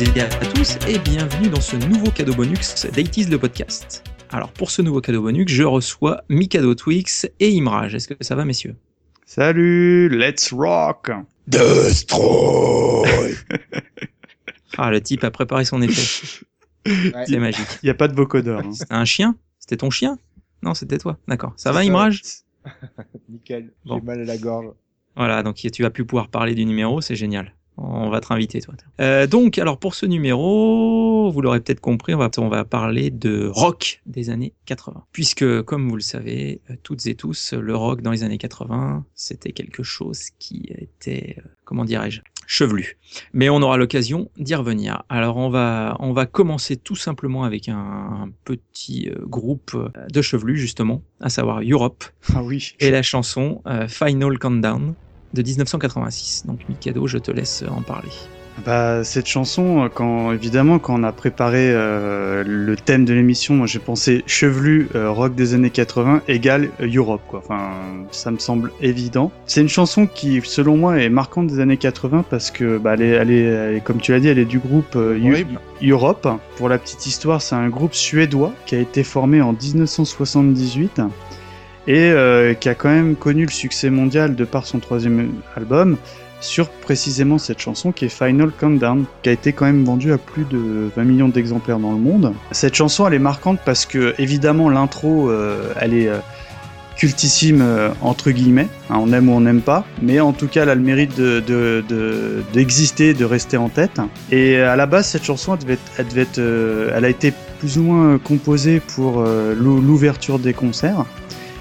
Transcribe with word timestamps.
Et 0.00 0.20
à 0.20 0.28
tous 0.54 0.78
et 0.88 0.98
bienvenue 0.98 1.48
dans 1.48 1.60
ce 1.60 1.76
nouveau 1.76 2.10
cadeau 2.10 2.34
bonus 2.34 2.86
d'Aitis 2.86 3.24
le 3.24 3.38
podcast. 3.38 4.02
Alors 4.30 4.50
pour 4.52 4.70
ce 4.70 4.80
nouveau 4.82 5.00
cadeau 5.00 5.22
bonus, 5.22 5.48
je 5.48 5.62
reçois 5.62 6.22
Mikado 6.28 6.74
Twix 6.74 7.28
et 7.38 7.50
Imrage. 7.56 7.94
Est-ce 7.94 8.08
que 8.08 8.14
ça 8.22 8.34
va 8.34 8.44
messieurs? 8.44 8.76
Salut, 9.26 10.08
let's 10.08 10.52
rock 10.52 11.10
Destroy 11.46 13.34
Ah 14.78 14.90
le 14.90 15.00
type 15.00 15.24
a 15.24 15.30
préparé 15.30 15.64
son 15.64 15.82
effet. 15.82 16.38
C'est 17.26 17.38
magique. 17.38 17.66
Il 17.82 17.86
n'y 17.86 17.90
a 17.90 17.94
pas 17.94 18.08
de 18.08 18.14
vocodeur. 18.14 18.60
hein. 18.60 18.72
C'était 18.72 18.94
un 18.94 19.04
chien? 19.04 19.36
C'était 19.58 19.76
ton 19.76 19.90
chien? 19.90 20.18
Non, 20.62 20.74
c'était 20.74 20.98
toi. 20.98 21.18
D'accord. 21.28 21.52
Ça 21.56 21.72
va 21.72 21.84
Imrage 21.84 22.22
Nickel, 23.28 23.70
Bon. 23.84 23.96
j'ai 23.98 24.02
mal 24.04 24.20
à 24.20 24.24
la 24.24 24.38
gorge. 24.38 24.66
Voilà, 25.16 25.42
donc 25.42 25.56
tu 25.56 25.82
vas 25.82 25.90
plus 25.90 26.04
pouvoir 26.06 26.28
parler 26.28 26.54
du 26.54 26.64
numéro, 26.64 27.00
c'est 27.00 27.16
génial. 27.16 27.54
On 27.76 28.10
va 28.10 28.20
te 28.20 28.32
inviter, 28.32 28.60
toi. 28.60 28.74
Euh, 29.00 29.26
donc, 29.26 29.58
alors 29.58 29.78
pour 29.78 29.94
ce 29.94 30.04
numéro, 30.06 31.30
vous 31.30 31.40
l'aurez 31.40 31.60
peut-être 31.60 31.80
compris, 31.80 32.14
on 32.14 32.18
va, 32.18 32.30
on 32.38 32.48
va 32.48 32.64
parler 32.64 33.10
de 33.10 33.46
rock 33.52 34.02
des 34.06 34.28
années 34.30 34.52
80. 34.66 35.04
Puisque, 35.12 35.62
comme 35.62 35.88
vous 35.88 35.96
le 35.96 36.02
savez, 36.02 36.60
euh, 36.70 36.74
toutes 36.82 37.06
et 37.06 37.14
tous, 37.14 37.54
le 37.54 37.74
rock 37.74 38.02
dans 38.02 38.10
les 38.10 38.22
années 38.22 38.38
80, 38.38 39.04
c'était 39.14 39.52
quelque 39.52 39.82
chose 39.82 40.24
qui 40.38 40.68
était, 40.76 41.36
euh, 41.38 41.48
comment 41.64 41.84
dirais-je, 41.84 42.20
chevelu. 42.46 42.98
Mais 43.32 43.48
on 43.48 43.62
aura 43.62 43.76
l'occasion 43.76 44.30
d'y 44.36 44.54
revenir. 44.54 45.04
Alors, 45.08 45.36
on 45.36 45.50
va, 45.50 45.96
on 46.00 46.12
va 46.12 46.26
commencer 46.26 46.76
tout 46.76 46.96
simplement 46.96 47.44
avec 47.44 47.68
un, 47.68 47.76
un 47.76 48.30
petit 48.44 49.08
euh, 49.08 49.24
groupe 49.24 49.76
de 50.12 50.20
chevelus, 50.22 50.58
justement, 50.58 51.02
à 51.20 51.30
savoir 51.30 51.60
Europe 51.62 52.04
Ah 52.34 52.42
oui. 52.42 52.74
et 52.80 52.90
la 52.90 53.02
chanson 53.02 53.62
euh, 53.66 53.86
Final 53.88 54.38
Countdown 54.38 54.94
de 55.34 55.42
1986. 55.42 56.44
Donc 56.46 56.60
Mikado, 56.68 57.06
je 57.06 57.18
te 57.18 57.30
laisse 57.30 57.64
en 57.70 57.82
parler. 57.82 58.08
Bah, 58.66 59.04
cette 59.04 59.26
chanson, 59.26 59.84
euh, 59.84 59.88
quand 59.88 60.32
évidemment, 60.32 60.78
quand 60.78 60.98
on 60.98 61.02
a 61.02 61.12
préparé 61.12 61.70
euh, 61.70 62.42
le 62.46 62.76
thème 62.76 63.04
de 63.06 63.14
l'émission, 63.14 63.54
moi 63.54 63.66
j'ai 63.66 63.78
pensé 63.78 64.22
chevelu 64.26 64.88
euh, 64.94 65.10
rock 65.10 65.34
des 65.34 65.54
années 65.54 65.70
80 65.70 66.22
égale 66.28 66.68
euh, 66.80 66.88
Europe, 66.92 67.22
quoi. 67.28 67.40
Enfin, 67.42 67.70
ça 68.10 68.30
me 68.30 68.38
semble 68.38 68.72
évident. 68.82 69.32
C'est 69.46 69.62
une 69.62 69.68
chanson 69.68 70.06
qui, 70.06 70.42
selon 70.44 70.76
moi, 70.76 70.98
est 71.00 71.08
marquante 71.08 71.46
des 71.46 71.60
années 71.60 71.78
80 71.78 72.24
parce 72.28 72.50
que, 72.50 72.76
bah, 72.76 72.94
elle 72.94 73.02
est, 73.02 73.08
elle 73.10 73.30
est, 73.30 73.42
elle 73.44 73.74
est- 73.76 73.80
comme 73.84 73.98
tu 74.00 74.12
l'as 74.12 74.20
dit, 74.20 74.28
elle 74.28 74.38
est 74.38 74.44
du 74.44 74.58
groupe 74.58 74.94
euh. 74.96 75.18
Europe. 75.82 76.28
Pour 76.56 76.68
la 76.68 76.76
petite 76.76 77.06
histoire, 77.06 77.40
c'est 77.40 77.54
un 77.54 77.68
groupe 77.70 77.94
suédois 77.94 78.52
qui 78.66 78.74
a 78.74 78.78
été 78.78 79.04
formé 79.04 79.40
en 79.40 79.52
1978 79.54 81.00
et 81.90 82.12
euh, 82.12 82.54
qui 82.54 82.68
a 82.68 82.74
quand 82.76 82.88
même 82.88 83.16
connu 83.16 83.44
le 83.46 83.50
succès 83.50 83.90
mondial 83.90 84.36
de 84.36 84.44
par 84.44 84.64
son 84.64 84.78
troisième 84.78 85.32
album 85.56 85.96
sur 86.40 86.68
précisément 86.68 87.36
cette 87.36 87.60
chanson 87.60 87.90
qui 87.90 88.04
est 88.04 88.08
Final 88.08 88.50
Countdown, 88.58 89.04
qui 89.24 89.28
a 89.28 89.32
été 89.32 89.52
quand 89.52 89.64
même 89.66 89.84
vendue 89.84 90.12
à 90.12 90.18
plus 90.18 90.44
de 90.44 90.88
20 90.96 91.02
millions 91.04 91.28
d'exemplaires 91.28 91.80
dans 91.80 91.90
le 91.92 91.98
monde. 91.98 92.32
Cette 92.52 92.76
chanson, 92.76 93.08
elle 93.08 93.14
est 93.14 93.18
marquante 93.18 93.58
parce 93.64 93.86
que, 93.86 94.14
évidemment, 94.18 94.68
l'intro, 94.70 95.28
euh, 95.30 95.72
elle 95.80 95.92
est 95.94 96.08
euh, 96.08 96.18
cultissime, 96.96 97.64
entre 98.02 98.30
guillemets. 98.30 98.68
Hein, 98.88 98.98
on 99.00 99.12
aime 99.12 99.28
ou 99.28 99.32
on 99.32 99.40
n'aime 99.40 99.60
pas. 99.60 99.84
Mais 100.00 100.20
en 100.20 100.32
tout 100.32 100.46
cas, 100.46 100.62
elle 100.62 100.68
a 100.70 100.74
le 100.76 100.80
mérite 100.82 101.16
de- 101.18 101.40
de- 101.40 101.82
de- 101.88 102.42
d'exister, 102.52 103.14
de, 103.14 103.24
rester 103.24 103.56
en 103.56 103.68
tête. 103.68 104.00
Et 104.30 104.56
à 104.58 104.76
la 104.76 104.86
base, 104.86 105.08
cette 105.08 105.24
chanson, 105.24 105.56
elle, 105.98 106.06
devait 106.06 106.22
être- 106.22 106.38
elle, 106.94 107.04
a 107.04 107.08
été 107.08 107.32
plus 107.58 107.78
ou 107.78 107.82
moins 107.82 108.18
composée 108.18 108.80
pour 108.80 109.22
l'ou- 109.58 109.80
l'ouverture 109.80 110.38
des 110.38 110.52
concerts. 110.54 111.04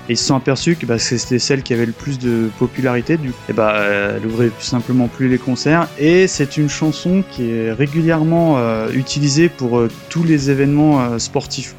Et 0.10 0.14
ils 0.14 0.18
se 0.18 0.26
sont 0.26 0.36
aperçus 0.36 0.76
que 0.76 0.88
bah, 0.88 0.98
c'était 0.98 1.38
celle 1.38 1.62
qui 1.62 1.72
avait 1.72 1.86
le 1.86 1.92
plus 1.92 2.18
de 2.18 2.50
popularité. 2.58 3.18
Du 3.18 3.32
bah, 3.54 3.76
elle 4.18 4.26
ouvrait 4.26 4.50
tout 4.50 4.62
simplement 4.66 5.08
plus 5.08 5.30
les 5.30 5.38
concerts. 5.38 5.88
Et 6.00 6.26
c'est 6.28 6.58
une 6.58 6.68
chanson 6.68 7.24
qui 7.30 7.52
est 7.52 7.72
régulièrement 7.72 8.58
euh, 8.58 8.90
utilisée 8.92 9.50
pour 9.50 9.78
euh, 9.78 9.88
tous 10.10 10.24
les 10.24 10.50
événements 10.50 11.00
euh, 11.02 11.20
sportifs. 11.20 11.76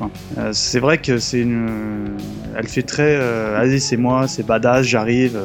c'est 0.52 0.78
vrai 0.78 0.98
que 0.98 1.18
c'est 1.18 1.40
une, 1.40 1.68
elle 2.56 2.68
fait 2.68 2.82
très, 2.84 3.16
allez 3.56 3.80
c'est 3.80 3.96
moi, 3.96 4.28
c'est 4.28 4.46
badass, 4.46 4.86
j'arrive. 4.86 5.36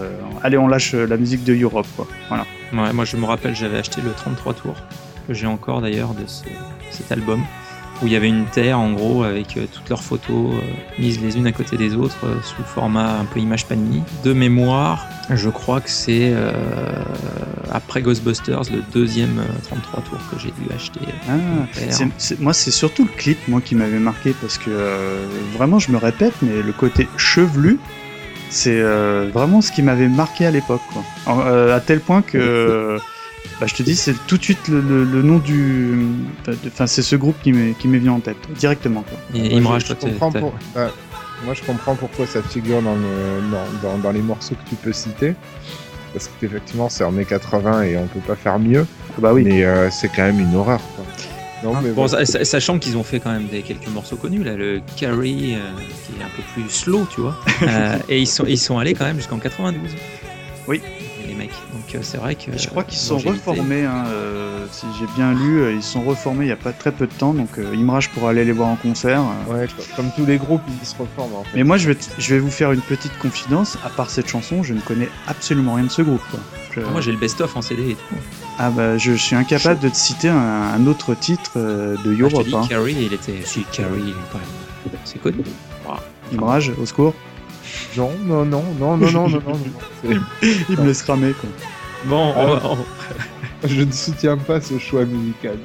allez 0.44 0.57
on 0.57 0.68
lâche 0.68 0.94
la 0.94 1.18
musique 1.18 1.44
de 1.44 1.56
Europe 1.56 1.88
quoi. 1.95 2.07
Voilà. 2.29 2.45
Ouais, 2.74 2.94
moi 2.94 3.06
je 3.06 3.18
me 3.18 3.25
rappelle, 3.25 3.56
j'avais 3.56 3.78
acheté 3.79 4.01
le 4.01 4.12
33 4.12 4.53
tours, 4.53 4.75
que 5.28 5.34
j'ai 5.34 5.47
encore 5.47 5.81
d'ailleurs 5.81 6.13
de 6.13 6.25
ce- 6.28 6.44
cet 6.91 7.12
album, 7.12 7.41
où 8.01 8.07
il 8.07 8.13
y 8.13 8.16
avait 8.16 8.28
une 8.28 8.45
terre 8.45 8.79
en 8.79 8.91
gros 8.91 9.23
avec 9.23 9.57
euh, 9.57 9.66
toutes 9.72 9.89
leurs 9.89 10.03
photos 10.03 10.53
euh, 10.53 10.59
mises 11.00 11.22
les 11.22 11.38
unes 11.38 11.47
à 11.47 11.51
côté 11.51 11.78
des 11.78 11.95
autres 11.95 12.17
euh, 12.25 12.35
sous 12.44 12.63
format 12.63 13.19
un 13.19 13.25
peu 13.25 13.39
image 13.39 13.66
panini. 13.66 14.03
De 14.23 14.33
mémoire, 14.33 15.07
je 15.29 15.50
crois 15.50 15.79
que 15.79 15.89
c'est 15.89 16.31
euh, 16.33 16.51
après 17.72 18.01
Ghostbusters 18.01 18.63
le 18.72 18.81
deuxième 18.94 19.39
euh, 19.39 19.67
33 19.69 20.03
tours 20.03 20.19
que 20.31 20.39
j'ai 20.39 20.51
dû 20.51 20.73
acheter. 20.75 21.00
Ah, 21.29 21.33
moi, 22.39 22.53
c'est 22.53 22.72
surtout 22.72 23.03
le 23.03 23.11
clip, 23.17 23.38
moi, 23.47 23.61
qui 23.61 23.75
m'avait 23.75 24.00
marqué 24.00 24.33
parce 24.41 24.57
que 24.57 24.69
vraiment, 25.57 25.79
je 25.79 25.91
me 25.91 25.97
répète, 25.97 26.33
mais 26.41 26.62
le 26.62 26.73
côté 26.73 27.07
chevelu, 27.17 27.79
c'est 28.50 28.81
vraiment 29.33 29.62
ce 29.62 29.72
qui 29.72 29.81
m'avait 29.81 30.07
marqué 30.07 30.45
à 30.45 30.51
l'époque, 30.51 30.81
à 31.27 31.79
tel 31.85 32.00
point 32.00 32.22
que, 32.22 33.00
bah, 33.59 33.67
je 33.67 33.73
te 33.75 33.83
dis, 33.83 33.95
c'est 33.95 34.16
tout 34.28 34.38
de 34.38 34.44
suite 34.44 34.67
le, 34.67 34.81
le- 34.81 35.03
le 35.03 35.22
nom 35.22 35.38
du, 35.39 35.97
enfin, 36.67 36.88
c'est 36.88 37.01
ce 37.01 37.16
groupe 37.16 37.35
qui 37.44 37.53
m'est 37.53 37.73
qui 37.78 37.88
m'est 37.88 38.00
venu 38.00 38.09
en 38.09 38.19
tête 38.19 38.38
directement, 38.57 39.03
quoi. 39.03 39.17
Et 39.33 39.59
Moi, 39.59 39.72
Imrage, 39.75 39.85
je, 39.88 39.94
comprends 39.94 40.31
pour- 40.31 40.53
euh, 40.78 40.89
moi, 41.45 41.53
je 41.53 41.61
comprends 41.63 41.95
pourquoi 41.95 42.25
ça 42.28 42.41
figure 42.41 42.81
dans, 42.81 42.95
le- 42.95 43.41
dans, 43.51 43.89
dans- 43.89 43.97
dans 44.00 44.11
les 44.11 44.22
morceaux 44.22 44.56
que 44.56 44.69
tu 44.69 44.75
peux 44.75 44.94
citer. 44.94 45.35
Parce 46.13 46.29
qu'effectivement, 46.39 46.88
c'est 46.89 47.03
en 47.03 47.11
mai 47.11 47.25
80 47.25 47.81
et 47.83 47.97
on 47.97 48.07
peut 48.07 48.22
pas 48.22 48.35
faire 48.38 48.57
mieux. 48.57 48.85
Bah 49.19 49.33
oui. 49.33 49.44
Mais 49.44 49.63
euh, 49.66 49.89
c'est 49.91 50.07
quand 50.07 50.23
même 50.23 50.39
une 50.39 50.56
horreur. 50.56 50.79
quoi. 50.95 51.06
Non, 51.63 51.81
mais 51.81 51.89
Bon, 51.89 52.03
bon. 52.03 52.07
sa- 52.07 52.25
sa- 52.25 52.45
sachant 52.45 52.79
qu'ils 52.79 52.95
ont 52.95 53.03
fait 53.03 53.19
quand 53.19 53.31
même 53.31 53.47
des, 53.47 53.62
quelques 53.63 53.88
morceaux 53.88 54.16
connus, 54.17 54.44
là, 54.44 54.56
le 54.56 54.81
Carrie, 54.97 55.56
euh, 55.56 55.72
qui 56.06 56.19
est 56.19 56.23
un 56.23 56.29
peu 56.35 56.44
plus 56.53 56.69
slow, 56.69 57.06
tu 57.13 57.22
vois. 57.22 57.35
Euh, 57.63 57.97
et 58.07 58.19
ils 58.22 58.27
sont, 58.27 58.45
ils 58.47 58.57
sont 58.59 58.77
allés 58.77 58.94
quand 58.94 59.06
même 59.06 59.17
jusqu'en 59.17 59.39
92. 59.39 59.89
Oui. 60.67 60.81
Mecs. 61.47 61.51
Donc 61.73 61.95
euh, 61.95 62.00
c'est 62.01 62.17
vrai 62.17 62.35
que. 62.35 62.57
je 62.57 62.67
crois 62.67 62.83
qu'ils 62.83 62.97
se 62.97 63.07
sont 63.07 63.17
reformés, 63.17 63.85
hein, 63.85 64.06
euh, 64.07 64.66
si 64.72 64.85
j'ai 65.00 65.06
bien 65.16 65.33
lu, 65.33 65.61
euh, 65.61 65.73
ils 65.73 65.81
se 65.83 65.94
sont 65.94 66.01
reformés 66.03 66.45
il 66.45 66.50
y 66.50 66.51
a 66.51 66.56
pas 66.57 66.72
très 66.73 66.91
peu 66.91 67.07
de 67.07 67.13
temps, 67.13 67.33
donc 67.33 67.57
euh, 67.57 67.73
Imrage 67.75 68.09
pourra 68.11 68.31
aller 68.31 68.45
les 68.45 68.51
voir 68.51 68.69
en 68.69 68.75
concert. 68.75 69.22
euh, 69.22 69.53
Ouais, 69.53 69.67
co- 69.67 69.83
comme 69.95 70.11
tous 70.16 70.25
les 70.25 70.38
groupes, 70.38 70.61
ils 70.81 70.85
se 70.88 70.95
reforment 70.97 71.35
en 71.35 71.44
fait. 71.44 71.51
Mais 71.56 71.63
moi, 71.63 71.78
je 71.78 71.88
vais, 71.88 71.95
t- 71.95 72.07
je 72.17 72.33
vais 72.33 72.39
vous 72.39 72.51
faire 72.51 72.72
une 72.72 72.81
petite 72.81 73.17
confidence. 73.19 73.78
À 73.85 73.89
part 73.89 74.09
cette 74.09 74.28
chanson, 74.28 74.63
je 74.63 74.73
ne 74.73 74.79
connais 74.81 75.09
absolument 75.28 75.73
rien 75.75 75.85
de 75.85 75.91
ce 75.91 76.01
groupe. 76.01 76.22
Je- 76.75 76.81
Moi 76.81 77.00
j'ai 77.01 77.11
le 77.13 77.17
best-of 77.17 77.56
en 77.56 77.62
CD 77.62 77.91
et 77.91 77.95
tout. 77.95 78.16
ah 78.59 78.69
bah, 78.69 78.97
je, 78.97 79.13
suis 79.13 79.35
incapable 79.35 79.79
de 79.79 79.88
te 79.89 79.95
citer 79.95 80.27
un, 80.29 80.35
un 80.38 80.88
autre 80.88 81.13
titre 81.16 81.51
euh, 81.56 81.95
de 82.03 82.12
Ah, 82.12 82.16
je 82.17 82.22
Europe. 82.23 82.44
te 82.44 82.50
dis, 82.50 82.56
hein. 82.56 82.66
Carrie, 82.67 82.95
il 83.00 83.13
était. 83.13 83.39
Si, 83.45 83.63
Carrie, 83.72 84.01
il 84.03 84.09
est 84.09 84.13
quand 84.31 84.39
même. 84.39 85.00
C'est 85.06 85.22
connu. 85.22 85.38
Imrage, 86.33 86.72
au 86.81 86.85
secours. 86.85 87.13
Non, 87.98 88.12
non, 88.26 88.46
non, 88.46 88.64
non, 88.80 88.98
non, 88.98 89.12
non, 89.12 89.30
non, 89.30 89.39
non. 89.45 89.60
non. 90.04 90.19
Il 90.69 90.78
me 90.80 90.86
laisse 90.88 91.04
ramer, 91.04 91.34
quoi. 91.34 91.50
Bon, 92.06 92.34
ah. 92.36 92.39
on 92.39 92.56
va- 92.75 92.78
Je 93.68 93.81
ne 93.81 93.92
soutiens 93.92 94.38
pas 94.38 94.62
ce 94.62 94.78
choix 94.78 95.06
musical. 95.06 95.57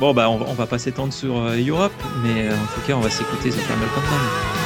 bon, 0.00 0.14
bah, 0.14 0.28
on, 0.30 0.38
va- 0.38 0.52
va 0.54 0.66
pas 0.66 0.78
s'étendre 0.78 1.12
sur 1.12 1.36
euh, 1.38 1.56
Europe, 1.66 1.92
mais 2.22 2.48
euh, 2.48 2.52
en 2.54 2.66
tout 2.74 2.80
cas, 2.86 2.94
on 2.94 3.00
va 3.00 3.10
s'écouter 3.10 3.50
The 3.50 3.54
Final 3.54 3.88
Countdown. 3.94 4.63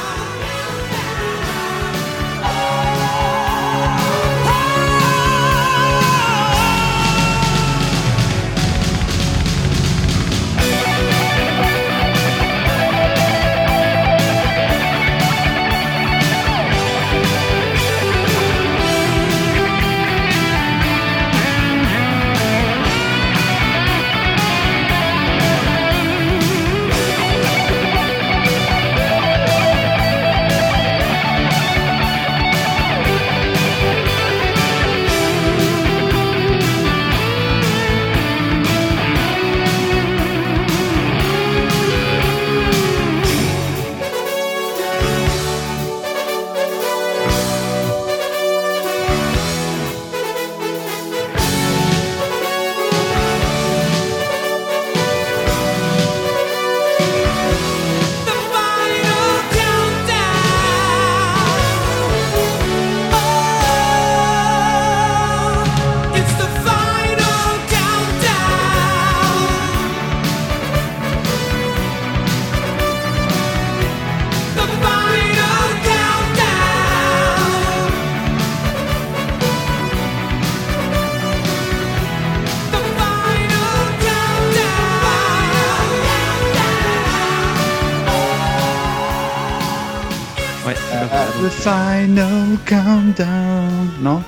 Non 94.01 94.21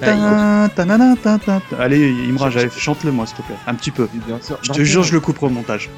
Ta- 0.00 0.68
ta- 0.68 0.84
ta- 0.84 1.38
ta- 1.38 1.60
ta. 1.60 1.76
Allez, 1.78 2.10
Imra, 2.28 2.50
chante-le 2.50 3.12
moi, 3.12 3.26
s'il 3.26 3.36
te 3.38 3.42
plaît. 3.42 3.56
Un 3.66 3.74
petit 3.74 3.90
peu. 3.90 4.08
Bien 4.26 4.38
sûr. 4.42 4.58
Je 4.62 4.70
te 4.72 4.82
jure, 4.84 5.02
je 5.02 5.12
le 5.12 5.20
couperai 5.20 5.46
au 5.46 5.50
montage. 5.50 5.88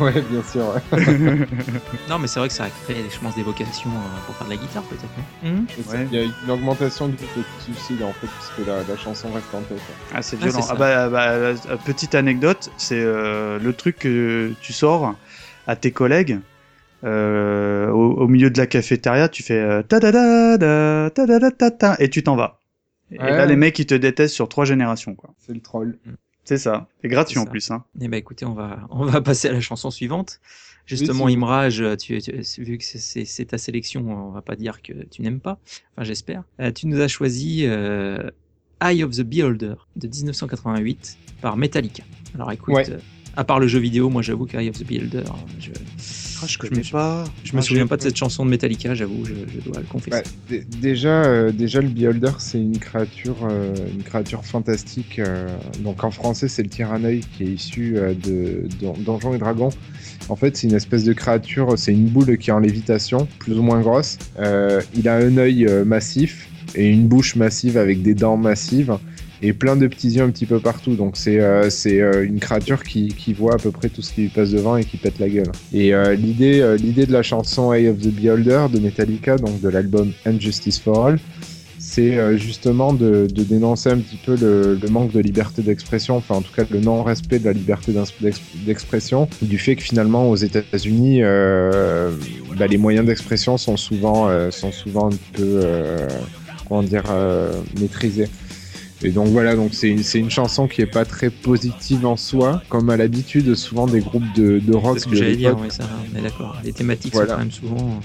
Ouais, 0.00 0.12
bien 0.28 0.42
sûr. 0.42 0.74
ouais. 0.74 0.98
Non, 2.08 2.18
mais 2.18 2.26
c'est 2.26 2.40
vrai 2.40 2.48
que 2.48 2.54
ça 2.54 2.64
a 2.64 2.68
créé, 2.84 3.04
je 3.12 3.18
pense, 3.20 3.36
des 3.36 3.44
vocations 3.44 3.90
euh, 3.90 4.26
pour 4.26 4.34
faire 4.34 4.46
de 4.48 4.52
la 4.52 4.56
guitare, 4.56 4.82
peut-être. 4.82 5.88
Ouais. 5.92 6.08
Il 6.10 6.18
y 6.18 6.20
a 6.20 6.24
une 6.24 6.50
augmentation 6.50 7.06
du 7.06 7.16
suicide 7.60 8.02
en 8.02 8.12
fait, 8.12 8.26
puisque 8.26 8.66
la, 8.66 8.78
la 8.78 8.96
chanson 9.00 9.28
reste 9.32 9.46
en 9.54 9.60
tête. 9.60 9.78
Ah, 10.12 10.20
c'est 10.20 10.36
Ah, 10.42 10.46
violent. 10.46 10.66
Ah, 10.68 10.74
bah, 10.74 11.08
bah, 11.08 11.22
euh, 11.28 11.54
petite 11.84 12.16
anecdote, 12.16 12.70
c'est 12.76 12.98
euh, 13.00 13.60
le 13.62 13.72
truc 13.72 13.98
que 14.00 14.52
tu 14.60 14.72
sors 14.72 15.14
à 15.68 15.76
tes 15.76 15.92
collègues 15.92 16.40
euh, 17.04 17.90
au, 17.90 18.12
au 18.22 18.28
milieu 18.28 18.50
de 18.50 18.58
la 18.58 18.66
cafétéria, 18.66 19.28
tu 19.28 19.42
fais 19.42 19.58
euh, 19.60 19.82
ta 19.82 20.00
da 20.00 20.10
da 20.12 20.56
da 20.56 21.10
ta 21.10 21.26
da 21.26 21.38
da 21.38 21.50
ta 21.50 21.70
ta 21.70 21.96
et 21.98 22.08
tu 22.10 22.22
t'en 22.22 22.36
vas. 22.36 22.60
Et 23.10 23.18
là, 23.18 23.46
les 23.46 23.54
mecs, 23.56 23.78
ils 23.78 23.86
te 23.86 23.94
détestent 23.94 24.34
sur 24.34 24.48
trois 24.48 24.64
générations, 24.64 25.14
quoi. 25.14 25.30
C'est 25.38 25.52
le 25.52 25.60
troll. 25.60 25.98
C'est 26.44 26.58
ça. 26.58 26.88
Et 27.04 27.08
gratuit 27.08 27.34
C'est 27.34 27.40
en 27.40 27.46
plus, 27.46 27.70
hein. 27.70 27.84
Eh 28.00 28.08
ben, 28.08 28.16
écoutez, 28.16 28.44
on 28.44 28.54
va, 28.54 28.80
on 28.90 29.04
va 29.04 29.20
passer 29.20 29.48
à 29.48 29.52
la 29.52 29.60
chanson 29.60 29.90
suivante. 29.90 30.40
Justement, 30.86 31.24
Oui, 31.24 31.36
tu, 31.98 32.20
tu- 32.20 32.62
vu 32.62 32.76
que 32.78 32.84
c'est- 32.84 32.98
c'est 32.98 33.24
c'est 33.24 33.44
ta 33.46 33.56
sélection, 33.58 34.02
on 34.06 34.30
va 34.32 34.42
pas 34.42 34.54
dire 34.56 34.82
que 34.82 34.92
tu 35.10 35.22
n'aimes 35.22 35.40
pas. 35.40 35.58
Enfin, 35.96 36.04
j'espère. 36.04 36.42
Euh, 36.60 36.72
tu 36.72 36.86
nous 36.86 37.00
as 37.00 37.08
choisi 37.08 37.64
euh, 37.64 38.30
Eye 38.82 39.02
of 39.04 39.12
the 39.12 39.22
Beholder 39.22 39.74
de 39.96 40.08
1988 40.08 41.16
par 41.40 41.56
Metallica. 41.56 42.02
Alors, 42.34 42.52
écoute, 42.52 42.74
Ouais. 42.74 42.90
euh, 42.90 42.98
à 43.36 43.44
part 43.44 43.60
le 43.60 43.66
jeu 43.66 43.78
vidéo, 43.78 44.10
moi, 44.10 44.20
j'avoue 44.20 44.44
qu'Eye 44.44 44.68
of 44.68 44.76
the 44.78 44.84
Beholder, 44.86 45.24
je, 45.58 45.70
Ah, 46.42 46.46
je 46.48 46.58
connais 46.58 46.78
me- 46.78 46.90
pas. 46.90 47.24
je 47.44 47.52
me 47.54 47.58
Ah, 47.58 47.62
souviens 47.62 47.86
pas 47.86 47.96
de 47.96 48.02
cette 48.02 48.16
chanson 48.16 48.44
de 48.44 48.50
Metallica, 48.50 48.94
j'avoue, 48.94 49.24
je, 49.24 49.32
je 49.34 49.60
dois 49.70 49.80
le 49.80 49.86
confesser. 49.86 50.22
Déjà, 50.80 51.24
euh, 51.24 51.52
déjà, 51.52 51.80
le 51.80 51.88
Beholder, 51.88 52.32
c'est 52.38 52.58
une 52.60 52.78
créature, 52.78 53.36
euh, 53.50 53.74
une 53.94 54.02
créature 54.02 54.44
fantastique. 54.44 55.18
euh, 55.18 55.48
donc 55.80 56.02
en 56.04 56.10
français, 56.10 56.48
c'est 56.48 56.62
le 56.62 56.68
Tyranneuil 56.68 57.20
qui 57.36 57.44
est 57.44 57.46
issu 57.48 57.94
euh, 57.96 58.14
de, 58.14 58.66
de 58.80 59.02
Donjons 59.04 59.34
et 59.34 59.38
Dragons. 59.38 59.70
En 60.28 60.36
fait, 60.36 60.56
c'est 60.56 60.66
une 60.66 60.74
espèce 60.74 61.04
de 61.04 61.12
créature, 61.12 61.74
c'est 61.78 61.92
une 61.92 62.06
boule 62.06 62.36
qui 62.38 62.50
est 62.50 62.52
en 62.52 62.58
lévitation, 62.58 63.28
plus 63.38 63.58
ou 63.58 63.62
moins 63.62 63.80
grosse. 63.80 64.18
Euh, 64.38 64.80
il 64.96 65.08
a 65.08 65.16
un 65.16 65.36
œil 65.36 65.66
euh, 65.66 65.84
massif 65.84 66.48
et 66.74 66.88
une 66.88 67.06
bouche 67.06 67.36
massive 67.36 67.76
avec 67.76 68.02
des 68.02 68.14
dents 68.14 68.36
massives 68.36 68.96
et 69.44 69.52
plein 69.52 69.76
de 69.76 69.86
petits 69.86 70.08
yeux 70.08 70.22
un 70.22 70.30
petit 70.30 70.46
peu 70.46 70.58
partout. 70.58 70.94
Donc 70.94 71.16
c'est 71.16 71.38
euh, 71.38 71.68
euh, 71.86 72.24
une 72.24 72.40
créature 72.40 72.82
qui, 72.82 73.08
qui 73.08 73.34
voit 73.34 73.54
à 73.54 73.58
peu 73.58 73.70
près 73.70 73.90
tout 73.90 74.00
ce 74.00 74.12
qui 74.12 74.22
lui 74.22 74.28
passe 74.28 74.50
devant 74.50 74.76
et 74.76 74.84
qui 74.84 74.96
pète 74.96 75.18
la 75.18 75.28
gueule. 75.28 75.52
Et 75.72 75.94
euh, 75.94 76.14
l'idée 76.14 76.76
l'idée 76.78 77.04
de 77.06 77.12
la 77.12 77.22
chanson 77.22 77.72
Eye 77.72 77.88
of 77.88 77.98
the 77.98 78.08
Beholder 78.08 78.66
de 78.72 78.80
Metallica, 78.80 79.36
donc 79.36 79.60
de 79.60 79.68
l'album 79.68 80.12
Injustice 80.24 80.78
for 80.78 81.06
All, 81.06 81.18
c'est 81.78 82.38
justement 82.38 82.94
de, 82.94 83.26
de 83.30 83.42
dénoncer 83.42 83.90
un 83.90 83.98
petit 83.98 84.16
peu 84.16 84.36
le, 84.40 84.78
le 84.82 84.88
manque 84.88 85.12
de 85.12 85.20
liberté 85.20 85.60
d'expression, 85.60 86.16
enfin 86.16 86.36
en 86.36 86.40
tout 86.40 86.52
cas 86.52 86.64
le 86.68 86.80
non-respect 86.80 87.38
de 87.38 87.44
la 87.44 87.52
liberté 87.52 87.92
d'expression, 88.66 89.28
du 89.42 89.58
fait 89.58 89.76
que 89.76 89.82
finalement 89.82 90.30
aux 90.30 90.36
États-Unis, 90.36 91.20
bah, 92.58 92.66
les 92.66 92.78
moyens 92.78 93.06
d'expression 93.06 93.58
sont 93.58 93.76
souvent 93.76 94.30
sont 94.50 94.72
souvent 94.72 95.10
un 95.12 95.16
peu 95.34 95.60
comment 96.66 96.82
dire 96.82 97.04
maîtrisés. 97.78 98.28
Et 99.04 99.10
donc 99.10 99.28
voilà, 99.28 99.54
donc 99.54 99.74
c'est 99.74 99.90
une, 99.90 100.30
chanson 100.30 100.66
qui 100.66 100.80
est 100.80 100.86
pas 100.86 101.04
très 101.04 101.28
positive 101.30 102.06
en 102.06 102.16
soi, 102.16 102.62
comme 102.70 102.88
à 102.88 102.96
l'habitude 102.96 103.54
souvent 103.54 103.86
des 103.86 104.00
groupes 104.00 104.32
de, 104.34 104.58
de 104.58 104.74
rock 104.74 104.98
C'est 104.98 105.04
ce 105.04 105.08
que 105.10 105.16
j'allais 105.16 105.36
dire, 105.36 105.56
oui, 105.60 105.68
ça, 105.70 105.84
on 106.14 106.18
est 106.18 106.22
d'accord. 106.22 106.56
Les 106.64 106.72
thématiques 106.72 107.12
Voilà. 107.12 107.28
sont 107.28 107.34
quand 107.34 107.38
même 107.40 107.50
souvent. 107.50 108.00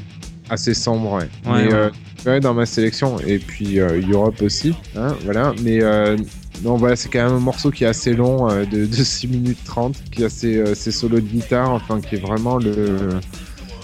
assez 0.49 0.73
sombre, 0.73 1.13
ouais. 1.13 1.29
Ouais, 1.49 1.65
mais 1.65 1.73
ouais. 1.73 1.91
euh, 2.27 2.39
dans 2.41 2.53
ma 2.53 2.65
sélection, 2.65 3.17
et 3.25 3.39
puis 3.39 3.79
euh, 3.79 4.01
Europe 4.11 4.41
aussi, 4.41 4.75
hein, 4.97 5.15
voilà. 5.23 5.53
Mais 5.63 5.81
euh, 5.81 6.17
non, 6.63 6.75
voilà, 6.75 6.95
c'est 6.97 7.07
quand 7.09 7.23
même 7.23 7.35
un 7.37 7.39
morceau 7.39 7.71
qui 7.71 7.85
est 7.85 7.87
assez 7.87 8.13
long, 8.13 8.49
euh, 8.49 8.65
de, 8.65 8.85
de 8.85 9.03
6 9.03 9.27
minutes 9.27 9.63
30, 9.63 9.95
qui 10.11 10.25
a 10.25 10.29
ses, 10.29 10.57
euh, 10.57 10.75
ses 10.75 10.91
solos 10.91 11.21
de 11.21 11.25
guitare, 11.27 11.71
enfin, 11.71 12.01
qui 12.01 12.15
est 12.15 12.19
vraiment 12.21 12.57
le, 12.57 12.73
euh, 12.77 13.19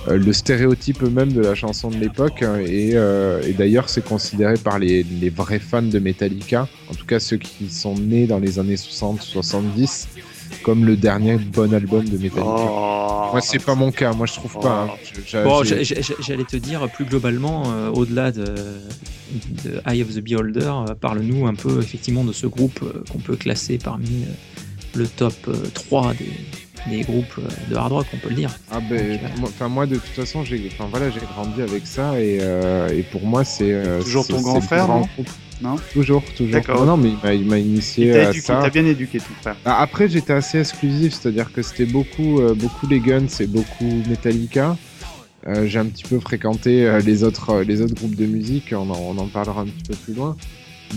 le 0.08 0.34
stéréotype 0.34 1.02
même 1.04 1.34
de 1.34 1.42
la 1.42 1.56
chanson 1.56 1.90
de 1.90 1.96
l'époque. 1.98 2.44
hein, 2.44 2.58
Et, 2.60 2.92
euh, 2.94 3.42
et 3.48 3.54
d'ailleurs, 3.54 3.90
c'est 3.90 4.04
considéré 4.04 4.56
par 4.56 4.78
les, 4.80 5.04
les 5.04 5.30
vrais 5.30 5.60
fans 5.60 5.82
de 5.82 6.00
Metallica, 6.00 6.68
en 6.90 6.94
tout 6.94 7.06
cas 7.06 7.20
ceux 7.20 7.38
qui 7.38 7.70
sont 7.70 7.96
nés 7.96 8.28
dans 8.28 8.40
les 8.40 8.60
années 8.60 8.76
60-70, 8.78 10.08
comme 10.64 10.86
le 10.86 10.96
dernier 10.96 11.38
bon 11.38 11.74
album 11.74 12.04
de 12.08 12.18
Metallica. 12.18 12.44
Oh. 12.46 13.30
Moi, 13.32 13.42
c'est 13.42 13.60
pas 13.64 13.76
mon 13.76 13.92
cas. 13.92 14.14
Moi, 14.14 14.26
je 14.28 14.34
trouve 14.34 14.60
pas. 14.60 14.84
hein. 14.84 14.90
Je- 15.04 15.22
j'a- 15.30 15.44
Bon, 15.44 15.64
j'allais 15.64 16.44
te 16.46 16.56
dire 16.58 16.88
plus 16.94 17.06
globalement, 17.06 17.64
euh, 17.72 17.90
au-delà 17.90 18.32
de, 18.32 18.46
de 18.46 19.82
Eye 19.88 20.02
of 20.04 20.14
the 20.14 20.20
Beholder, 20.20 20.72
euh, 20.90 20.94
parle-nous 20.96 21.48
un 21.48 21.56
peu 21.56 21.80
effectivement 21.80 22.24
de 22.24 22.32
ce 22.32 22.48
groupe 22.48 22.80
euh, 22.84 23.04
qu'on 23.12 23.18
peut 23.20 23.36
classer 23.36 23.78
parmi 23.78 24.24
euh, 24.24 24.32
le 24.96 25.08
top 25.08 25.34
euh, 25.48 25.56
3 25.74 26.14
des, 26.14 26.26
des 26.90 27.02
groupes 27.02 27.40
euh, 27.40 27.70
de 27.70 27.76
hard 27.76 27.92
rock, 27.92 28.08
on 28.14 28.18
peut 28.18 28.30
le 28.30 28.36
dire. 28.36 28.52
Ah 28.72 28.80
ben, 28.80 28.98
Donc, 28.98 29.00
euh, 29.24 29.40
moi, 29.40 29.50
enfin 29.54 29.68
moi 29.70 29.86
de 29.86 29.96
toute 29.96 30.06
façon 30.06 30.44
j'ai, 30.44 30.70
enfin 30.72 30.88
voilà, 30.90 31.10
j'ai 31.10 31.20
grandi 31.20 31.62
avec 31.62 31.86
ça 31.88 32.20
et, 32.20 32.38
euh, 32.42 32.90
et 32.90 33.04
pour 33.04 33.26
moi 33.26 33.44
c'est 33.44 33.72
euh, 33.72 34.02
Toujours 34.02 34.28
ton 34.28 34.42
grand 34.42 34.62
frère, 34.62 34.88
non 34.88 35.78
Toujours, 35.94 36.22
toujours. 36.36 36.52
D'accord. 36.54 36.82
Non, 36.86 36.98
non, 36.98 36.98
mais 36.98 37.34
il 37.34 37.46
m'a, 37.46 37.58
Il 37.60 37.66
initié 37.68 38.14
à 38.20 38.24
éduqué, 38.30 38.42
ça. 38.46 38.60
t'as 38.62 38.70
bien 38.70 38.86
éduqué 38.86 39.20
ton 39.20 39.34
frère. 39.42 39.56
Ah, 39.64 39.82
Après 39.82 40.10
j'étais 40.10 40.34
assez 40.34 40.60
exclusif, 40.60 41.14
c'est-à-dire 41.14 41.52
que 41.54 41.62
c'était 41.62 41.86
beaucoup, 41.86 42.42
euh, 42.42 42.54
beaucoup 42.54 42.88
les 42.88 43.00
Guns 43.00 43.28
et 43.40 43.48
beaucoup 43.48 44.04
Metallica. 44.10 44.76
Euh, 45.48 45.66
j'ai 45.68 45.80
un 45.80 45.86
petit 45.86 46.04
peu 46.04 46.20
fréquenté 46.20 46.86
euh, 46.86 47.00
les 47.00 47.24
autres, 47.24 47.52
euh, 47.52 47.64
les 47.64 47.82
autres 47.82 47.94
groupes 47.94 48.16
de 48.16 48.26
musique, 48.26 48.74
on 48.74 48.90
en, 48.90 48.98
on 48.98 49.18
en 49.18 49.28
parlera 49.28 49.62
un 49.62 49.66
petit 49.66 49.84
peu 49.88 49.96
plus 49.96 50.14
loin. 50.16 50.36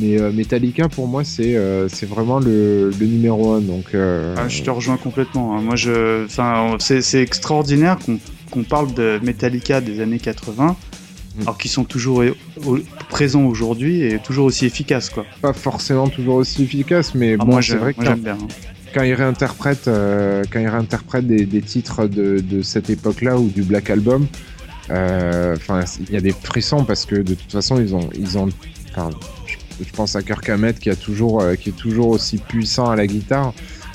Mais 0.01 0.21
euh, 0.21 0.31
Metallica 0.33 0.89
pour 0.89 1.09
moi 1.09 1.25
c'est, 1.25 1.57
euh, 1.57 1.89
c'est 1.89 2.07
vraiment 2.07 2.39
le, 2.41 2.91
le 2.91 3.07
numéro 3.07 3.53
un. 3.53 3.61
Donc 3.61 3.95
euh, 3.95 4.35
Ah, 4.37 4.49
je 4.49 4.63
te 4.63 4.71
rejoins 4.71 4.97
complètement. 4.97 5.57
hein. 5.57 5.63
Moi, 5.63 5.77
je, 5.77 6.27
c'est 7.01 7.23
extraordinaire 7.23 7.97
qu'on 8.51 8.63
parle 8.65 8.93
de 8.95 9.19
Metallica 9.23 9.81
des 9.81 10.01
années 10.01 10.19
80, 10.19 10.77
Mm. 11.37 11.43
alors 11.43 11.59
qu'ils 11.59 11.71
sont 11.71 11.85
toujours 11.85 12.25
au- 12.67 12.79
présents 13.11 13.45
aujourd'hui 13.45 14.03
et 14.03 14.19
toujours 14.19 14.47
aussi 14.47 14.67
efficaces, 14.67 15.09
quoi. 15.11 15.25
pas 15.41 15.53
forcément 15.53 16.09
toujours 16.09 16.35
aussi 16.37 16.65
efficace, 16.65 17.15
mais 17.15 17.37
Ah, 17.39 17.45
bon, 17.45 17.63
c'est 17.63 17.77
vrai 17.77 17.95
que 17.95 18.03
moi, 18.03 18.15
bien. 18.17 18.33
hein. 18.41 18.49
quand 18.95 19.03
il 19.05 19.13
réinterprète, 19.15 19.87
euh, 19.87 20.43
quand 20.51 20.59
il 20.59 20.67
réinterprète 20.69 21.27
des, 21.29 21.45
des 21.47 21.63
titres 21.63 22.07
de, 22.07 22.41
de 22.41 22.63
cette 22.63 22.91
époque-là 22.91 23.37
ou 23.39 23.49
du 23.51 23.63
Black 23.63 23.89
Album, 23.91 24.27
enfin, 24.91 25.81
il 26.09 26.13
y 26.13 26.17
a 26.17 26.21
des 26.21 26.33
frissons 26.33 26.85
parce 26.85 27.05
que 27.07 27.17
de 27.17 27.35
toute 27.35 27.53
façon, 27.53 27.81
ils 27.81 27.95
ont, 27.95 28.09
ils 28.19 28.39
ont, 28.39 28.49
enfin, 28.91 29.11
je, 29.81 29.93
pense 29.93 30.17
à 30.17 30.23
Kirk 30.23 30.49
Hammett 30.49 30.77
euh, 30.87 31.55
qui 31.57 31.69
est 31.69 31.77
toujours 31.77 32.09
aussi 32.09 32.39
puissant 32.39 32.91
à 32.91 32.97
la 32.97 33.07
guitare. 33.07 33.53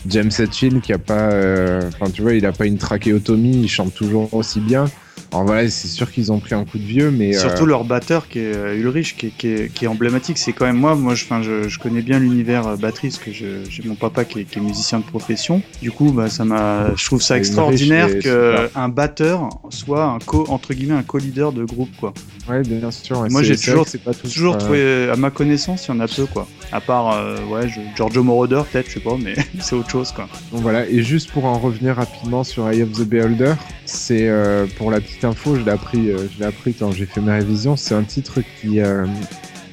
James 0.08 0.32
Hetfield 0.38 0.82
qui 0.82 0.92
a 0.94 0.98
pas, 0.98 1.32
euh, 1.32 1.90
enfin, 1.90 2.12
tu 2.12 2.22
vois, 2.22 2.34
il 2.34 2.50
pas 2.52 2.66
une 2.66 2.78
trachéotomie, 2.78 3.62
il 3.62 3.70
chante 3.70 3.94
toujours 3.94 4.34
aussi 4.34 4.60
bien. 4.60 4.86
Alors 5.34 5.46
voilà, 5.48 5.68
c'est 5.68 5.88
sûr 5.88 6.12
qu'ils 6.12 6.32
ont 6.32 6.38
pris 6.40 6.54
un 6.54 6.64
coup 6.64 6.78
de 6.78 6.84
vieux, 6.86 7.10
mais 7.10 7.36
euh, 7.36 7.40
Surtout 7.40 7.66
leur 7.66 7.84
batteur 7.86 8.28
qui 8.28 8.38
est 8.40 8.56
euh, 8.56 8.78
Ulrich, 8.78 9.16
qui 9.18 9.26
est, 9.28 9.30
qui 9.36 9.48
est- 9.48 9.74
qui 9.74 9.86
est 9.86 9.88
emblématique. 9.88 10.38
C'est 10.38 10.54
quand 10.54 10.66
même 10.66 10.78
moi, 10.78 10.94
moi, 10.96 11.16
je, 11.16 11.26
je, 11.42 11.68
je 11.70 11.80
connais 11.80 12.04
bien 12.04 12.20
l'univers 12.20 12.68
euh, 12.68 12.76
batterie, 12.76 13.10
parce 13.10 13.18
que 13.18 13.32
j'ai 13.32 13.64
mon 13.84 13.96
papa 13.96 14.26
qui 14.26 14.42
est, 14.42 14.44
qui 14.44 14.60
est 14.60 14.62
musicien 14.62 15.00
de 15.00 15.04
profession. 15.04 15.64
Du 15.82 15.90
coup, 15.92 16.12
bah, 16.12 16.30
ça 16.30 16.46
m'a, 16.46 16.94
je 16.96 17.04
trouve 17.06 17.22
ça 17.22 17.38
extraordinaire 17.40 18.10
est 18.10 18.20
que 18.20 18.56
super. 18.68 18.70
un 18.76 18.90
batteur 18.90 19.50
soit 19.70 20.06
un 20.06 20.20
co, 20.20 20.46
entre 20.50 20.74
guillemets, 20.76 20.94
un 20.96 21.04
co-leader 21.04 21.52
de 21.52 21.64
groupe, 21.64 21.90
quoi. 22.00 22.14
ouais, 22.48 22.62
bien 22.62 22.92
sûr. 22.92 23.20
ouais, 23.22 23.30
Moi, 23.32 23.42
j'ai 23.42 23.58
toujours- 23.58 23.88
pas. 24.06 24.14
Toujours 24.14 24.54
euh, 24.54 24.58
trouvé, 24.60 25.10
à 25.12 25.16
ma 25.16 25.32
connaissance, 25.32 25.88
il 25.88 25.96
y 25.96 25.98
en 25.98 26.00
a 26.00 26.08
peu, 26.08 26.28
quoi. 26.28 26.48
À 26.72 26.80
part, 26.80 27.12
euh, 27.16 27.38
ouais, 27.50 27.68
je, 27.68 27.80
Giorgio 27.96 28.22
Moroder, 28.24 28.62
peut-être, 28.72 28.88
je 28.90 28.94
sais 28.94 29.00
pas, 29.00 29.18
mais 29.20 29.34
c'est 29.60 29.76
autre 29.76 29.90
chose, 29.90 30.12
quoi. 30.12 30.28
Donc 30.52 30.62
voilà, 30.62 30.88
et 30.88 31.02
juste 31.02 31.32
pour 31.32 31.46
en 31.46 31.58
revenir 31.58 31.96
rapidement 31.96 32.44
sur 32.44 32.70
Eye 32.70 32.84
of 32.84 32.92
the 32.92 33.02
Beholder, 33.04 33.54
c'est 33.86 34.30
pour 34.78 34.92
la 34.92 35.02
petite 35.02 35.23
info, 35.26 35.56
je 35.56 35.62
l'ai 35.62 35.72
appris, 35.72 36.10
euh, 36.10 36.28
je 36.34 36.40
l'ai 36.40 36.46
appris 36.46 36.74
quand 36.74 36.92
j'ai 36.92 37.06
fait 37.06 37.22
mes 37.22 37.32
révisions, 37.32 37.76
c'est 37.76 37.96
un 37.96 38.04
titre 38.04 38.42
qui 38.62 38.80
euh, 38.80 39.06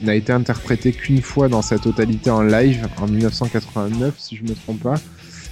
n'a 0.02 0.14
été 0.14 0.32
interprété 0.32 0.92
qu'une 0.92 1.22
fois 1.22 1.48
dans 1.48 1.62
sa 1.62 1.78
totalité 1.78 2.30
en 2.30 2.42
live 2.42 2.86
en 3.00 3.06
1989, 3.06 4.14
si 4.18 4.36
je 4.36 4.42
me 4.42 4.54
trompe 4.54 4.80
pas. 4.80 4.94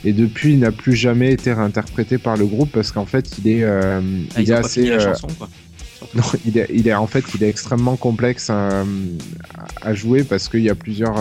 Et 0.05 0.13
depuis, 0.13 0.53
il 0.53 0.61
n'a 0.61 0.73
plus 0.73 0.95
jamais 0.95 1.33
été 1.33 1.53
réinterprété 1.53 2.19
par 2.19 2.37
le 2.37 2.47
groupe 2.47 2.71
parce 2.73 2.93
qu'en 2.93 3.07
fait, 3.07 3.39
il 3.39 3.49
est, 3.49 3.65
euh, 3.65 4.01
Ah, 4.35 4.41
il 4.41 4.51
est 4.51 4.55
assez, 4.55 4.91
euh, 4.91 5.01
chanson, 5.01 5.29
quoi. 5.39 5.49
Non, 6.15 6.23
il 6.47 6.57
est, 6.57 6.69
il 6.73 6.87
est 6.87 6.95
en 6.95 7.09
fait, 7.09 7.25
il 7.35 7.43
est 7.43 7.49
extrêmement 7.49 7.97
complexe 7.97 8.51
à, 8.51 8.85
à 9.83 9.95
jouer 9.95 10.23
parce 10.23 10.49
qu'il 10.49 10.61
y 10.61 10.71
a 10.71 10.77
plusieurs, 10.77 11.17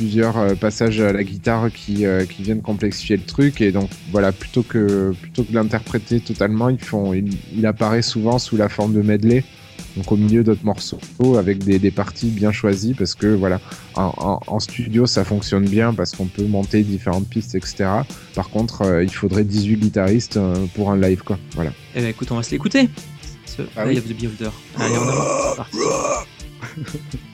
plusieurs 0.00 0.38
euh, 0.38 0.54
passages 0.54 0.98
à 1.02 1.12
la 1.12 1.22
guitare 1.22 1.70
qui, 1.70 2.06
euh, 2.06 2.24
qui 2.24 2.42
viennent 2.42 2.62
complexifier 2.62 3.18
le 3.18 3.22
truc 3.24 3.60
et 3.60 3.70
donc 3.70 3.90
voilà, 4.10 4.32
plutôt 4.32 4.62
que, 4.62 5.12
plutôt 5.20 5.44
que 5.44 5.50
de 5.50 5.54
l'interpréter 5.54 6.20
totalement, 6.20 6.70
ils 6.70 6.78
font, 6.80 7.12
il, 7.12 7.28
il 7.54 7.66
apparaît 7.66 8.00
souvent 8.00 8.38
sous 8.38 8.56
la 8.56 8.70
forme 8.70 8.94
de 8.94 9.02
medley. 9.02 9.44
Donc 9.96 10.10
au 10.12 10.16
milieu 10.16 10.42
d'autres 10.42 10.64
morceaux 10.64 11.00
avec 11.36 11.58
des, 11.64 11.78
des 11.78 11.90
parties 11.90 12.28
bien 12.28 12.52
choisies 12.52 12.94
parce 12.94 13.14
que 13.14 13.26
voilà 13.26 13.60
en, 13.96 14.12
en- 14.16 14.40
en 14.46 14.60
studio 14.60 15.04
ça 15.04 15.24
fonctionne 15.24 15.64
bien 15.68 15.92
parce 15.92 16.12
qu'on 16.12 16.26
peut 16.26 16.44
monter 16.46 16.82
différentes 16.82 17.28
pistes 17.28 17.54
etc. 17.56 17.86
Par 18.34 18.48
contre 18.50 18.82
euh, 18.82 19.02
il 19.02 19.10
faudrait 19.10 19.42
18 19.44 19.76
guitaristes 19.76 20.38
pour 20.74 20.90
un 20.92 20.96
live 20.96 21.22
quoi. 21.24 21.38
Voilà. 21.56 21.72
Eh 21.96 22.00
ben, 22.02 22.08
écoute, 22.08 22.30
on 22.30 22.36
va 22.36 22.42
se 22.44 22.52
l'écouter. 22.52 22.88
Ce 23.46 23.62
Ah 23.76 23.84
Eye 23.90 24.00
oui. 24.08 24.26
of 24.26 24.36
the. 24.38 24.50
Allez, 24.78 24.94
avant, 24.94 25.64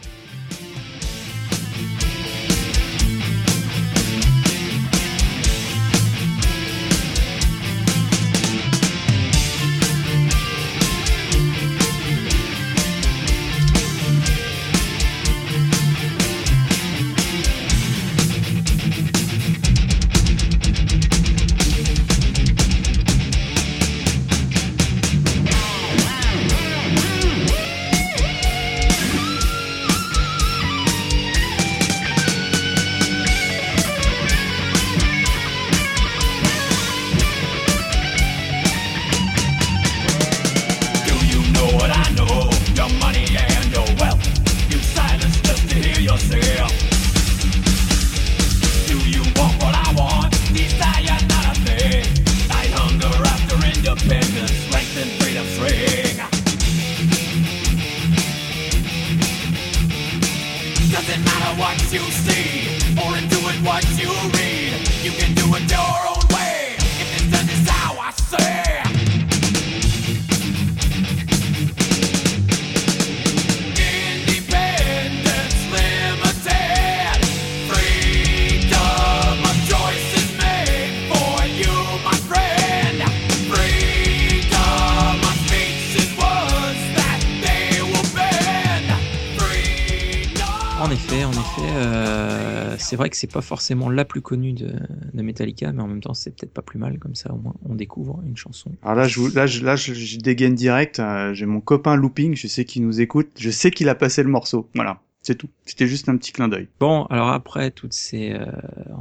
que 93.16 93.20
c'est 93.20 93.32
pas 93.32 93.40
forcément 93.40 93.88
la 93.88 94.04
plus 94.04 94.20
connue 94.20 94.52
de, 94.52 94.72
de 95.14 95.22
Metallica, 95.22 95.72
mais 95.72 95.82
en 95.82 95.88
même 95.88 96.00
temps, 96.00 96.14
c'est 96.14 96.30
peut-être 96.30 96.52
pas 96.52 96.62
plus 96.62 96.78
mal 96.78 96.98
comme 96.98 97.14
ça. 97.14 97.32
Au 97.32 97.36
moins, 97.38 97.54
on 97.68 97.74
découvre 97.74 98.20
une 98.26 98.36
chanson. 98.36 98.70
Alors 98.82 98.94
là, 98.96 99.08
je, 99.08 99.18
vous- 99.20 99.30
là, 99.34 99.46
je, 99.46 99.64
là, 99.64 99.76
je, 99.76 99.94
je 99.94 100.18
dégaine 100.18 100.54
direct. 100.54 101.00
euh, 101.00 101.32
J'ai 101.34 101.46
mon 101.46 101.60
copain 101.60 101.96
Looping, 101.96 102.34
je 102.36 102.46
sais 102.46 102.64
qu'il 102.64 102.82
nous 102.82 103.00
écoute. 103.00 103.28
Je 103.38 103.50
sais 103.50 103.70
qu'il 103.70 103.88
a 103.88 103.94
passé 103.94 104.22
le 104.22 104.28
morceau. 104.28 104.68
Voilà, 104.74 105.00
c'est 105.22 105.34
tout. 105.36 105.48
C'était 105.64 105.86
juste 105.86 106.08
un 106.08 106.16
petit 106.16 106.32
clin 106.32 106.48
d'œil. 106.48 106.68
Bon, 106.80 107.04
alors 107.06 107.28
après 107.30 107.70
toutes 107.70 107.92
ces, 107.92 108.32
euh, 108.32 108.44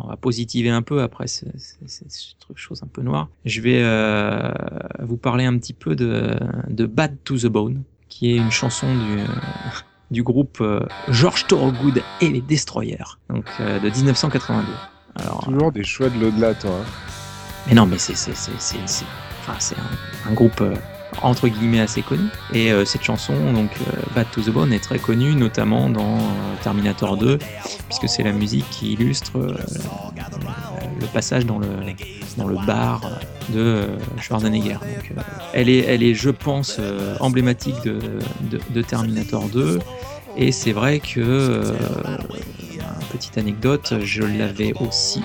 on 0.04 0.08
va 0.08 0.16
positiver 0.18 0.70
un 0.70 0.82
peu 0.82 1.02
après 1.02 1.28
ce, 1.28 1.46
ce- 1.58 1.76
ce- 1.88 2.06
ce 2.08 2.34
truc 2.40 2.58
chose 2.58 2.82
un 2.84 2.88
peu 2.88 3.02
noire. 3.02 3.30
Je 3.46 3.62
vais 3.62 3.82
euh, 3.84 4.52
vous 5.04 5.18
parler 5.18 5.46
un 5.46 5.58
petit 5.58 5.74
peu 5.74 5.96
de, 5.96 6.36
de 6.70 6.86
Bad 6.86 7.18
to 7.24 7.38
the 7.38 7.48
Bone, 7.48 7.84
qui 8.10 8.32
est 8.32 8.38
une 8.38 8.52
chanson 8.52 8.88
du 8.88 9.18
du 10.12 10.24
groupe 10.24 10.60
euh, 10.62 10.80
George 11.10 11.48
Thorogood 11.48 12.02
et 12.22 12.30
les 12.30 12.42
Destroyers, 12.42 12.98
donc 13.30 13.46
euh, 13.60 13.80
de 13.80 13.90
1982. 13.90 14.66
Alors, 15.18 15.44
Toujours 15.46 15.72
des 15.72 15.84
choix 15.84 16.10
de 16.10 16.20
l'au-delà, 16.20 16.54
toi. 16.54 16.72
hein. 16.72 16.86
mais 17.68 17.74
non, 17.74 17.86
mais 17.86 17.98
c'est 17.98 18.14
enfin 19.48 19.58
un, 19.76 20.30
un 20.30 20.34
groupe 20.34 20.62
euh, 20.62 20.76
entre 21.22 21.48
guillemets 21.48 21.80
assez 21.80 22.02
connu. 22.02 22.28
Et 22.54 22.72
euh, 22.72 22.86
cette 22.86 23.04
chanson, 23.04 23.34
donc 23.54 23.72
euh, 23.82 24.02
Bad 24.16 24.28
to 24.32 24.42
the 24.42 24.50
Bone, 24.50 24.74
est 24.74 24.80
très 24.80 25.00
connue, 25.00 25.36
notamment 25.36 25.90
dans 25.90 26.18
euh, 26.18 26.56
Terminator 26.64 27.18
2, 27.18 27.38
puisque 27.88 28.08
c'est 28.08 28.24
la 28.24 28.32
musique 28.32 28.70
qui 28.70 28.94
illustre 28.94 29.38
le 29.38 31.08
passage 31.14 31.46
dans 31.46 31.60
le 31.60 32.66
bar 32.66 33.02
de 33.50 33.88
Schwarzenegger. 34.20 34.74
Donc, 34.74 35.14
elle 35.54 35.70
est 35.70 35.86
elle 35.86 36.04
est, 36.04 36.14
je 36.14 36.30
pense, 36.30 36.80
emblématique 37.20 37.82
de, 37.84 38.00
de 38.70 38.82
Terminator 38.82 39.48
2. 39.50 39.80
Et 40.38 40.52
c'est 40.52 40.74
vrai 40.74 41.00
que, 41.00 41.62
petite 43.12 43.38
anecdote, 43.38 43.96
je 44.04 44.24
l'avais 44.24 44.74
aussi 44.80 45.22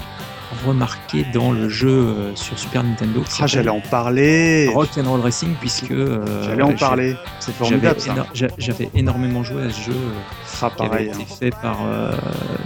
remarqué 0.66 1.24
dans 1.32 1.52
le 1.52 1.68
jeu 1.68 1.88
euh, 1.88 2.34
sur 2.36 2.58
Super 2.58 2.82
Nintendo. 2.82 3.22
Ah, 3.40 3.46
j'allais 3.46 3.68
en 3.70 3.80
parler. 3.80 4.68
Rock 4.74 4.88
and 4.98 5.08
Roll 5.08 5.20
Racing, 5.20 5.54
puisque 5.60 5.90
euh, 5.90 6.44
J'allais 6.44 6.62
en 6.62 6.74
parler. 6.74 7.16
C'est 7.38 7.54
formidable 7.54 7.98
éno- 8.00 8.50
j'avais 8.58 8.90
énormément 8.94 9.42
joué 9.44 9.64
à 9.64 9.70
ce 9.70 9.80
jeu 9.82 9.92
euh, 9.92 10.60
Ah, 10.62 10.70
qui 10.76 10.82
avait 10.84 11.04
été 11.06 11.22
hein. 11.22 11.34
fait 11.38 11.50
par 11.62 11.78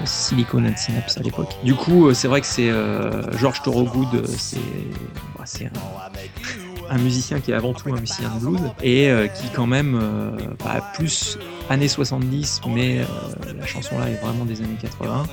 Silicon 0.04 0.64
and 0.64 0.76
Synapse 0.76 1.16
à 1.18 1.20
l'époque. 1.20 1.54
Du 1.64 1.74
coup, 1.74 2.12
c'est 2.14 2.28
vrai 2.28 2.40
que 2.40 2.46
c'est 2.46 2.70
George 3.38 3.62
Thorogood, 3.62 4.26
c'est, 4.26 4.56
bah, 5.38 5.44
un, 6.90 6.94
un 6.94 6.98
musicien 6.98 7.40
qui 7.40 7.50
est 7.52 7.54
avant 7.54 7.72
tout 7.72 7.88
un 7.94 8.00
musicien 8.00 8.30
de 8.30 8.40
blues 8.46 8.60
et 8.82 9.08
euh, 9.10 9.26
qui 9.26 9.48
quand 9.50 9.66
même, 9.66 9.98
euh, 10.00 10.30
bah, 10.64 10.82
plus 10.94 11.38
années 11.70 11.88
70, 11.88 12.62
mais 12.68 12.98
euh, 13.00 13.04
la 13.58 13.66
chanson 13.66 13.98
là 13.98 14.08
est 14.08 14.20
vraiment 14.24 14.44
des 14.44 14.60
années 14.60 14.76
80. 14.80 15.24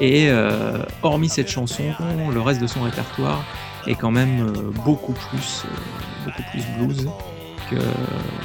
Et 0.00 0.28
euh, 0.30 0.78
hormis 1.02 1.28
cette 1.28 1.50
chanson, 1.50 1.82
le 2.32 2.40
reste 2.40 2.60
de 2.60 2.66
son 2.66 2.82
répertoire 2.82 3.42
est 3.86 3.94
quand 3.94 4.10
même 4.10 4.46
euh, 4.46 4.70
beaucoup 4.84 5.12
plus, 5.12 5.64
euh, 5.66 6.24
beaucoup 6.26 6.42
plus 6.50 6.62
blues 6.78 7.08
que, 7.70 7.76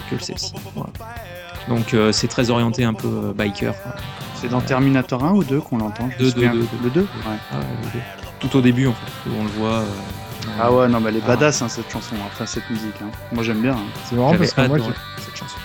que 0.10 0.22
celle-ci. 0.22 0.54
Voilà. 0.76 0.90
Donc 1.70 1.94
euh, 1.94 2.12
c'est 2.12 2.28
très 2.28 2.50
orienté 2.50 2.84
un 2.84 2.94
peu 2.94 3.08
euh, 3.08 3.34
biker. 3.34 3.74
quoi. 3.82 3.94
C'est 4.36 4.50
dans 4.50 4.62
Terminator 4.62 5.24
1 5.24 5.32
ou 5.32 5.44
2 5.44 5.62
qu'on 5.62 5.78
l'entend 5.78 6.10
Le 6.20 6.32
2 6.32 7.02
Ouais. 7.02 7.08
Ah, 7.52 7.58
ouais, 7.58 7.64
les 7.84 7.90
deux. 7.92 8.06
Tout 8.40 8.58
au 8.58 8.62
début 8.62 8.88
en 8.88 8.94
fait, 8.94 9.30
où 9.30 9.34
on 9.40 9.44
le 9.44 9.50
voit. 9.52 9.80
euh, 9.80 9.86
Ah 10.60 10.72
ouais, 10.72 10.88
non, 10.90 11.00
mais 11.00 11.10
elle 11.10 11.18
est 11.18 11.22
Ah. 11.24 11.30
badass 11.30 11.62
hein, 11.62 11.70
cette 11.70 11.90
chanson, 11.92 12.16
enfin 12.28 12.46
cette 12.46 12.70
musique. 12.70 12.94
hein. 13.02 13.10
Moi 13.32 13.44
j'aime 13.44 13.62
bien. 13.62 13.74
hein. 13.74 13.86
C'est 14.04 14.16
marrant 14.16 14.36
parce 14.38 14.54
que 14.54 14.68
moi, 14.68 14.78
cette 15.20 15.36
chanson. 15.38 15.56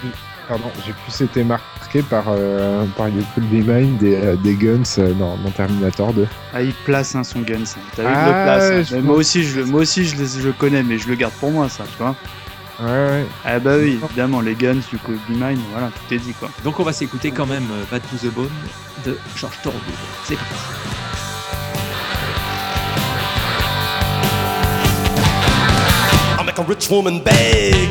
Pardon, 0.48 0.70
j'ai 0.86 0.92
plus 0.92 1.24
été 1.24 1.44
marqué 1.44 2.02
par, 2.02 2.24
euh, 2.28 2.84
par 2.96 3.08
You 3.08 3.22
Could 3.34 3.44
Be 3.48 3.66
Mine 3.66 3.96
des, 3.98 4.14
euh, 4.16 4.36
des 4.36 4.54
Guns 4.54 4.82
euh, 4.98 5.12
dans, 5.14 5.36
dans 5.36 5.50
Terminator 5.50 6.12
2. 6.12 6.26
Ah, 6.52 6.62
il 6.62 6.72
place 6.72 7.14
hein, 7.14 7.24
son 7.24 7.40
gun, 7.40 7.64
ça. 7.64 7.76
T'as 7.96 8.02
vu, 8.02 8.08
il 8.08 8.14
Ah, 8.14 8.26
le 8.26 8.32
place. 8.32 8.70
hein. 8.70 8.82
je 8.90 8.96
Mais 8.96 9.02
moi 9.02 9.16
aussi, 9.16 9.42
je, 9.44 9.60
le- 9.60 9.66
moi 9.66 9.80
aussi 9.82 10.04
je, 10.04 10.16
les, 10.16 10.26
je 10.26 10.46
le 10.46 10.52
connais, 10.52 10.82
mais 10.82 10.98
je 10.98 11.08
le 11.08 11.14
garde 11.14 11.34
pour 11.34 11.50
moi, 11.50 11.68
ça, 11.68 11.84
tu 11.84 12.02
vois. 12.02 12.14
Ouais, 12.80 12.86
ouais. 12.86 13.26
Ah 13.44 13.58
bah 13.58 13.74
oui, 13.78 13.98
évidemment, 14.02 14.40
les 14.40 14.54
guns, 14.54 14.80
you 14.92 14.98
could 15.04 15.18
be 15.28 15.32
mine, 15.32 15.60
voilà, 15.72 15.88
tout 15.88 16.14
est 16.14 16.18
dit 16.18 16.32
quoi. 16.32 16.48
Donc 16.64 16.80
on 16.80 16.82
va 16.82 16.92
s'écouter 16.94 17.30
quand 17.30 17.44
même 17.46 17.66
euh, 17.72 17.84
Bad 17.90 18.00
to 18.10 18.16
the 18.26 18.32
Bone 18.32 18.48
de 19.04 19.18
George 19.36 19.58
Thorogood. 19.62 19.82
C'est 20.24 20.36
parti. 20.36 20.54
I 26.38 26.42
make 26.44 26.58
a 26.58 26.62
rich 26.62 26.88
woman 26.90 27.20
beg, 27.22 27.90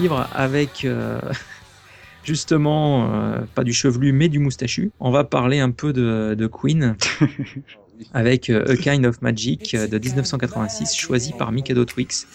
Suivre 0.00 0.26
avec 0.34 0.86
euh, 0.86 1.20
justement 2.24 3.12
euh, 3.12 3.40
pas 3.54 3.64
du 3.64 3.74
chevelu 3.74 4.12
mais 4.12 4.28
du 4.30 4.38
moustachu. 4.38 4.92
On 4.98 5.10
va 5.10 5.24
parler 5.24 5.60
un 5.60 5.70
peu 5.70 5.92
de, 5.92 6.34
de 6.38 6.46
Queen 6.46 6.96
avec 8.14 8.48
euh, 8.48 8.64
A 8.72 8.76
Kind 8.76 9.04
of 9.04 9.20
Magic 9.20 9.76
de 9.76 9.98
1986 9.98 10.94
choisi 10.94 11.34
par 11.36 11.52
Mikado 11.52 11.84
Twix. 11.84 12.26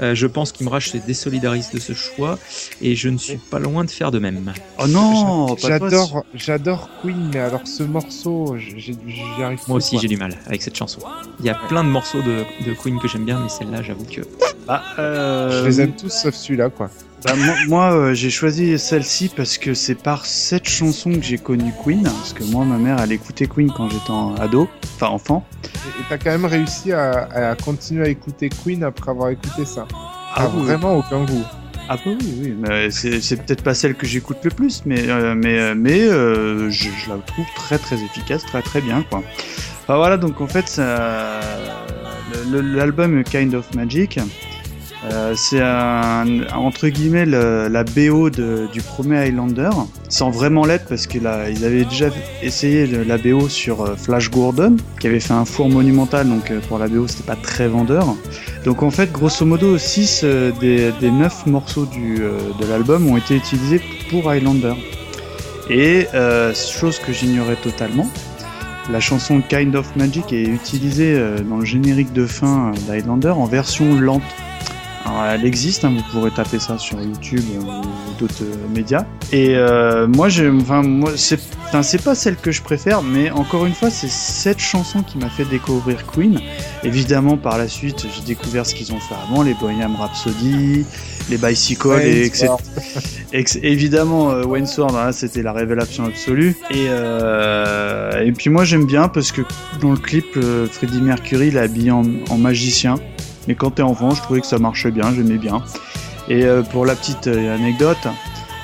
Euh, 0.00 0.14
je 0.14 0.26
pense 0.26 0.52
qu'Imraj 0.52 0.90
se 0.90 0.96
désolidarise 0.98 1.70
de 1.70 1.78
ce 1.78 1.92
choix 1.92 2.38
et 2.80 2.94
je 2.94 3.08
ne 3.08 3.18
suis 3.18 3.36
pas 3.36 3.58
loin 3.58 3.84
de 3.84 3.90
faire 3.90 4.10
de 4.10 4.18
même. 4.18 4.52
Oh 4.78 4.86
non, 4.86 5.56
J'adore, 5.56 6.24
j'adore 6.34 6.88
Queen, 7.02 7.30
mais 7.32 7.40
alors 7.40 7.66
ce 7.66 7.82
morceau, 7.82 8.56
j'y 8.58 8.96
arrive 9.42 9.60
Moi 9.68 9.76
aussi 9.76 9.98
j'ai 9.98 10.08
du 10.08 10.16
mal 10.16 10.34
avec 10.46 10.62
cette 10.62 10.76
chanson. 10.76 11.00
Il 11.40 11.46
y 11.46 11.50
a 11.50 11.54
plein 11.54 11.84
de 11.84 11.88
morceaux 11.88 12.22
de, 12.22 12.44
de 12.66 12.74
Queen 12.74 12.98
que 12.98 13.08
j'aime 13.08 13.24
bien 13.24 13.40
mais 13.40 13.48
celle-là 13.48 13.82
j'avoue 13.82 14.04
que... 14.04 14.22
Bah, 14.66 14.82
euh, 14.98 15.62
Je 15.62 15.66
les 15.66 15.80
aime 15.80 15.92
tous 15.92 16.10
sauf 16.10 16.34
celui-là, 16.34 16.70
quoi. 16.70 16.88
Bah, 17.24 17.34
moi, 17.36 17.54
moi, 17.68 17.92
euh, 17.92 18.14
j'ai 18.14 18.30
choisi 18.30 18.78
celle-ci 18.78 19.30
parce 19.34 19.56
que 19.58 19.74
c'est 19.74 19.94
par 19.94 20.26
cette 20.26 20.68
chanson 20.68 21.12
que 21.12 21.22
j'ai 21.22 21.38
connu 21.38 21.72
Queen. 21.84 22.02
Parce 22.02 22.32
que 22.32 22.44
moi, 22.44 22.64
ma 22.64 22.78
mère, 22.78 22.98
elle 23.00 23.12
écoutait 23.12 23.46
Queen 23.46 23.70
quand 23.70 23.88
j'étais 23.88 24.12
ado, 24.42 24.68
enfin 24.96 25.08
enfant. 25.08 25.46
Et 25.64 26.02
t'as 26.08 26.18
quand 26.18 26.30
même 26.30 26.46
réussi 26.46 26.92
à, 26.92 27.28
à 27.32 27.54
continuer 27.54 28.06
à 28.06 28.08
écouter 28.08 28.48
Queen 28.48 28.82
après 28.82 29.10
avoir 29.12 29.30
écouté 29.30 29.64
ça. 29.64 29.86
Ah 30.34 30.50
oui. 30.54 30.62
vraiment 30.62 30.96
aucun 30.96 31.24
goût. 31.24 31.44
Ah 31.88 31.96
bah 31.96 32.02
oui, 32.06 32.34
oui. 32.40 32.56
mais 32.58 32.90
C'est 32.90 33.36
peut-être 33.44 33.62
pas 33.62 33.74
celle 33.74 33.94
que 33.94 34.06
j'écoute 34.06 34.38
le 34.44 34.50
plus, 34.50 34.82
mais 34.86 35.08
euh, 35.08 35.34
mais 35.34 35.58
euh, 35.58 35.74
mais 35.76 36.00
euh, 36.00 36.70
je, 36.70 36.88
je 36.88 37.10
la 37.10 37.16
trouve 37.18 37.44
très 37.56 37.76
très 37.76 37.96
efficace, 37.96 38.44
très 38.46 38.62
très 38.62 38.80
bien 38.80 39.04
quoi. 39.10 39.22
Enfin, 39.82 39.96
voilà, 39.96 40.16
donc 40.16 40.40
en 40.40 40.46
fait, 40.46 40.80
l'album 42.52 43.24
Kind 43.24 43.54
of 43.54 43.74
Magic, 43.74 44.20
euh, 45.10 45.34
c'est 45.36 45.60
entre 46.54 46.86
guillemets 46.88 47.26
le- 47.26 47.66
la 47.68 47.82
BO 47.82 48.30
du 48.30 48.80
premier 48.86 49.18
Highlander, 49.18 49.70
sans 50.08 50.30
vraiment 50.30 50.64
l'être 50.64 50.86
parce 50.88 51.06
qu'ils 51.08 51.26
avaient 51.26 51.84
déjà 51.84 52.06
essayé 52.42 52.86
la 52.86 53.18
BO 53.18 53.48
sur 53.48 53.82
euh, 53.82 53.96
Flash 53.96 54.30
Gordon, 54.30 54.76
qui 55.00 55.08
avait 55.08 55.18
fait 55.20 55.32
un 55.34 55.44
four 55.44 55.68
monumental, 55.68 56.28
donc 56.28 56.50
euh, 56.50 56.60
pour 56.68 56.78
la 56.78 56.86
BO 56.88 57.08
c'était 57.08 57.24
pas 57.24 57.36
très 57.36 57.66
vendeur. 57.66 58.06
Donc 58.64 58.82
en 58.84 58.90
fait, 58.90 59.10
grosso 59.10 59.44
modo, 59.44 59.76
6 59.76 60.24
des, 60.60 60.92
des 61.00 61.10
9 61.10 61.46
morceaux 61.46 61.86
de 61.86 62.66
l'album 62.70 63.08
ont 63.10 63.16
été 63.16 63.34
utilisés 63.34 63.80
pour 64.08 64.30
Highlander. 64.30 64.74
Et 65.68 66.06
chose 66.54 66.98
que 67.00 67.12
j'ignorais 67.12 67.56
totalement, 67.56 68.06
la 68.90 69.00
chanson 69.00 69.42
Kind 69.48 69.74
of 69.74 69.96
Magic 69.96 70.32
est 70.32 70.44
utilisée 70.44 71.20
dans 71.48 71.56
le 71.58 71.64
générique 71.64 72.12
de 72.12 72.26
fin 72.26 72.70
d'Highlander 72.88 73.30
en 73.30 73.46
version 73.46 73.98
lente. 73.98 74.22
Alors, 75.04 75.24
elle 75.24 75.44
existe, 75.44 75.84
hein, 75.84 75.92
vous 75.96 76.02
pourrez 76.12 76.30
taper 76.30 76.58
ça 76.58 76.78
sur 76.78 77.00
YouTube 77.00 77.42
ou 77.60 78.20
d'autres 78.20 78.42
euh, 78.42 78.68
médias. 78.74 79.04
Et 79.32 79.56
euh, 79.56 80.06
moi, 80.06 80.28
enfin, 80.60 80.82
moi, 80.82 81.12
c'est, 81.16 81.40
pas 82.02 82.14
celle 82.14 82.36
que 82.36 82.52
je 82.52 82.62
préfère, 82.62 83.02
mais 83.02 83.30
encore 83.30 83.66
une 83.66 83.74
fois, 83.74 83.90
c'est 83.90 84.10
cette 84.10 84.60
chanson 84.60 85.02
qui 85.02 85.18
m'a 85.18 85.28
fait 85.28 85.44
découvrir 85.44 86.06
Queen. 86.06 86.40
Évidemment, 86.84 87.36
par 87.36 87.58
la 87.58 87.68
suite, 87.68 88.06
j'ai 88.14 88.22
découvert 88.22 88.66
ce 88.66 88.74
qu'ils 88.74 88.92
ont 88.92 89.00
fait 89.00 89.14
avant, 89.26 89.42
les 89.42 89.54
Bohemian 89.54 89.94
Rhapsody, 89.96 90.84
les 91.30 91.38
Bicycle, 91.38 92.00
et 92.02 92.26
etc. 92.26 92.48
Évidemment, 93.62 94.30
euh, 94.30 94.44
Wayne 94.44 94.66
Sword, 94.66 94.96
hein, 94.96 95.12
c'était 95.12 95.42
la 95.42 95.52
révélation 95.52 96.04
absolue. 96.04 96.56
Et, 96.70 96.86
euh, 96.88 98.22
et 98.24 98.32
puis 98.32 98.50
moi, 98.50 98.64
j'aime 98.64 98.84
bien 98.84 99.08
parce 99.08 99.32
que 99.32 99.42
dans 99.80 99.92
le 99.92 99.96
clip, 99.96 100.26
euh, 100.36 100.66
Freddie 100.66 101.00
Mercury, 101.00 101.48
il 101.48 101.56
est 101.56 101.60
habillé 101.60 101.90
en, 101.90 102.04
en 102.28 102.36
magicien. 102.36 102.96
Mais 103.48 103.54
quand 103.54 103.72
t'es 103.72 103.82
enfant, 103.82 104.10
je 104.10 104.22
trouvais 104.22 104.40
que 104.40 104.46
ça 104.46 104.58
marchait 104.58 104.90
bien, 104.90 105.12
j'aimais 105.14 105.38
bien. 105.38 105.62
Et 106.28 106.44
euh, 106.44 106.62
pour 106.62 106.86
la 106.86 106.94
petite 106.94 107.26
euh, 107.26 107.54
anecdote, 107.54 108.06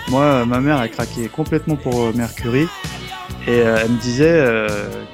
moi, 0.09 0.45
ma 0.47 0.61
mère 0.61 0.79
a 0.79 0.89
craqué 0.89 1.29
complètement 1.29 1.77
pour 1.77 2.01
euh, 2.01 2.13
Mercury. 2.15 2.67
Et 3.47 3.59
elle 3.59 3.93
me 3.93 3.99
disait 3.99 4.45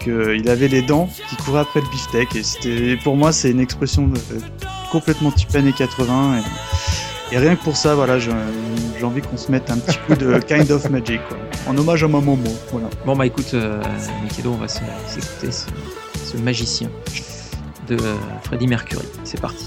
qu'il 0.01 0.49
avait 0.49 0.67
les 0.67 0.83
dents 0.83 1.09
qui 1.29 1.37
couraient 1.37 1.61
après 1.61 1.81
le 1.81 1.87
beefsteak. 1.89 2.35
Et 2.35 2.43
c'était, 2.43 2.97
pour 3.05 3.17
moi, 3.17 3.33
c'est 3.33 3.53
une 3.53 3.61
expression 3.61 4.11
complètement 4.91 5.31
type 5.31 5.55
années 5.55 5.73
80. 5.73 6.39
Et, 6.39 7.35
et 7.35 7.39
rien 7.39 7.55
que 7.55 7.63
pour 7.63 7.77
ça, 7.77 7.95
voilà, 7.95 8.19
j'ai 8.19 8.33
envie 9.05 9.21
qu'on 9.21 9.37
se 9.37 9.53
mette 9.53 9.71
un 9.71 9.79
petit 9.79 9.99
coup 10.07 10.17
de 10.17 10.39
Kind 10.49 10.71
of 10.73 10.91
Magic, 10.91 11.21
quoi. 11.29 11.37
En 11.67 11.79
hommage 11.79 12.05
à 12.05 12.09
ma 12.09 12.21
maman, 12.21 12.39
voilà. 12.71 12.89
Bon 13.07 13.17
bah 13.17 13.27
écoute, 13.27 13.53
euh, 13.55 13.81
Mikado, 14.23 14.53
on 14.53 14.57
va 14.57 14.69
s'écouter 14.69 15.51
ce, 15.51 15.67
ce 16.25 16.37
magicien 16.37 16.91
de 17.87 17.99
Freddie 18.43 18.67
Mercury. 18.67 19.07
C'est 19.25 19.41
parti. 19.41 19.67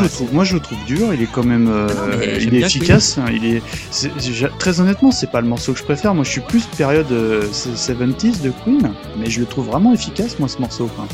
je 0.00 0.04
Bah, 0.04 0.08
le 0.10 0.10
trouve, 0.10 0.34
moi, 0.34 0.44
je 0.44 0.54
le 0.54 0.60
trouve 0.60 0.84
dur. 0.86 1.14
Il 1.14 1.22
est 1.22 1.30
quand 1.32 1.44
même, 1.44 1.68
euh, 1.68 1.86
Non, 1.88 2.16
mais 2.18 2.42
il 2.42 2.54
est 2.54 2.60
efficace. 2.60 3.18
hein, 3.18 3.26
il 3.32 3.44
est, 3.44 3.62
c'est- 3.90 4.10
très 4.58 4.80
honnêtement, 4.80 5.10
c'est 5.10 5.30
pas 5.30 5.40
le 5.40 5.46
morceau 5.48 5.72
que 5.72 5.78
je 5.78 5.84
préfère. 5.84 6.14
Moi, 6.14 6.24
je 6.24 6.30
suis 6.30 6.40
plus 6.40 6.64
période 6.66 7.10
euh, 7.12 7.42
70s 7.52 8.42
de 8.42 8.50
Queen, 8.64 8.92
mais 9.18 9.30
je 9.30 9.40
le 9.40 9.46
trouve 9.46 9.66
vraiment 9.66 9.92
efficace, 9.94 10.38
moi, 10.38 10.48
ce 10.48 10.58
morceau. 10.58 10.86
quoi. 10.96 11.06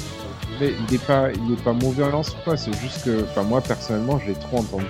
Mais 0.61 0.73
il 0.89 0.95
est 0.95 1.05
pas, 1.07 1.29
il 1.33 1.53
est 1.53 1.63
pas 1.63 1.75
mauvais 1.75 2.05
en 2.05 2.23
soi, 2.23 2.57
c'est 2.57 2.73
juste 2.81 3.05
que, 3.05 3.25
enfin 3.25 3.43
moi 3.43 3.61
personnellement, 3.61 4.19
je 4.19 4.29
l'ai 4.29 4.39
trop 4.39 4.59
entendu. 4.61 4.87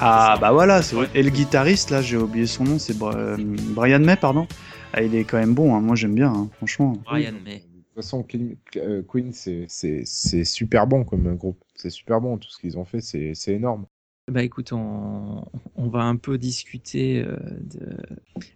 Ah, 0.00 0.36
bah 0.40 0.52
voilà. 0.52 0.80
c'est 0.82 0.96
vrai. 0.96 1.08
Et 1.14 1.22
le 1.22 1.28
guitariste, 1.30 1.90
là, 1.90 2.00
j'ai 2.02 2.16
oublié 2.16 2.46
son 2.46 2.64
nom, 2.64 2.78
c'est 2.78 2.96
Bra- 2.96 3.14
euh, 3.14 3.36
Brian 3.38 4.00
May, 4.00 4.16
pardon. 4.16 4.46
Ah, 4.94 5.02
il 5.02 5.14
est 5.14 5.24
quand 5.24 5.36
même 5.38 5.52
bon. 5.54 5.74
hein, 5.76 5.80
Moi, 5.80 5.96
j'aime 5.96 6.14
bien, 6.14 6.28
hein, 6.32 6.48
franchement. 6.56 6.96
Brian 7.04 7.32
May. 7.44 7.56
De 7.56 7.60
toute 8.02 8.04
façon, 8.04 8.22
Queen, 8.22 8.56
euh, 8.76 9.02
Queen, 9.06 9.32
c'est, 9.32 9.64
c'est, 9.68 10.02
c'est 10.06 10.44
super 10.44 10.86
bon 10.86 11.04
comme 11.04 11.34
groupe. 11.36 11.58
C'est 11.76 11.90
super 11.90 12.20
bon, 12.20 12.38
tout 12.38 12.48
ce 12.50 12.58
qu'ils 12.58 12.78
ont 12.78 12.84
fait, 12.84 13.00
c'est, 13.00 13.32
c'est 13.34 13.52
énorme. 13.52 13.86
Bah 14.28 14.42
écoute, 14.42 14.72
on, 14.72 15.44
on 15.76 15.88
va 15.88 16.00
un 16.00 16.16
peu 16.16 16.36
discuter 16.36 17.22
euh, 17.24 17.36
de 17.60 17.96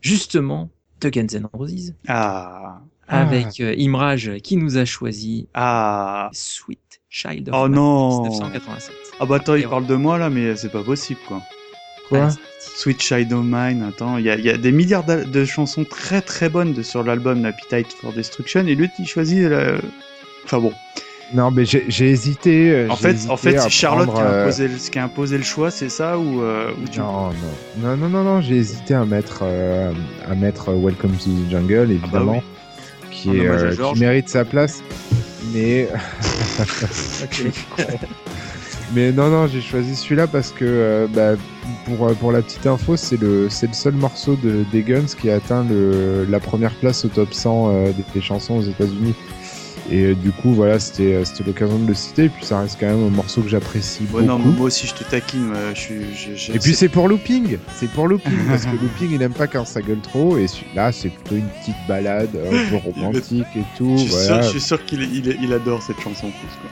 justement 0.00 0.68
de 1.00 1.08
Guns 1.10 1.26
N' 1.32 1.46
Roses 1.52 1.94
Ah, 2.08 2.80
Ah. 3.06 3.20
avec 3.22 3.60
euh, 3.60 3.74
Imraj 3.78 4.38
qui 4.42 4.56
nous 4.56 4.78
a 4.78 4.84
choisi 4.84 5.48
ah. 5.54 6.28
Sweet 6.32 7.00
Child 7.08 7.48
of 7.50 7.54
Oh 7.56 7.66
Mine, 7.68 7.76
non. 7.76 8.22
1987. 8.22 8.92
Ah 9.20 9.26
bah 9.26 9.36
attends, 9.36 9.54
Et 9.54 9.60
il 9.60 9.68
parle 9.68 9.86
de 9.86 9.94
moi 9.94 10.18
là, 10.18 10.28
mais 10.28 10.56
c'est 10.56 10.70
pas 10.70 10.82
possible 10.82 11.20
quoi. 11.28 11.40
Quoi. 12.08 12.28
Sweet 12.58 13.00
Child 13.00 13.32
of 13.32 13.44
Mine, 13.44 13.82
attends, 13.84 14.18
il 14.18 14.24
y 14.24 14.30
a, 14.30 14.36
il 14.36 14.44
y 14.44 14.50
a 14.50 14.58
des 14.58 14.72
milliards 14.72 15.04
de 15.04 15.44
chansons 15.44 15.84
très 15.84 16.20
très 16.20 16.48
bonnes 16.48 16.72
de, 16.72 16.82
sur 16.82 17.04
l'album 17.04 17.44
Appetite 17.44 17.92
for 17.92 18.12
Destruction 18.12 18.66
et 18.66 18.74
lui 18.74 18.88
il 18.98 19.06
choisit 19.06 19.42
la... 19.48 19.78
Enfin 20.44 20.58
bon. 20.58 20.72
Non, 21.32 21.50
mais 21.50 21.64
j'ai 21.64 22.10
hésité. 22.10 22.70
euh, 22.72 22.88
En 22.90 22.96
fait, 22.96 23.10
hésité 23.12 23.30
en 23.32 23.36
fait, 23.36 23.58
c'est 23.58 23.70
Charlotte 23.70 24.06
prendre, 24.08 24.20
qui 24.20 24.26
a, 24.26 24.30
euh, 24.32 24.42
imposé 24.44 24.68
le, 24.68 24.74
qui 24.90 24.98
a 24.98 25.04
imposé 25.04 25.36
le 25.38 25.44
choix, 25.44 25.70
c'est 25.70 25.88
ça 25.88 26.18
ou, 26.18 26.42
euh, 26.42 26.70
ou 26.82 26.88
tu... 26.88 26.98
Non, 26.98 27.28
non, 27.30 27.32
non, 27.78 27.96
non, 27.96 28.08
non, 28.08 28.22
non, 28.24 28.40
j'ai 28.40 28.56
hésité 28.56 28.94
à 28.94 29.04
mettre, 29.04 29.40
euh, 29.44 29.92
à 30.28 30.34
mettre 30.34 30.72
Welcome 30.72 31.12
to 31.12 31.30
the 31.30 31.50
Jungle, 31.50 31.92
évidemment, 31.92 32.42
oui. 32.42 33.06
qui, 33.12 33.30
En 33.30 33.32
est, 33.34 33.92
qui 33.94 34.00
mérite 34.00 34.28
sa 34.28 34.44
place. 34.44 34.82
Mais, 35.54 35.88
mais 38.94 39.12
non, 39.12 39.28
non, 39.28 39.46
j'ai 39.46 39.60
choisi 39.60 39.94
celui-là 39.94 40.26
parce 40.26 40.50
que, 40.50 41.06
bah, 41.14 41.34
pour, 41.84 42.12
pour 42.16 42.32
la 42.32 42.42
petite 42.42 42.66
info, 42.66 42.96
c'est 42.96 43.20
le, 43.20 43.48
c'est 43.48 43.68
le 43.68 43.72
seul 43.72 43.94
morceau 43.94 44.36
de, 44.42 44.64
des 44.72 44.82
Guns 44.82 45.06
qui 45.18 45.30
a 45.30 45.36
atteint 45.36 45.64
le, 45.68 46.24
la 46.28 46.40
première 46.40 46.74
place 46.74 47.04
au 47.04 47.08
top 47.08 47.32
100 47.32 47.70
euh, 47.70 47.84
des, 47.92 48.04
des 48.14 48.20
chansons 48.20 48.56
aux 48.58 48.62
États-Unis. 48.62 49.14
Et 49.92 50.04
euh, 50.04 50.14
du 50.14 50.30
coup, 50.30 50.52
voilà, 50.52 50.78
c'était 50.78 51.14
euh, 51.14 51.24
c'était 51.24 51.42
l'occasion 51.44 51.78
de 51.78 51.88
le 51.88 51.94
citer. 51.94 52.24
Et 52.24 52.28
puis, 52.28 52.44
ça 52.44 52.60
reste 52.60 52.76
quand 52.78 52.86
même 52.86 53.04
un 53.06 53.10
morceau 53.10 53.40
que 53.42 53.48
j'apprécie 53.48 54.04
Ouais, 54.12 54.22
non, 54.22 54.36
beaucoup. 54.36 54.50
mais 54.50 54.56
moi 54.56 54.66
aussi 54.66 54.86
je 54.86 54.94
te 54.94 55.02
taquine. 55.04 55.52
euh, 55.54 55.72
je 55.74 55.80
suis, 55.80 55.94
je- 56.14 56.36
je- 56.36 56.52
Et 56.52 56.58
puis 56.60 56.74
c'est 56.74 56.88
pour 56.88 57.08
looping, 57.08 57.58
c'est 57.74 57.90
pour 57.90 58.06
looping 58.06 58.38
parce 58.48 58.64
que 58.66 58.70
looping 58.80 59.10
il 59.12 59.22
aime 59.22 59.32
pas 59.32 59.46
quand 59.48 59.64
ça 59.64 59.82
gueule 59.82 60.00
trop 60.00 60.38
et 60.38 60.46
celui-là 60.46 60.92
c'est 60.92 61.08
plutôt 61.08 61.34
une 61.36 61.48
petite 61.60 61.74
balade 61.88 62.30
un 62.36 62.70
peu 62.70 62.76
romantique 62.94 63.46
et 63.56 63.62
tout. 63.76 63.96
je 63.96 64.02
suis 64.04 64.60
sûr, 64.60 64.76
Voilà. 64.78 64.84
qu'il 64.86 65.02
il, 65.02 65.38
il 65.42 65.52
adore 65.52 65.82
cette 65.82 65.98
chanson 66.00 66.26
en 66.26 66.30
plus. 66.30 66.56
Quoi. 66.60 66.70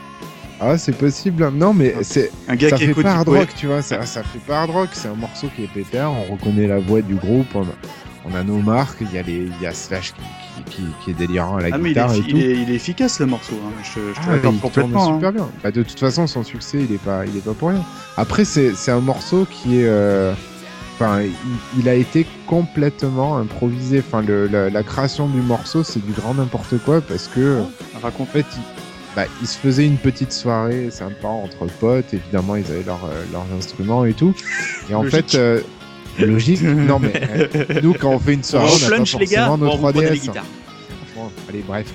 Ah 0.60 0.78
c'est 0.78 0.96
possible. 0.96 1.42
hein. 1.42 1.52
Non 1.54 1.72
mais 1.74 1.94
c'est 2.02 2.30
Un 2.48 2.54
gars 2.56 2.70
ça 2.70 2.76
qui 2.76 2.84
fait 2.84 2.90
écoute 2.92 3.02
pas 3.04 3.14
hard 3.14 3.28
rock 3.28 3.48
tu 3.56 3.66
vois, 3.66 3.82
ça, 3.82 4.06
ça 4.06 4.22
fait 4.22 4.38
pas 4.46 4.60
hard 4.62 4.70
rock. 4.70 4.88
C'est 4.92 5.08
un 5.08 5.14
morceau 5.14 5.48
qui 5.56 5.64
est 5.64 5.68
pétard, 5.72 6.12
on 6.12 6.32
reconnaît 6.34 6.66
la 6.68 6.78
voix 6.78 7.00
du 7.02 7.14
groupe, 7.16 7.46
on 7.54 7.64
on 8.30 8.34
a 8.36 8.42
nos 8.42 8.58
marques, 8.58 8.98
il 9.00 9.12
y 9.12 9.18
a 9.18 9.22
les, 9.22 9.36
il 9.46 9.62
y 9.62 9.66
a 9.66 9.72
Slash 9.72 10.12
qui, 10.12 10.22
qui, 10.64 10.76
qui, 10.82 10.82
qui 11.04 11.10
est 11.10 11.14
délirant 11.14 11.56
à 11.56 11.62
la 11.62 11.68
Ah 11.72 11.78
mais 11.78 11.90
il 11.90 11.94
guitare 11.94 12.12
est, 12.12 12.18
et 12.18 12.20
il, 12.20 12.26
tout. 12.32 12.36
est, 12.36 12.62
il 12.62 12.70
est 12.70 12.74
efficace 12.74 13.20
le 13.20 13.26
morceau. 13.26 13.54
Hein. 13.66 13.72
Je, 13.82 14.00
je 14.14 14.20
te 14.40 14.46
Ah, 14.46 14.50
complètement. 14.60 15.10
hein. 15.10 15.14
super 15.14 15.32
bien. 15.32 15.48
Bah, 15.62 15.70
de 15.70 15.82
toute 15.82 15.98
façon, 15.98 16.26
son 16.26 16.42
succès, 16.44 16.78
il 16.88 16.92
est 16.94 16.98
pas, 17.02 17.24
il 17.26 17.36
est 17.36 17.44
pas 17.44 17.52
pour 17.54 17.68
rien. 17.70 17.82
Après, 18.16 18.44
c'est, 18.44 18.74
un 18.90 19.00
morceau 19.00 19.46
qui 19.50 19.78
est, 19.80 19.86
euh, 19.86 20.32
enfin, 20.94 21.20
il, 21.78 21.88
a 21.88 21.94
été 21.94 22.26
complètement 22.46 23.38
improvisé. 23.38 24.02
Enfin, 24.06 24.22
le, 24.22 24.46
la, 24.48 24.70
la 24.70 24.82
création 24.82 25.28
du 25.28 25.40
morceau, 25.40 25.82
c'est 25.84 26.04
du 26.04 26.12
grand 26.12 26.34
n'importe 26.34 26.78
quoi 26.84 27.00
parce 27.00 27.28
que. 27.28 27.62
Raconte. 28.02 28.28
en 28.28 28.32
fait, 28.32 28.46
il, 28.56 28.62
bah, 29.16 29.24
il 29.40 29.46
se 29.48 29.58
faisait 29.58 29.86
une 29.86 29.96
petite 29.96 30.32
soirée 30.32 30.90
sympa 30.90 31.28
entre 31.28 31.66
potes. 31.80 32.12
Évidemment, 32.12 32.56
ils 32.56 32.66
avaient 32.70 32.84
leur, 32.84 33.00
euh, 33.04 33.24
leurs 33.32 33.46
instruments 33.56 34.04
et 34.04 34.12
tout. 34.12 34.34
Et 34.90 34.94
en 34.94 35.02
Logique. 35.02 35.30
fait, 35.32 35.38
euh, 35.38 35.60
logique. 36.26 36.62
non 36.62 36.98
mais 36.98 37.12
euh, 37.30 37.64
nous, 37.82 37.94
quand 37.94 38.10
on 38.10 38.18
fait 38.18 38.34
une 38.34 38.40
On 38.40 38.42
soirée, 38.44 38.68
on 38.74 38.78
pas 38.80 38.86
plunge 38.96 39.16
les 39.18 39.26
gars, 39.26 39.46
forcément 39.46 39.58
nos 39.58 39.66
bon, 39.70 39.76
vous 39.86 39.92
prenez 39.92 40.10
les 40.10 40.16
3DS. 40.16 40.20
guitares. 40.20 40.44
Bon, 41.16 41.30
allez, 41.48 41.64
bref. 41.66 41.86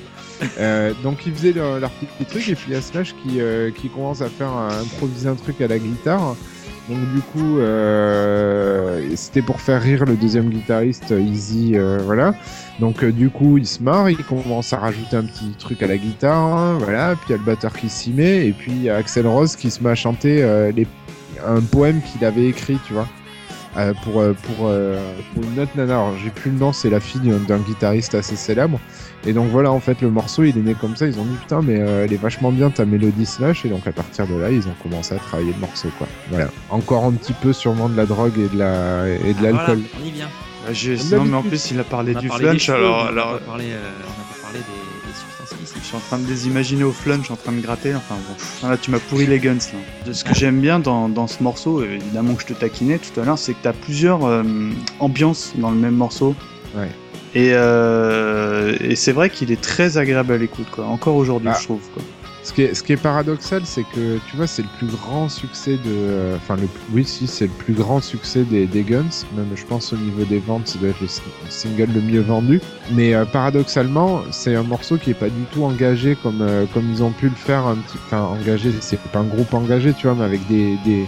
Euh, 0.59 0.93
donc 1.03 1.25
ils 1.25 1.33
faisaient 1.33 1.53
leur, 1.53 1.79
leur 1.79 1.89
petit, 1.91 2.05
petit 2.17 2.25
truc 2.25 2.49
et 2.49 2.55
puis 2.55 2.65
il 2.69 2.73
y 2.73 2.77
a 2.77 2.81
Slash 2.81 3.13
qui, 3.23 3.39
euh, 3.39 3.71
qui 3.71 3.87
commence 3.89 4.21
à 4.21 4.27
faire 4.27 4.49
un- 4.49 4.81
improviser 4.81 5.29
un 5.29 5.35
truc 5.35 5.61
à 5.61 5.67
la 5.67 5.77
guitare. 5.79 6.35
Donc 6.89 6.99
du 7.13 7.21
coup, 7.21 7.59
euh, 7.59 9.01
c'était 9.15 9.41
pour 9.41 9.61
faire 9.61 9.81
rire 9.81 10.03
le 10.05 10.15
deuxième 10.15 10.49
guitariste 10.49 11.11
Easy, 11.17 11.71
euh, 11.75 11.99
voilà. 12.03 12.33
Donc 12.79 13.03
euh, 13.03 13.11
du 13.13 13.29
coup, 13.29 13.57
il 13.57 13.65
se 13.65 13.81
marre, 13.81 14.09
il 14.09 14.17
commence 14.17 14.73
à 14.73 14.79
rajouter 14.79 15.15
un 15.15 15.23
petit 15.23 15.51
truc 15.57 15.81
à 15.81 15.87
la 15.87 15.97
guitare, 15.97 16.37
hein, 16.37 16.77
voilà. 16.81 17.15
Puis 17.15 17.27
il 17.29 17.31
y 17.31 17.35
a 17.35 17.37
le 17.37 17.43
batteur 17.43 17.71
qui 17.73 17.89
s'y 17.89 18.11
met 18.11 18.47
et 18.47 18.51
puis 18.51 18.71
il 18.71 18.83
y 18.83 18.89
a 18.89 18.97
Axel 18.97 19.25
Rose 19.27 19.55
qui 19.55 19.71
se 19.71 19.81
met 19.81 19.91
à 19.91 19.95
chanter 19.95 20.43
euh, 20.43 20.71
les, 20.75 20.85
un 21.47 21.61
poème 21.61 22.01
qu'il 22.01 22.25
avait 22.25 22.47
écrit, 22.47 22.77
tu 22.85 22.93
vois. 22.93 23.07
Euh, 23.77 23.93
pour, 24.03 24.21
euh, 24.21 24.33
pour, 24.33 24.67
euh, 24.67 24.99
pour 25.33 25.43
une 25.43 25.59
autre 25.59 25.71
nana. 25.75 25.93
Alors, 25.95 26.13
j'ai 26.23 26.29
plus 26.29 26.51
le 26.51 26.57
nom, 26.57 26.73
c'est 26.73 26.89
la 26.89 26.99
fille 26.99 27.21
d'un- 27.21 27.57
guitariste 27.59 28.15
assez 28.15 28.35
célèbre. 28.35 28.79
Et 29.25 29.31
donc 29.33 29.47
voilà, 29.49 29.71
en 29.71 29.79
fait, 29.79 30.01
le 30.01 30.09
morceau, 30.09 30.43
il 30.43 30.57
est 30.57 30.61
né 30.61 30.75
comme 30.79 30.95
ça. 30.95 31.07
Ils 31.07 31.17
ont 31.19 31.23
dit 31.23 31.35
putain, 31.37 31.61
mais 31.61 31.79
euh, 31.79 32.03
elle 32.05 32.11
est 32.13 32.17
vachement 32.21 32.51
bien 32.51 32.69
ta 32.69 32.85
mélodie 32.85 33.25
slash. 33.25 33.65
Et 33.65 33.69
donc 33.69 33.87
à 33.87 33.91
partir 33.91 34.27
de 34.27 34.35
là, 34.35 34.51
ils 34.51 34.67
ont 34.67 34.75
commencé 34.83 35.15
à 35.15 35.17
travailler 35.17 35.53
le 35.53 35.59
morceau, 35.59 35.87
quoi. 35.97 36.07
Voilà. 36.29 36.47
Encore 36.69 37.05
un 37.05 37.13
petit 37.13 37.33
peu 37.33 37.53
sûrement 37.53 37.87
de 37.89 37.95
la 37.95 38.05
drogue 38.05 38.37
et 38.37 38.49
de 38.53 38.59
la 38.59 39.07
et 39.09 39.33
de 39.33 39.39
Ah, 39.39 39.43
l'alcool. 39.43 39.65
voilà, 39.65 39.81
on 40.03 40.05
y 40.07 40.11
vient. 40.11 40.27
Ah, 40.65 40.71
Non 41.17 41.25
mais 41.25 41.35
en 41.35 41.41
plus 41.41 41.71
il 41.71 41.79
a 41.81 41.83
parlé 41.83 42.13
On 42.15 42.19
a 42.19 42.21
du 42.21 42.27
parlé 42.29 42.43
des 42.45 42.49
flunch 42.51 42.61
cheveux, 42.67 42.77
alors, 42.77 43.03
on 43.03 43.07
alors 43.09 43.39
parlé, 43.39 43.65
euh, 43.71 43.89
on 44.07 44.22
suis 45.97 46.03
en 46.05 46.07
train 46.07 46.19
de 46.19 46.27
les 46.29 46.47
imaginer 46.47 46.83
au 46.83 46.91
flunch 46.91 47.29
en 47.31 47.35
train 47.35 47.51
de 47.51 47.61
gratter. 47.61 47.93
Enfin 47.95 48.15
bon, 48.15 48.35
Ah, 48.63 48.69
là 48.71 48.77
tu 48.77 48.91
m'as 48.91 48.99
pourri 48.99 49.25
les 49.27 49.39
guns 49.39 49.53
là. 49.73 49.79
De 50.07 50.13
ce 50.13 50.23
que 50.23 50.33
j'aime 50.33 50.59
bien 50.59 50.79
dans, 50.79 51.09
dans 51.09 51.27
ce 51.27 51.41
morceau, 51.43 51.83
et 51.83 51.95
évidemment 51.95 52.33
que 52.35 52.41
je 52.41 52.47
te 52.47 52.53
taquinais 52.53 52.99
tout 52.99 53.19
à 53.19 53.25
l'heure, 53.25 53.37
c'est 53.37 53.53
que 53.53 53.59
t'as 53.63 53.73
plusieurs 53.73 54.25
euh, 54.25 54.43
ambiances 54.99 55.53
dans 55.55 55.71
le 55.71 55.77
même 55.77 55.95
morceau. 55.95 56.35
Ouais. 56.75 56.89
Et, 57.35 57.49
euh, 57.53 58.75
et 58.79 58.95
c'est 58.95 59.11
vrai 59.11 59.29
qu'il 59.29 59.51
est 59.51 59.59
très 59.61 59.97
agréable 59.97 60.33
à 60.33 60.37
l'écoute, 60.37 60.67
quoi. 60.71 60.85
Encore 60.85 61.15
aujourd'hui, 61.15 61.49
Ah. 61.51 61.57
je 61.59 61.63
trouve. 61.65 61.81
Quoi. 61.93 62.03
Ce 62.43 62.51
qui 62.51 62.63
est, 62.63 62.73
ce 62.73 62.83
qui 62.83 62.91
est 62.91 62.97
paradoxal, 62.97 63.61
c'est 63.65 63.83
que 63.83 64.19
tu 64.29 64.35
vois, 64.35 64.47
c'est 64.47 64.63
le 64.63 64.67
plus 64.77 64.87
grand 64.87 65.29
succès 65.29 65.75
de. 65.77 65.79
euh, 65.87 66.35
Enfin, 66.35 66.57
le, 66.57 66.67
oui, 66.91 67.05
si, 67.05 67.25
c'est 67.25 67.45
le 67.45 67.51
plus 67.51 67.73
grand 67.73 68.01
succès 68.01 68.43
des, 68.43 68.65
des 68.67 68.83
Guns. 68.83 69.23
Même, 69.37 69.47
je 69.55 69.63
pense, 69.65 69.93
au 69.93 69.95
niveau 69.97 70.25
des 70.25 70.39
ventes, 70.39 70.67
ça 70.67 70.77
doit 70.77 70.89
être 70.89 70.99
le, 70.99 71.07
si- 71.07 71.21
le 71.45 71.49
single 71.49 71.87
le 71.95 72.01
mieux 72.01 72.19
vendu. 72.19 72.59
Mais 72.91 73.13
euh, 73.13 73.23
paradoxalement, 73.23 74.23
c'est 74.31 74.55
un 74.55 74.63
morceau 74.63 74.97
qui 74.97 75.11
est 75.11 75.13
pas 75.13 75.29
du 75.29 75.43
tout 75.53 75.63
engagé 75.63 76.17
comme, 76.21 76.41
euh, 76.41 76.65
comme 76.73 76.89
ils 76.91 77.01
ont 77.01 77.11
pu 77.11 77.29
le 77.29 77.35
faire 77.35 77.65
un 77.65 77.75
petit. 77.75 77.97
Enfin, 78.07 78.23
engagé, 78.23 78.71
c'est 78.81 78.99
pas 78.99 79.19
un 79.19 79.23
groupe 79.23 79.53
engagé, 79.53 79.93
tu 79.93 80.07
vois, 80.07 80.15
mais 80.15 80.25
avec 80.25 80.45
des. 80.47 80.77
des 80.85 81.07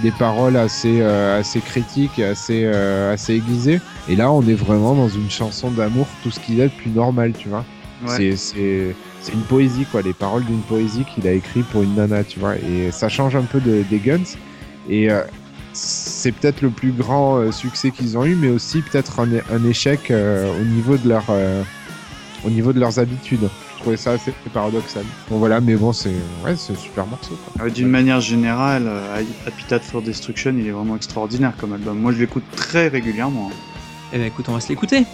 des 0.00 0.12
paroles 0.12 0.56
assez 0.56 1.00
euh, 1.00 1.40
assez 1.40 1.58
critiques 1.58 2.20
et 2.20 2.24
assez 2.24 2.62
euh, 2.64 3.12
assez 3.14 3.34
aiguisées 3.34 3.80
et 4.08 4.14
là 4.14 4.30
on 4.30 4.42
est 4.46 4.54
vraiment 4.54 4.94
dans 4.94 5.08
une 5.08 5.28
chanson 5.28 5.72
d'amour 5.72 6.06
tout 6.22 6.30
ce 6.30 6.38
qu'il 6.38 6.54
y 6.54 6.62
a 6.62 6.68
de 6.68 6.72
plus 6.72 6.90
normal 6.90 7.32
tu 7.36 7.48
vois 7.48 7.64
Ouais. 8.06 8.14
c'est 8.36 8.36
c'est 9.20 9.32
une 9.32 9.42
poésie 9.42 9.84
quoi, 9.90 10.02
les 10.02 10.12
paroles 10.12 10.44
d'une 10.44 10.60
poésie 10.60 11.04
qu'il 11.04 11.26
a 11.26 11.32
écrit 11.32 11.62
pour 11.62 11.82
une 11.82 11.94
nana, 11.94 12.24
tu 12.24 12.38
vois. 12.38 12.56
Et 12.56 12.90
ça 12.92 13.08
change 13.08 13.36
un 13.36 13.42
peu 13.42 13.60
de, 13.60 13.82
des 13.90 13.98
Guns. 13.98 14.36
Et 14.88 15.10
euh, 15.10 15.22
c'est 15.72 16.32
peut-être 16.32 16.62
le 16.62 16.70
plus 16.70 16.92
grand 16.92 17.36
euh, 17.36 17.52
succès 17.52 17.90
qu'ils 17.90 18.16
ont 18.16 18.24
eu, 18.24 18.34
mais 18.34 18.48
aussi 18.48 18.80
peut-être 18.80 19.20
un, 19.20 19.28
un 19.52 19.64
échec 19.68 20.10
euh, 20.10 20.60
au 20.60 20.64
niveau 20.64 20.96
de 20.96 21.08
leur 21.08 21.24
euh, 21.30 21.62
au 22.44 22.50
niveau 22.50 22.72
de 22.72 22.80
leurs 22.80 22.98
habitudes. 22.98 23.48
Je 23.76 23.82
trouvais 23.82 23.96
ça 23.96 24.12
assez 24.12 24.32
paradoxal. 24.52 25.04
Bon 25.30 25.38
voilà, 25.38 25.60
mais 25.60 25.76
bon 25.76 25.92
c'est 25.92 26.14
ouais 26.44 26.56
c'est 26.56 26.72
un 26.72 26.76
super 26.76 27.06
morceau. 27.06 27.38
Quoi. 27.56 27.70
D'une 27.70 27.88
manière 27.88 28.20
générale, 28.20 28.84
euh, 28.86 29.22
Habitat 29.46 29.80
for 29.80 30.02
Destruction, 30.02 30.54
il 30.58 30.66
est 30.66 30.72
vraiment 30.72 30.96
extraordinaire 30.96 31.52
comme 31.58 31.72
album. 31.72 31.98
Moi, 31.98 32.12
je 32.12 32.18
l'écoute 32.18 32.42
très 32.56 32.88
régulièrement. 32.88 33.50
Eh 34.12 34.18
ben 34.18 34.26
écoute, 34.26 34.46
on 34.48 34.52
va 34.52 34.60
se 34.60 34.68
l'écouter. 34.68 35.04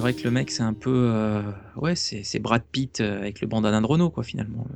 C'est 0.00 0.02
vrai 0.02 0.14
que 0.14 0.24
le 0.24 0.30
mec, 0.30 0.50
c'est 0.50 0.62
un 0.62 0.72
peu. 0.72 1.10
euh, 1.12 1.42
Ouais, 1.76 1.94
c'est 1.94 2.38
Brad 2.38 2.62
Pitt 2.72 3.02
euh, 3.02 3.20
avec 3.20 3.42
le 3.42 3.46
bandana 3.46 3.82
de 3.82 3.86
Renault, 3.86 4.08
quoi, 4.08 4.22
finalement. 4.24 4.66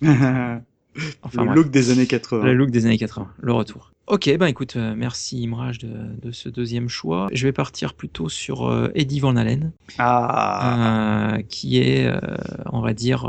Enfin, 1.22 1.40
le 1.40 1.46
bref. 1.46 1.56
look 1.56 1.70
des 1.70 1.90
années 1.90 2.06
80. 2.06 2.44
Le 2.44 2.52
look 2.54 2.70
des 2.70 2.84
années 2.84 2.98
80, 2.98 3.28
le 3.40 3.52
retour. 3.52 3.92
Ok, 4.08 4.28
ben 4.38 4.46
écoute, 4.46 4.74
euh, 4.76 4.92
merci 4.94 5.42
Imrage 5.42 5.78
de, 5.78 5.88
de 6.20 6.32
ce 6.32 6.48
deuxième 6.50 6.88
choix. 6.90 7.28
Je 7.32 7.46
vais 7.46 7.52
partir 7.52 7.94
plutôt 7.94 8.28
sur 8.28 8.68
euh, 8.68 8.90
Eddie 8.94 9.20
Van 9.20 9.36
Halen, 9.36 9.70
Ah, 9.98 11.36
euh, 11.36 11.42
qui 11.48 11.78
est, 11.78 12.12
on 12.66 12.80
va 12.80 12.92
dire, 12.92 13.24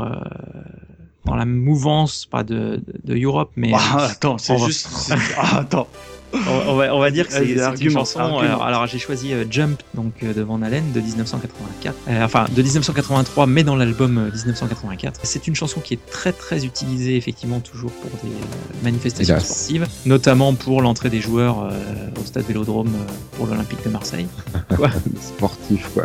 dans 1.24 1.36
la 1.36 1.46
mouvance, 1.46 2.26
pas 2.26 2.44
de, 2.44 2.82
de, 2.86 3.14
de 3.14 3.24
Europe, 3.24 3.52
mais 3.56 3.70
Ah, 3.74 4.08
attends, 4.10 4.36
c'est 4.36 4.58
juste. 4.58 4.88
Ah, 5.38 5.60
attends. 5.60 5.88
On, 6.34 6.70
on 6.72 6.76
va, 6.76 6.94
on 6.94 6.98
va 6.98 7.10
dire 7.10 7.26
que 7.26 7.32
c'est 7.32 7.46
c'est 7.46 7.80
une 7.84 7.90
chanson. 7.90 8.18
argumente. 8.20 8.44
Alors, 8.44 8.62
alors, 8.64 8.86
j'ai 8.86 8.98
choisi 8.98 9.32
euh, 9.32 9.44
Jump 9.50 9.82
donc 9.94 10.12
euh, 10.22 10.32
de 10.34 10.42
Van 10.42 10.60
Halen 10.62 10.92
de 10.92 11.00
1984, 11.00 11.94
Euh, 12.08 12.24
enfin 12.24 12.46
de 12.54 12.62
1983, 12.62 13.46
mais 13.46 13.62
dans 13.64 13.76
l'album 13.76 14.18
euh, 14.18 14.30
1984. 14.34 15.20
C'est 15.22 15.46
une 15.46 15.54
chanson 15.54 15.80
qui 15.80 15.94
est 15.94 16.06
très 16.10 16.32
très 16.32 16.64
utilisée 16.64 17.16
effectivement 17.16 17.60
toujours 17.60 17.90
pour 17.92 18.10
des 18.22 18.28
euh, 18.34 18.82
manifestations 18.82 19.34
Hélas. 19.34 19.46
sportives, 19.46 19.86
notamment 20.06 20.54
pour 20.54 20.82
l'entrée 20.82 21.10
des 21.10 21.20
joueurs 21.20 21.60
euh, 21.64 21.70
au 22.20 22.24
stade 22.24 22.44
Vélodrome 22.46 22.88
euh, 22.88 23.12
pour 23.36 23.46
l'Olympique 23.46 23.84
de 23.84 23.90
Marseille. 23.90 24.26
Sportif, 25.20 25.88
quoi. 25.94 26.04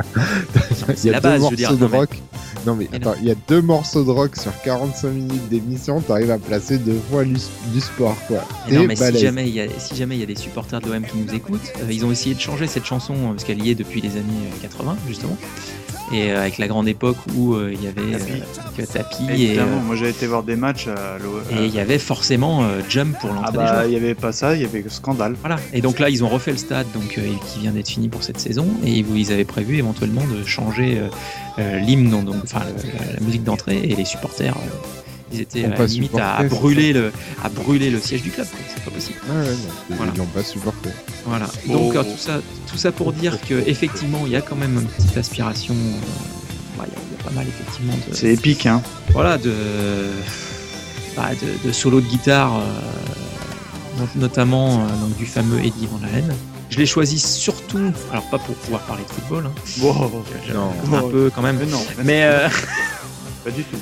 Il 1.03 1.11
y 1.11 1.13
a 1.13 1.19
deux 1.19 1.29
dire, 1.29 1.39
morceaux 1.39 1.75
de 1.75 1.81
non, 1.81 1.89
mais- 1.91 1.97
rock. 1.97 2.21
Non, 2.65 2.75
mais 2.75 2.89
Mais 2.91 2.97
attends, 2.97 3.15
il 3.21 3.27
y 3.27 3.31
a 3.31 3.35
deux 3.47 3.61
morceaux 3.61 4.03
de 4.03 4.09
rock 4.11 4.35
sur 4.35 4.51
45 4.63 5.09
minutes 5.11 5.47
d'émission. 5.49 6.01
T'arrives 6.01 6.31
à 6.31 6.37
placer 6.37 6.77
deux 6.77 6.99
fois 7.09 7.23
du, 7.23 7.35
du 7.35 7.79
sport, 7.79 8.17
quoi. 8.27 8.43
Mais 8.69 8.75
non, 8.77 8.83
mais 8.85 8.95
si 8.97 9.17
jamais 9.17 9.47
il 9.47 9.55
y 9.55 9.61
a, 9.61 9.67
si 9.77 9.95
jamais 9.95 10.17
il 10.19 10.29
y 10.29 10.31
a 10.31 10.35
des 10.35 10.39
supporters 10.39 10.81
de 10.81 10.91
l'OM 10.91 11.03
qui 11.03 11.17
nous 11.17 11.33
écoutent, 11.33 11.71
euh, 11.81 11.91
ils 11.91 12.05
ont 12.05 12.11
essayé 12.11 12.35
de 12.35 12.39
changer 12.41 12.67
cette 12.67 12.85
chanson 12.85 13.13
euh, 13.13 13.27
parce 13.29 13.43
qu'elle 13.45 13.63
y 13.65 13.71
est 13.71 13.75
depuis 13.75 14.01
les 14.01 14.11
années 14.11 14.23
euh, 14.53 14.61
80 14.61 14.97
justement, 15.07 15.37
et 16.11 16.31
euh, 16.31 16.39
avec 16.41 16.57
la 16.57 16.67
grande 16.67 16.87
époque 16.87 17.17
où 17.35 17.53
euh, 17.53 17.71
il 17.73 17.81
y 17.83 17.87
avait 17.87 18.17
Tapi. 18.17 18.31
euh, 18.31 18.77
que 18.77 18.81
Tapi 18.81 19.23
et, 19.29 19.43
Évidemment, 19.43 19.77
euh, 19.77 19.81
moi 19.85 19.95
j'ai 19.95 20.09
été 20.09 20.27
voir 20.27 20.43
des 20.43 20.55
matchs 20.55 20.87
à 20.87 21.17
l'O- 21.23 21.39
et 21.51 21.65
il 21.65 21.73
y 21.73 21.79
avait 21.79 21.99
forcément 21.99 22.63
euh, 22.63 22.81
Jump 22.89 23.17
pour 23.19 23.29
Ah 23.31 23.33
l'entrée 23.35 23.51
des 23.51 23.57
bah, 23.57 23.67
joueurs. 23.73 23.85
il 23.85 23.93
y 23.93 23.95
avait 23.95 24.15
pas 24.15 24.31
ça, 24.31 24.55
il 24.55 24.61
y 24.61 24.65
avait 24.65 24.83
Scandale. 24.89 25.35
Voilà. 25.39 25.57
Et 25.71 25.81
donc 25.81 25.99
là, 25.99 26.09
ils 26.09 26.23
ont 26.23 26.29
refait 26.29 26.51
le 26.51 26.57
stade, 26.57 26.87
donc 26.93 27.17
euh, 27.17 27.27
qui 27.53 27.59
vient 27.59 27.71
d'être 27.71 27.89
fini 27.89 28.09
pour 28.09 28.23
cette 28.23 28.39
saison, 28.39 28.65
et 28.83 28.91
ils 28.91 29.05
ils 29.17 29.31
avaient 29.31 29.45
prévu 29.45 29.77
éventuellement 29.77 30.23
de 30.25 30.43
changer 30.45 30.97
euh, 30.99 31.07
euh, 31.59 31.79
l'hymne, 31.79 32.09
donc 32.09 32.35
enfin 32.43 32.61
la, 33.13 33.19
musique 33.25 33.43
d'entrée, 33.43 33.77
et 33.83 33.95
les 33.95 34.05
supporters, 34.05 34.55
euh, 34.57 34.99
ils 35.31 35.41
étaient 35.41 35.65
à 35.65 35.69
la 35.69 35.85
limite 35.85 36.15
à, 36.19 36.43
brûler 36.43 36.93
le, 36.93 37.11
à 37.43 37.49
brûler 37.49 37.89
le 37.89 37.99
siège 37.99 38.21
du 38.23 38.31
club. 38.31 38.47
C'est 38.75 38.83
pas 38.83 38.91
possible. 38.91 39.19
Ouais, 39.29 39.35
ouais, 39.35 39.43
non, 39.51 39.55
c'est- 39.89 39.95
Voilà. 39.95 40.11
Ils 40.13 40.17
l'ont 40.17 40.25
pas 40.25 40.43
supporté. 40.43 40.89
Voilà. 41.25 41.47
Oh. 41.67 41.71
Donc 41.73 41.95
euh, 41.95 42.03
tout 42.03 42.17
ça, 42.17 42.39
tout 42.69 42.77
ça 42.77 42.91
pour 42.91 43.13
dire 43.13 43.37
que 43.47 43.55
effectivement, 43.67 44.21
il 44.25 44.31
y 44.31 44.35
a 44.35 44.41
quand 44.41 44.55
même 44.55 44.75
une 44.79 44.87
petite 44.87 45.17
aspiration. 45.17 45.73
euh, 45.75 45.97
Il 46.75 46.79
y, 46.79 46.81
a- 46.81 46.85
il 47.11 47.17
y 47.17 47.19
a 47.19 47.23
pas 47.23 47.31
mal 47.31 47.45
effectivement 47.47 47.93
de, 47.93 48.15
C'est 48.15 48.33
épique, 48.33 48.65
hein. 48.65 48.81
voilà, 49.11 49.37
de, 49.37 49.53
bah, 51.15 51.29
de, 51.41 51.67
de 51.67 51.71
solos 51.73 51.99
de 52.01 52.07
guitare, 52.07 52.57
euh, 52.59 53.99
not- 53.99 54.07
notamment 54.15 54.83
euh, 54.85 54.87
donc, 55.01 55.17
du 55.17 55.25
fameux 55.25 55.59
Eddie 55.59 55.87
Van 55.91 55.99
Halen. 56.07 56.33
Je 56.69 56.77
l'ai 56.77 56.85
choisi 56.85 57.19
surtout, 57.19 57.91
alors 58.11 58.23
pas 58.29 58.37
pour 58.37 58.55
pouvoir 58.55 58.81
parler 58.83 59.03
de 59.03 59.09
football, 59.09 59.47
hein, 59.47 59.51
Wow. 59.81 60.23
Non. 60.53 60.97
un 60.97 61.09
peu 61.09 61.31
quand 61.33 61.41
même, 61.41 61.57
Mais 61.57 61.65
non, 61.65 61.83
mais 62.03 62.23
euh, 62.23 62.47
pas 63.43 63.49
du 63.51 63.63
tout. 63.63 63.77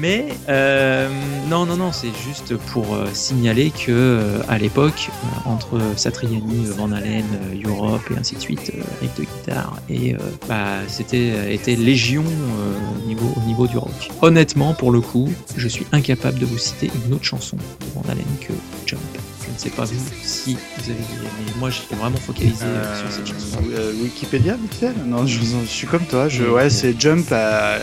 Mais 0.00 0.28
euh, 0.48 1.08
non 1.48 1.66
non 1.66 1.76
non, 1.76 1.92
c'est 1.92 2.12
juste 2.26 2.56
pour 2.56 2.94
euh, 2.94 3.06
signaler 3.12 3.70
que 3.70 3.90
euh, 3.90 4.38
à 4.48 4.58
l'époque, 4.58 5.10
entre 5.44 5.80
Satriani, 5.96 6.66
Van 6.76 6.90
Halen, 6.92 7.24
Europe 7.64 8.02
et 8.14 8.18
ainsi 8.18 8.34
de 8.36 8.40
suite, 8.40 8.72
euh, 8.76 8.82
riff 9.00 9.14
de 9.16 9.22
guitare, 9.24 9.76
et 9.88 10.14
euh, 10.14 10.18
bah, 10.48 10.78
c'était 10.88 11.54
était 11.54 11.76
légion 11.76 12.24
au 12.24 13.06
niveau 13.08 13.32
au 13.36 13.46
niveau 13.46 13.66
du 13.66 13.76
rock. 13.78 13.90
Honnêtement, 14.22 14.74
pour 14.74 14.90
le 14.92 15.00
coup, 15.00 15.28
je 15.56 15.68
suis 15.68 15.86
incapable 15.92 16.38
de 16.38 16.46
vous 16.46 16.58
citer 16.58 16.90
une 17.06 17.14
autre 17.14 17.24
chanson 17.24 17.56
de 17.56 17.86
Van 17.94 18.02
Halen 18.10 18.24
que 18.40 18.52
Jump. 18.86 19.00
Je 19.46 19.52
ne 19.52 19.58
sais 19.58 19.70
pas 19.70 19.84
vous 19.84 19.94
si 20.24 20.54
vous 20.54 20.90
avez 20.90 20.98
dit, 20.98 21.06
mais 21.22 21.52
moi 21.60 21.70
j'étais 21.70 21.94
vraiment 21.94 22.16
focalisé 22.16 22.64
euh, 22.64 23.00
sur 23.00 23.12
cette 23.12 23.26
chanson. 23.26 23.58
Euh, 23.72 23.92
Wikipédia, 24.02 24.56
là 24.82 24.88
Non, 25.06 25.26
je, 25.26 25.38
je 25.40 25.66
suis 25.68 25.86
comme 25.86 26.04
toi. 26.06 26.28
Je, 26.28 26.42
ouais, 26.44 26.70
c'est 26.70 26.98
Jump. 27.00 27.30
à- 27.30 27.78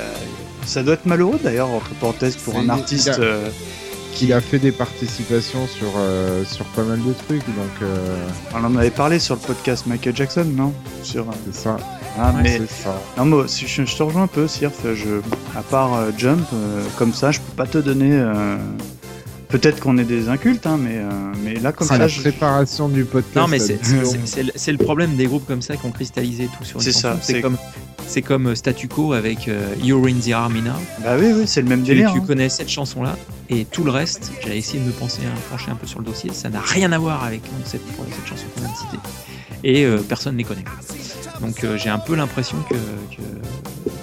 Ça 0.65 0.83
doit 0.83 0.93
être 0.95 1.05
malheureux 1.05 1.39
d'ailleurs, 1.43 1.69
entre 1.69 1.89
parenthèses, 1.95 2.35
pour 2.37 2.55
un 2.57 2.69
artiste. 2.69 3.11
il 3.17 3.21
a- 3.23 3.25
euh, 3.25 3.49
Il 4.21 4.33
a 4.33 4.41
fait 4.41 4.59
des 4.59 4.73
participations 4.73 5.65
sur, 5.67 5.87
euh, 5.97 6.43
sur 6.45 6.65
pas 6.65 6.83
mal 6.83 6.99
de 7.01 7.13
trucs, 7.13 7.45
donc 7.45 7.71
euh, 7.81 8.25
On 8.53 8.63
en 8.65 8.75
avait 8.75 8.91
parlé 8.91 9.19
sur 9.19 9.35
le 9.35 9.41
podcast 9.41 9.85
Michael 9.87 10.15
Jackson, 10.15 10.45
non? 10.53 10.73
Sur. 11.01 11.25
c'est 11.45 11.55
ça. 11.55 11.77
Ah, 12.19 12.33
Ouais, 12.35 12.41
mais 12.43 12.57
ça. 12.67 13.01
non, 13.17 13.25
moi, 13.25 13.45
je, 13.47 13.65
je 13.85 13.95
te 13.95 14.03
rejoins 14.03 14.23
un 14.23 14.27
peu, 14.27 14.47
Sirf. 14.47 14.73
Je, 14.83 15.21
à 15.57 15.61
part 15.63 15.93
euh, 15.95 16.11
Jump, 16.17 16.45
euh, 16.53 16.83
comme 16.97 17.13
ça, 17.13 17.31
je 17.31 17.39
peux 17.39 17.55
pas 17.55 17.65
te 17.67 17.77
donner. 17.77 18.11
euh, 18.11 18.57
Peut-être 19.47 19.81
qu'on 19.81 19.97
est 19.97 20.05
des 20.05 20.29
incultes, 20.29 20.65
hein, 20.65 20.77
mais, 20.79 20.95
euh, 20.97 21.09
mais 21.43 21.55
là, 21.55 21.73
comme 21.73 21.85
C'est 21.87 21.95
ça, 21.95 21.99
la 21.99 22.07
je- 22.07 22.21
préparation 22.21 22.87
du 22.87 23.03
podcast. 23.03 23.35
Non, 23.35 23.47
mais 23.49 23.59
c'est 23.59 24.43
le- 24.43 24.51
le 24.77 24.77
problème 24.77 25.15
des 25.17 25.25
groupes 25.25 25.45
comme 25.45 25.61
ça 25.61 25.75
qui 25.75 25.85
ont 25.85 25.91
cristallisé 25.91 26.47
tout 26.57 26.63
sur 26.63 26.77
une 26.77 26.83
C'est 26.83 26.93
ça, 26.93 27.17
c'est- 27.21 27.41
comme, 27.41 27.57
c'est 28.07 28.21
comme 28.21 28.47
euh, 28.47 28.55
Statu 28.55 28.87
Quo 28.87 29.13
avec 29.13 29.47
euh, 29.47 29.73
You're 29.81 30.05
in 30.07 30.19
the 30.19 30.31
Army 30.31 30.61
Now. 30.61 30.71
Bah 31.03 31.15
oui, 31.19 31.31
oui, 31.35 31.43
c'est 31.47 31.61
le 31.61 31.67
même 31.69 31.81
Tu, 31.83 31.91
délire. 31.91 32.11
tu 32.13 32.19
hein. 32.19 32.23
connais 32.27 32.49
cette 32.49 32.69
chanson-là 32.69 33.17
et 33.49 33.65
tout 33.65 33.83
le 33.83 33.91
reste, 33.91 34.31
j'ai 34.45 34.57
essayé 34.57 34.79
de 34.79 34.85
me 34.87 34.91
penser, 34.91 35.21
à 35.25 35.51
pencher 35.51 35.71
un 35.71 35.75
peu 35.75 35.85
sur 35.87 35.99
le 35.99 36.05
dossier, 36.05 36.31
ça 36.33 36.49
n'a 36.49 36.61
rien 36.61 36.91
à 36.91 36.97
voir 36.97 37.23
avec 37.23 37.41
euh, 37.45 37.49
cette, 37.65 37.81
cette 37.85 38.25
chanson 38.27 38.45
qu'on 38.55 38.61
vient 38.61 38.71
de 38.71 38.77
citer. 38.77 38.97
Et 39.63 39.83
euh, 39.85 39.97
personne 39.99 40.33
ne 40.33 40.37
les 40.39 40.43
connaît. 40.43 40.63
Donc 41.41 41.63
euh, 41.63 41.77
j'ai 41.77 41.89
un 41.89 41.99
peu 41.99 42.15
l'impression 42.15 42.57
que, 42.69 42.75
que 42.75 43.21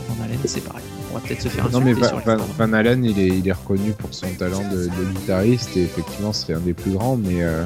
Van 0.08 0.24
Halen, 0.24 0.38
c'est 0.44 0.62
pareil. 0.62 0.82
On 1.10 1.14
va 1.14 1.20
peut-être 1.20 1.40
se 1.42 1.48
faire 1.48 1.70
Non 1.70 1.80
mais 1.80 1.94
Va- 1.94 2.08
sur 2.08 2.18
les 2.18 2.24
Van, 2.58 2.72
Halen 2.74 3.04
il 3.04 3.18
est, 3.18 3.28
il 3.28 3.48
est 3.48 3.52
reconnu 3.52 3.92
pour 3.92 4.12
son 4.12 4.28
talent 4.38 4.62
de, 4.70 4.84
de 4.84 5.04
guitariste 5.14 5.76
et 5.76 5.82
effectivement 5.84 6.32
c'est 6.34 6.52
un 6.52 6.60
des 6.60 6.74
plus 6.74 6.90
grands 6.92 7.16
mais 7.16 7.42
euh, 7.42 7.64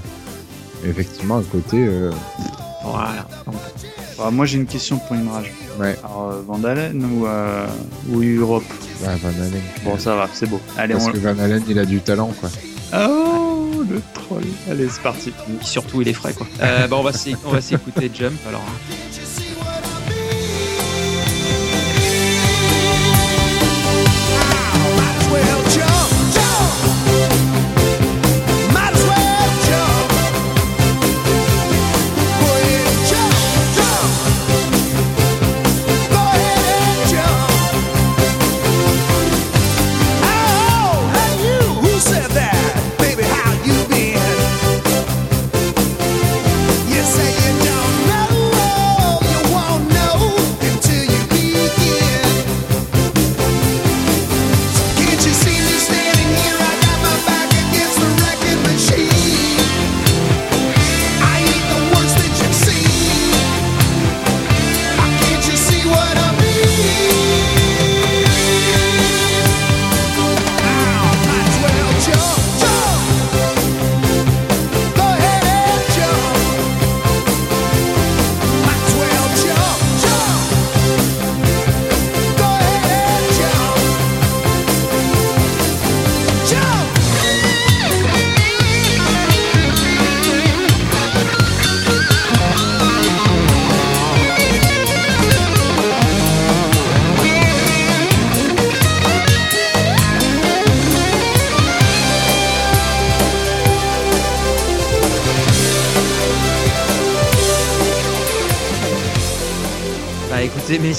effectivement 0.86 1.38
à 1.38 1.42
côté 1.42 1.78
euh, 1.84 2.10
Voilà. 2.84 3.26
Donc, 3.46 3.54
Ah, 4.24 4.30
moi, 4.30 4.46
j'ai 4.46 4.58
une 4.58 4.66
question 4.66 4.98
pour 4.98 5.16
Imrage. 5.16 5.52
ouais, 5.80 5.96
Alors, 6.04 6.30
euh, 6.32 6.42
Van 6.46 6.62
Halen 6.64 7.04
ou, 7.04 7.26
euh, 7.26 7.66
ou 8.10 8.22
Europe? 8.22 8.64
Ouais, 9.02 9.14
Van 9.22 9.28
Halen. 9.28 9.62
Bon, 9.84 9.98
ça 9.98 10.14
va, 10.16 10.28
c'est 10.32 10.46
beau. 10.48 10.60
Allez, 10.78 10.94
Parce 10.94 11.06
on. 11.06 11.12
que 11.12 11.18
Van 11.18 11.38
Halen 11.38 11.62
il 11.68 11.78
a 11.78 11.84
du 11.84 12.00
talent 12.00 12.32
quoi. 12.40 12.48
Oh, 12.94 13.82
le 13.88 14.00
troll. 14.14 14.42
Allez, 14.70 14.88
c'est 14.90 15.02
parti. 15.02 15.30
puis 15.30 15.66
surtout, 15.66 16.02
il 16.02 16.08
est 16.08 16.12
frais, 16.12 16.32
quoi. 16.34 16.46
Euh, 16.60 16.86
bah, 16.86 16.96
on 16.98 17.02
va 17.02 17.12
s'écouter 17.60 18.10
Jump. 18.14 18.34
Alors, 18.48 18.62
Might 18.88 19.11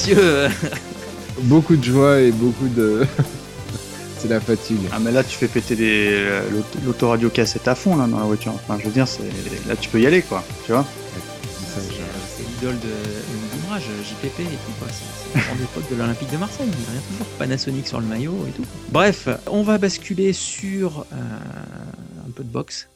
messieurs, 0.08 0.48
Beaucoup 1.44 1.76
de 1.76 1.84
joie 1.84 2.20
et 2.22 2.32
beaucoup 2.32 2.68
de. 2.68 3.06
c'est 4.20 4.28
la 4.30 4.40
fatigue. 4.40 4.78
Ah 4.92 5.00
mais 5.00 5.12
là 5.12 5.24
tu 5.24 5.36
fais 5.36 5.48
péter 5.48 5.76
les- 5.76 6.08
euh, 6.12 6.42
l'aut- 6.52 6.64
l'autoradio 6.86 7.30
cassette 7.30 7.68
à 7.68 7.76
fond 7.76 7.96
là 7.98 8.06
dans 8.08 8.20
la 8.20 8.26
voiture. 8.26 8.54
Enfin 8.54 8.78
je 8.80 8.86
veux 8.86 8.92
dire 8.92 9.08
c'est 9.08 9.24
là 9.68 9.76
tu 9.80 9.90
peux 9.90 10.00
y 10.00 10.06
aller 10.08 10.22
quoi, 10.22 10.44
tu 10.66 10.72
vois. 10.72 10.86
C'est 11.26 12.44
l'idole 12.44 12.80
de 12.80 12.90
l'ouvrage, 13.56 13.84
JPP 14.04 14.42
et 14.42 14.44
tout 14.44 14.72
quoi. 14.80 14.88
C'est 14.92 15.04
c'est 15.34 15.40
la 15.40 15.46
grande 15.46 15.62
époque 15.62 15.84
de 15.92 15.96
l'Olympique 15.96 16.32
de 16.32 16.38
Marseille, 16.38 16.68
il 16.68 16.80
y 16.84 16.88
a 16.88 16.92
rien 16.92 17.02
toujours. 17.12 17.26
Panasonic 17.40 17.88
sur 17.88 18.00
le 18.00 18.06
maillot 18.06 18.46
et 18.48 18.52
tout. 18.52 18.66
Bref, 18.90 19.28
on 19.48 19.64
va 19.64 19.78
basculer 19.80 20.32
sur 20.34 21.06
euh, 21.12 21.16
un 22.28 22.32
peu 22.32 22.44
de 22.44 22.50
boxe. 22.50 22.88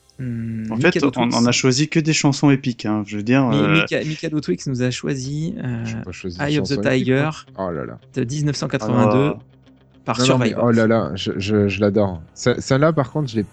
En 0.77 0.91
fait 0.91 1.03
on, 1.03 1.29
on 1.33 1.45
a 1.45 1.51
choisi 1.51 1.87
que 1.89 1.99
des 1.99 2.13
chansons 2.13 2.49
épiques. 2.49 2.85
Hein. 2.85 3.03
Je 3.05 3.17
veux 3.17 3.23
dire. 3.23 3.47
Euh, 3.51 3.81
Mika- 3.81 4.03
Mikado 4.05 4.39
Twix 4.39 4.67
nous 4.67 4.81
a 4.81 4.91
choisi 4.91 5.55
euh, 5.63 5.83
choisi 6.11 6.37
Eye 6.41 6.59
of 6.59 6.67
the 6.67 6.73
épique, 6.73 6.89
Tiger. 6.89 7.29
Oh 7.57 7.71
là 7.71 7.85
là. 7.85 7.99
de 8.13 8.23
1982 8.23 9.33
ah, 9.35 9.37
par 10.05 10.19
Non, 10.19 10.25
non, 10.25 10.37
mais 10.37 10.45
Survivor. 10.49 10.63
oh 10.65 10.71
là 10.71 10.87
là, 10.87 11.11
je, 11.15 11.31
je, 11.37 11.67
je 11.67 11.79
l'adore. 11.81 12.21
Ce- 12.33 12.59
Celle-là, 12.61 12.93
par 12.93 13.11
contre, 13.11 13.29
je 13.29 13.37
l'ai 13.37 13.45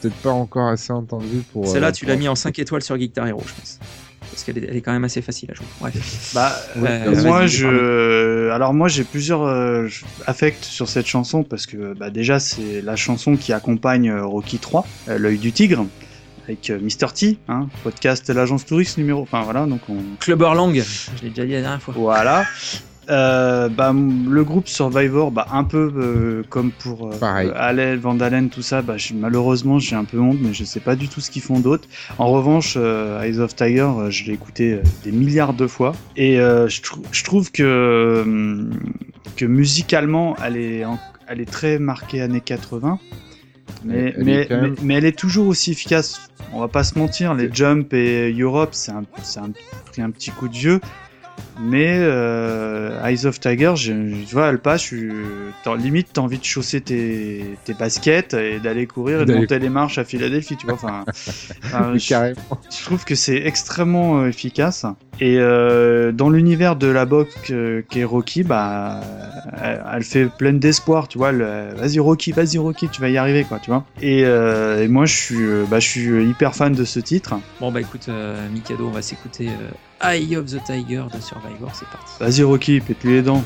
peut-être 0.00 0.16
pas 0.16 0.30
encore 0.30 0.68
assez 0.68 0.92
entendu 0.92 1.42
pour. 1.52 1.66
Celle-là, 1.66 1.88
euh, 1.88 1.92
tu 1.92 2.04
pour- 2.04 2.12
l'as 2.12 2.18
mis 2.18 2.28
en 2.28 2.34
5 2.36 2.58
étoiles 2.58 2.82
sur 2.82 2.96
Guitar 2.98 3.26
Hero, 3.26 3.42
je 3.46 3.52
pense. 3.54 3.78
Parce 4.30 4.44
qu'elle 4.44 4.58
est, 4.58 4.80
quand 4.80 4.92
même 4.92 5.04
assez 5.04 5.20
facile 5.20 5.50
à 5.50 5.54
jouer. 5.54 5.66
Bref. 5.80 6.30
Bah, 6.34 6.52
euh, 6.78 7.10
vas-y, 7.10 7.26
moi, 7.26 7.46
je, 7.46 8.48
alors 8.50 8.72
moi, 8.72 8.88
j'ai 8.88 9.04
plusieurs 9.04 9.42
euh, 9.42 9.88
affects 10.26 10.64
sur 10.64 10.88
cette 10.88 11.04
chanson 11.06 11.42
parce 11.42 11.66
que 11.66 11.92
bah, 11.94 12.08
déjà, 12.08 12.38
c'est 12.38 12.80
la 12.82 12.96
chanson 12.96 13.36
qui 13.36 13.52
accompagne 13.52 14.08
euh, 14.08 14.24
Rocky 14.24 14.58
3, 14.58 14.86
euh, 15.08 15.18
l'œil 15.18 15.36
du 15.38 15.52
tigre, 15.52 15.84
avec 16.46 16.70
euh, 16.70 16.78
Mr 16.80 17.12
T, 17.14 17.38
hein, 17.48 17.68
podcast 17.84 18.26
de 18.28 18.32
l'agence 18.32 18.66
touriste 18.66 18.98
numéro. 18.98 19.22
Enfin 19.22 19.42
voilà, 19.42 19.66
donc 19.66 19.80
on. 19.88 19.96
Clubberlang, 20.20 20.74
je 20.74 21.22
l'ai 21.22 21.30
déjà 21.30 21.44
dit 21.46 21.52
la 21.52 21.60
dernière 21.60 21.82
fois. 21.82 21.94
Voilà. 21.96 22.44
Euh, 23.10 23.68
bah, 23.68 23.92
le 23.92 24.44
groupe 24.44 24.68
Survivor, 24.68 25.32
bah, 25.32 25.48
un 25.52 25.64
peu 25.64 25.92
euh, 25.96 26.42
comme 26.48 26.70
pour 26.70 27.08
euh, 27.08 27.12
Allen, 27.56 27.98
Van 27.98 28.14
Dalen, 28.14 28.48
tout 28.48 28.62
ça, 28.62 28.80
bah, 28.80 28.96
je- 28.96 29.12
malheureusement 29.14 29.80
j'ai 29.80 29.96
un 29.96 30.04
peu 30.04 30.20
honte, 30.20 30.38
mais 30.40 30.54
je 30.54 30.62
sais 30.62 30.78
pas 30.78 30.94
du 30.94 31.08
tout 31.08 31.20
ce 31.20 31.28
qu'ils 31.32 31.42
font 31.42 31.58
d'autre. 31.58 31.88
En 32.18 32.28
revanche, 32.28 32.74
euh, 32.76 33.20
Eyes 33.22 33.40
of 33.40 33.56
Tiger, 33.56 33.80
euh, 33.98 34.10
je 34.10 34.24
l'ai 34.24 34.32
écouté 34.34 34.74
euh, 34.74 34.82
des 35.02 35.10
milliards 35.10 35.52
de 35.52 35.66
fois, 35.66 35.94
et 36.16 36.38
euh, 36.38 36.68
je, 36.68 36.80
trou- 36.80 37.02
je 37.10 37.24
trouve 37.24 37.50
que, 37.50 37.64
euh, 37.64 38.70
que 39.36 39.46
musicalement, 39.46 40.36
elle 40.44 40.56
est, 40.56 40.84
en- 40.84 41.00
elle 41.26 41.40
est 41.40 41.50
très 41.50 41.80
marquée 41.80 42.20
années 42.20 42.40
80. 42.40 43.00
Mais, 43.84 44.14
Elle- 44.16 44.24
mais, 44.24 44.46
même- 44.48 44.60
mais, 44.62 44.76
mais 44.82 44.94
elle 44.94 45.04
est 45.04 45.18
toujours 45.18 45.46
aussi 45.48 45.72
efficace. 45.72 46.28
On 46.52 46.60
va 46.60 46.68
pas 46.68 46.84
se 46.84 46.98
mentir, 46.98 47.34
les 47.34 47.48
Jump 47.52 47.92
et 47.94 48.32
Europe, 48.32 48.70
c'est 48.72 48.92
un, 48.92 49.04
c'est 49.22 49.40
un, 49.40 49.50
pris 49.90 50.02
un 50.02 50.10
petit 50.10 50.30
coup 50.30 50.48
de 50.48 50.54
vieux. 50.54 50.80
Mais 51.60 51.98
euh, 52.00 53.04
Eyes 53.04 53.26
of 53.26 53.38
Tiger, 53.38 53.74
je, 53.76 53.92
je 54.26 54.32
vois, 54.32 54.48
elle 54.48 54.58
passe, 54.58 54.86
je, 54.86 54.96
t'as- 55.62 55.76
limite 55.76 56.08
t'as 56.14 56.22
envie 56.22 56.38
de 56.38 56.44
chausser 56.44 56.80
tes, 56.80 57.44
tes 57.64 57.74
baskets 57.74 58.34
et 58.34 58.58
d'aller 58.58 58.86
courir 58.86 59.22
et 59.22 59.26
de 59.26 59.34
monter 59.34 59.58
les 59.58 59.68
marches 59.68 59.98
à 59.98 60.04
Philadelphie, 60.04 60.56
tu 60.56 60.66
vois. 60.66 60.74
Enfin, 60.74 61.04
je, 61.94 62.84
trouve 62.84 63.04
que 63.04 63.14
c'est 63.14 63.36
extrêmement 63.36 64.20
euh, 64.20 64.28
efficace. 64.28 64.86
Et 65.20 65.36
euh, 65.38 66.10
dans 66.10 66.30
l'univers 66.30 66.74
de 66.74 66.86
la 66.88 67.04
boxe 67.04 67.34
euh, 67.50 67.82
qu'est 67.88 68.04
Rocky, 68.04 68.42
bah, 68.42 69.00
elle, 69.62 69.84
elle 69.94 70.02
fait 70.02 70.26
pleine 70.26 70.58
d'espoir, 70.58 71.06
tu 71.06 71.18
vois. 71.18 71.30
elle, 71.30 71.74
Vas-y 71.76 72.00
Rocky, 72.00 72.32
vas-y 72.32 72.58
Rocky, 72.58 72.88
tu 72.88 73.00
vas 73.00 73.10
y 73.10 73.18
arriver, 73.18 73.44
quoi, 73.44 73.58
tu 73.60 73.70
vois. 73.70 73.84
Et, 74.00 74.24
euh, 74.24 74.82
et 74.82 74.88
moi, 74.88 75.04
je 75.04 75.14
suis, 75.14 75.46
bah, 75.70 75.80
je 75.80 75.88
suis 75.88 76.24
hyper 76.24 76.54
fan 76.54 76.72
de 76.72 76.84
ce 76.84 76.98
titre. 76.98 77.34
Bon, 77.60 77.70
bah 77.70 77.80
écoute, 77.80 78.06
euh, 78.08 78.48
Mikado, 78.50 78.88
on 78.88 78.90
va 78.90 79.02
s'écouter 79.02 79.48
euh, 79.48 79.70
Eye 80.02 80.36
of 80.36 80.46
the 80.46 80.62
Tiger 80.64 81.04
de 81.12 81.20
Survivor, 81.20 81.70
c'est 81.74 81.88
parti. 81.88 82.12
Vas-y 82.18 82.42
Rocky, 82.42 82.80
pète-lui 82.80 83.14
les 83.14 83.22
dents. 83.22 83.44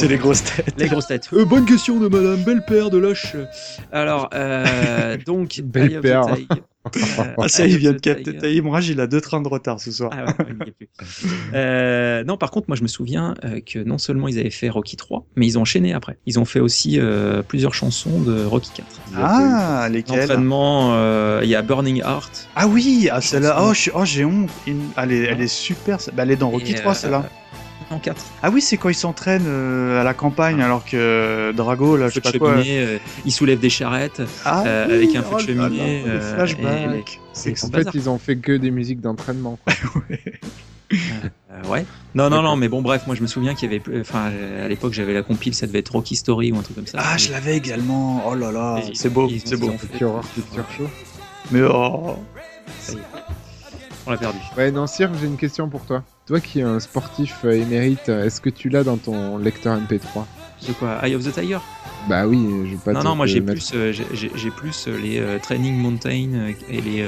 C'est 0.00 0.08
les 0.08 0.18
grosses 0.18 0.42
têtes. 0.44 0.74
Les 0.78 0.88
grosses 0.88 1.06
têtes. 1.06 1.28
Euh, 1.32 1.44
bonne 1.44 1.64
question 1.66 1.98
de 1.98 2.08
Madame 2.08 2.42
Belle-Père 2.42 2.90
de 2.90 2.98
Loche. 2.98 3.36
Alors, 3.92 4.30
euh, 4.34 5.16
donc, 5.26 5.60
Belle 5.64 5.92
Eye 5.92 5.96
of 5.96 6.02
the 6.02 6.02
Père. 6.02 6.26
Tiger. 6.34 6.46
Euh, 7.18 7.24
Ah, 7.38 7.46
ça, 7.48 7.66
il 7.66 7.76
of 7.76 7.76
vient 7.76 7.92
de 7.92 7.98
capter. 7.98 8.56
Imraj, 8.56 8.88
il 8.88 9.00
a 9.00 9.06
deux 9.06 9.20
trains 9.20 9.42
de 9.42 9.48
retard 9.48 9.78
ce 9.78 9.92
soir. 9.92 10.10
Ah 10.14 10.24
ouais, 10.24 10.54
plus. 10.54 10.88
Euh, 11.54 12.24
non, 12.24 12.38
par 12.38 12.50
contre, 12.50 12.68
moi 12.68 12.76
je 12.76 12.82
me 12.82 12.88
souviens 12.88 13.34
euh, 13.44 13.60
que 13.60 13.78
non 13.78 13.98
seulement 13.98 14.28
ils 14.28 14.38
avaient 14.38 14.48
fait 14.48 14.70
Rocky 14.70 14.96
3, 14.96 15.26
mais 15.36 15.46
ils 15.46 15.58
ont 15.58 15.62
enchaîné 15.62 15.92
après. 15.92 16.16
Ils 16.24 16.38
ont 16.38 16.46
fait 16.46 16.58
aussi 16.60 16.98
euh, 16.98 17.42
plusieurs 17.42 17.74
chansons 17.74 18.20
de 18.22 18.44
Rocky 18.46 18.70
4. 18.76 18.86
Ah, 19.18 19.88
lesquels 19.90 20.20
L'entraînement, 20.20 20.94
euh, 20.94 21.40
il 21.44 21.50
y 21.50 21.54
a 21.54 21.60
Burning 21.60 21.98
Heart. 21.98 22.48
Ah 22.56 22.66
oui, 22.66 23.10
ah, 23.12 23.20
celle-là. 23.20 23.58
Oh, 23.62 23.74
je- 23.74 23.90
oh, 23.94 24.06
j'ai 24.06 24.24
honte. 24.24 24.48
Elle 24.96 25.12
est, 25.12 25.24
elle 25.24 25.40
est 25.42 25.48
super. 25.48 25.98
Bah, 26.14 26.22
elle 26.22 26.30
est 26.30 26.36
dans 26.36 26.48
Rocky 26.48 26.72
et, 26.72 26.76
3, 26.76 26.92
euh, 26.92 26.94
celle-là. 26.94 27.28
En 27.90 27.98
4. 27.98 28.24
Ah 28.42 28.50
oui, 28.50 28.60
c'est 28.60 28.76
quand 28.76 28.88
ils 28.88 28.94
s'entraînent 28.94 29.46
euh, 29.48 30.00
à 30.00 30.04
la 30.04 30.14
campagne, 30.14 30.62
alors 30.62 30.84
que 30.84 31.52
Drago, 31.56 31.96
là, 31.96 32.08
je 32.08 32.14
sais 32.14 32.20
Feu 32.20 32.32
de 32.32 32.38
pas 32.38 32.44
quoi. 32.44 32.62
cheminée, 32.62 32.80
euh, 32.80 32.98
il 33.24 33.32
soulève 33.32 33.58
des 33.58 33.70
charrettes. 33.70 34.22
Ah, 34.44 34.62
euh, 34.64 34.86
oui, 34.88 34.94
avec 34.94 35.16
un 35.16 35.22
feu 35.22 35.30
de 35.30 35.34
oh 35.34 35.56
là 35.56 35.68
cheminée, 35.68 36.04
euh, 36.06 36.46
et 36.96 37.04
C'est 37.32 37.64
En 37.64 37.68
fait, 37.68 37.88
ils 37.94 38.08
ont 38.08 38.18
fait 38.18 38.36
que 38.36 38.52
des 38.52 38.70
musiques 38.70 39.00
d'entraînement. 39.00 39.58
quoi. 39.64 39.74
Euh, 40.92 41.68
ouais. 41.68 41.86
Non, 42.14 42.30
non, 42.30 42.42
non, 42.42 42.56
mais 42.56 42.68
bon, 42.68 42.82
bref, 42.82 43.06
moi 43.06 43.14
je 43.14 43.22
me 43.22 43.26
souviens 43.26 43.54
qu'il 43.54 43.70
y 43.70 43.74
avait. 43.74 44.00
Enfin, 44.00 44.30
euh, 44.30 44.64
à 44.64 44.68
l'époque, 44.68 44.92
j'avais 44.92 45.14
la 45.14 45.22
compile, 45.22 45.54
ça 45.54 45.66
devait 45.66 45.80
être 45.80 45.92
Rocky 45.92 46.16
Story 46.16 46.52
ou 46.52 46.58
un 46.58 46.62
truc 46.62 46.76
comme 46.76 46.86
ça. 46.86 46.98
Ah, 47.00 47.16
je 47.16 47.30
l'avais 47.30 47.56
également. 47.56 48.24
Oh 48.26 48.34
là 48.34 48.50
là, 48.50 48.80
c'est 48.94 49.08
beau, 49.08 49.30
c'est 49.44 49.56
beau. 49.56 49.72
Quelle 49.96 50.08
horreur, 50.08 50.24
Show. 50.76 50.88
Mais 51.52 51.62
oh. 51.62 52.16
On 54.06 54.10
l'a 54.12 54.16
perdu. 54.16 54.38
Ouais, 54.56 54.70
non, 54.70 54.86
Sir, 54.86 55.10
j'ai 55.20 55.26
une 55.26 55.36
question 55.36 55.68
pour 55.68 55.84
toi. 55.84 56.02
Toi 56.26 56.40
qui 56.40 56.60
es 56.60 56.62
un 56.62 56.80
sportif 56.80 57.38
euh, 57.44 57.52
émérite, 57.52 58.08
euh, 58.08 58.24
est-ce 58.24 58.40
que 58.40 58.50
tu 58.50 58.68
l'as 58.68 58.84
dans 58.84 58.96
ton 58.96 59.36
lecteur 59.36 59.76
MP3 59.78 60.24
De 60.66 60.72
quoi? 60.72 60.98
Eye 61.06 61.14
of 61.14 61.24
the 61.24 61.32
Tiger? 61.32 61.58
Bah 62.08 62.26
oui, 62.26 62.38
je 62.66 62.70
vais 62.70 62.76
pas 62.82 62.92
Non, 62.92 63.00
te 63.00 63.04
non, 63.04 63.14
moi 63.16 63.26
te 63.26 63.32
j'ai 63.32 63.40
mettre- 63.40 63.52
plus, 63.52 63.72
euh, 63.74 63.92
j'ai- 63.92 64.50
plus 64.50 64.86
les 64.88 65.18
euh, 65.18 65.38
Training 65.38 65.74
Mountain 65.76 66.30
et 66.70 66.80
les 66.80 67.04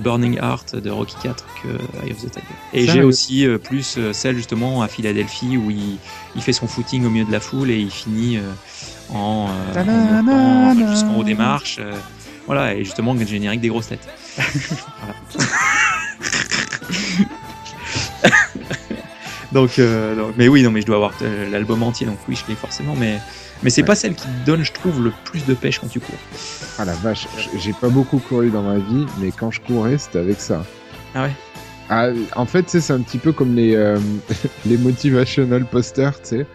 Burning 0.00 0.36
Heart 0.38 0.76
de 0.76 0.90
Rocky 0.90 1.16
4 1.22 1.46
que 1.62 1.68
Eye 2.06 2.12
of 2.12 2.18
the 2.18 2.30
Tiger. 2.30 2.46
Et 2.74 2.86
j'ai 2.86 3.02
aussi 3.02 3.46
plus 3.64 3.98
celle 4.12 4.36
justement 4.36 4.82
à 4.82 4.88
Philadelphie 4.88 5.56
où 5.56 5.70
il, 5.70 5.96
il 6.36 6.42
fait 6.42 6.52
son 6.52 6.66
footing 6.66 7.06
au 7.06 7.10
milieu 7.10 7.24
de 7.24 7.32
la 7.32 7.40
foule 7.40 7.70
et 7.70 7.78
il 7.78 7.90
finit 7.90 8.38
en, 9.14 9.48
en 10.28 10.74
jusqu'en 10.92 11.16
haut 11.16 11.24
des 11.24 11.34
marches. 11.34 11.80
voilà, 12.46 12.74
et 12.74 12.84
justement 12.84 13.14
le 13.14 13.24
générique 13.24 13.60
des 13.62 13.68
grosses 13.68 13.88
têtes. 13.88 14.06
Voilà. 15.00 15.48
donc, 19.52 19.78
euh, 19.78 20.14
donc- 20.14 20.34
mais 20.36 20.48
oui, 20.48 20.62
non, 20.62 20.70
mais 20.70 20.80
je 20.80 20.86
dois 20.86 20.96
avoir 20.96 21.12
euh, 21.22 21.50
l'album 21.50 21.82
entier, 21.82 22.06
donc 22.06 22.18
oui, 22.28 22.34
je 22.36 22.48
l'ai 22.48 22.54
forcément, 22.56 22.94
mais, 22.96 23.18
mais 23.62 23.70
c'est 23.70 23.82
Ouais. 23.82 23.86
pas 23.86 23.94
celle 23.94 24.14
qui 24.14 24.26
te 24.26 24.46
donne, 24.46 24.62
je 24.62 24.72
trouve, 24.72 25.02
le 25.02 25.12
plus 25.24 25.44
de 25.46 25.54
pêche 25.54 25.78
quand 25.78 25.88
tu 25.88 26.00
cours. 26.00 26.14
Ah 26.78 26.84
la 26.84 26.94
vache, 26.94 27.26
j'ai 27.56 27.72
pas 27.72 27.88
beaucoup 27.88 28.18
couru 28.18 28.50
dans 28.50 28.62
ma 28.62 28.76
vie, 28.78 29.06
mais 29.20 29.30
quand 29.30 29.50
je 29.50 29.60
courais, 29.60 29.98
c'était 29.98 30.18
avec 30.18 30.40
ça. 30.40 30.64
Ah 31.14 31.24
ouais 31.24 31.32
Ah, 31.88 32.08
en 32.36 32.44
fait, 32.46 32.68
c'est 32.68 32.92
un 32.92 33.00
petit 33.00 33.18
peu 33.18 33.32
comme 33.32 33.54
les, 33.54 33.74
euh, 33.74 33.98
les 34.66 34.76
motivational 34.76 35.64
posters, 35.64 36.20
tu 36.20 36.28
sais. 36.28 36.46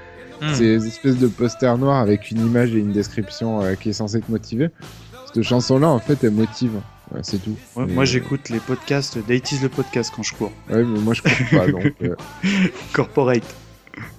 Hmm. 0.42 0.54
Ces 0.54 0.86
espèces 0.88 1.18
de 1.18 1.28
posters 1.28 1.78
noirs 1.78 2.00
avec 2.02 2.30
une 2.32 2.46
image 2.46 2.72
et 2.76 2.80
une 2.80 2.92
description 2.92 3.62
euh, 3.64 3.76
qui 3.76 3.90
est 3.90 3.94
censée 3.94 4.20
te 4.20 4.30
motiver. 4.32 4.70
Cette 5.34 5.42
chanson-là, 5.44 5.88
en 5.88 6.00
fait, 6.00 6.24
elle 6.24 6.32
motive. 6.32 6.74
Ouais, 7.12 7.20
c'est 7.24 7.40
tout. 7.44 7.56
Ouais, 7.76 7.86
Mais, 7.86 7.94
moi, 7.94 8.04
euh, 8.04 8.06
j'écoute 8.06 8.50
les 8.50 8.60
podcasts 8.60 9.18
d'Aitis 9.26 9.60
le 9.62 9.70
podcast 9.70 10.12
quand 10.16 10.24
je 10.24 10.34
cours. 10.34 10.52
Ouais, 10.70 10.84
mais 10.84 11.00
moi, 11.00 11.14
je 11.14 11.22
cours 11.22 11.32
pas, 11.60 11.68
donc... 11.68 11.94
euh, 12.02 12.16
Corporate. 12.94 13.56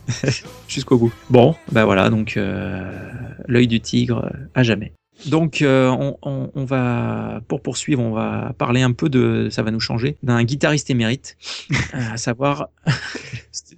jusqu'au 0.68 0.98
bout. 0.98 1.12
Bon, 1.30 1.54
bah 1.72 1.84
voilà, 1.84 2.10
donc 2.10 2.36
euh, 2.36 3.10
l'œil 3.48 3.66
du 3.66 3.80
tigre 3.80 4.30
à 4.54 4.62
jamais. 4.62 4.92
Donc 5.26 5.62
euh, 5.62 5.88
on, 5.88 6.16
on- 6.22 6.50
on 6.54 6.64
va, 6.64 7.40
pour 7.48 7.60
poursuivre, 7.62 8.02
on 8.02 8.12
va 8.12 8.52
parler 8.58 8.82
un 8.82 8.92
peu 8.92 9.08
de, 9.08 9.48
ça 9.50 9.62
va 9.62 9.70
nous 9.70 9.80
changer, 9.80 10.16
d'un 10.22 10.44
guitariste 10.44 10.90
émérite, 10.90 11.36
à 11.92 12.16
savoir 12.16 12.68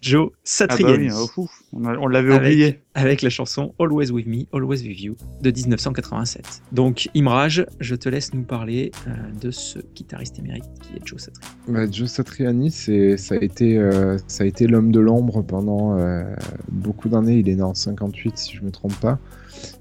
Joe 0.01 0.28
Ah 0.30 0.34
bah 0.34 0.40
Satriani, 0.44 1.09
oui, 1.11 1.26
oh, 1.36 1.49
on, 1.72 2.07
l'avait 2.07 2.34
oublié. 2.34 2.80
avec 2.94 3.22
la 3.22 3.30
chanson 3.30 3.74
Always 3.78 4.11
With 4.11 4.26
Me, 4.26 4.44
Always 4.53 4.82
With 4.82 5.01
You 5.01 5.16
de 5.42 5.51
1987. 5.51 6.62
Donc 6.72 7.09
Imraj, 7.14 7.66
je 7.80 7.94
te 7.94 8.09
laisse 8.09 8.34
nous 8.34 8.42
parler 8.42 8.92
euh, 9.07 9.11
de 9.40 9.51
ce 9.51 9.78
guitariste 9.94 10.38
émérite 10.38 10.64
qui 10.80 10.97
est 10.97 11.07
Joe 11.07 11.20
Satriani. 11.20 11.57
Bah, 11.68 11.90
Joe 11.90 12.09
Satriani, 12.09 12.70
c'est, 12.70 13.16
ça 13.16 13.34
a 13.34 13.38
été, 13.38 13.78
euh, 13.78 14.16
ça 14.26 14.44
a 14.44 14.47
été 14.47 14.66
l'homme 14.66 14.92
de 14.92 15.01
l'ombre 15.01 15.42
pendant 15.42 15.99
euh, 15.99 16.24
beaucoup 16.70 17.09
d'années. 17.09 17.38
Il 17.38 17.49
est 17.49 17.57
né 17.57 17.62
en 17.62 17.74
58, 17.74 18.38
si 18.38 18.57
je 18.57 18.62
me 18.62 18.70
trompe 18.70 18.97
pas. 19.01 19.18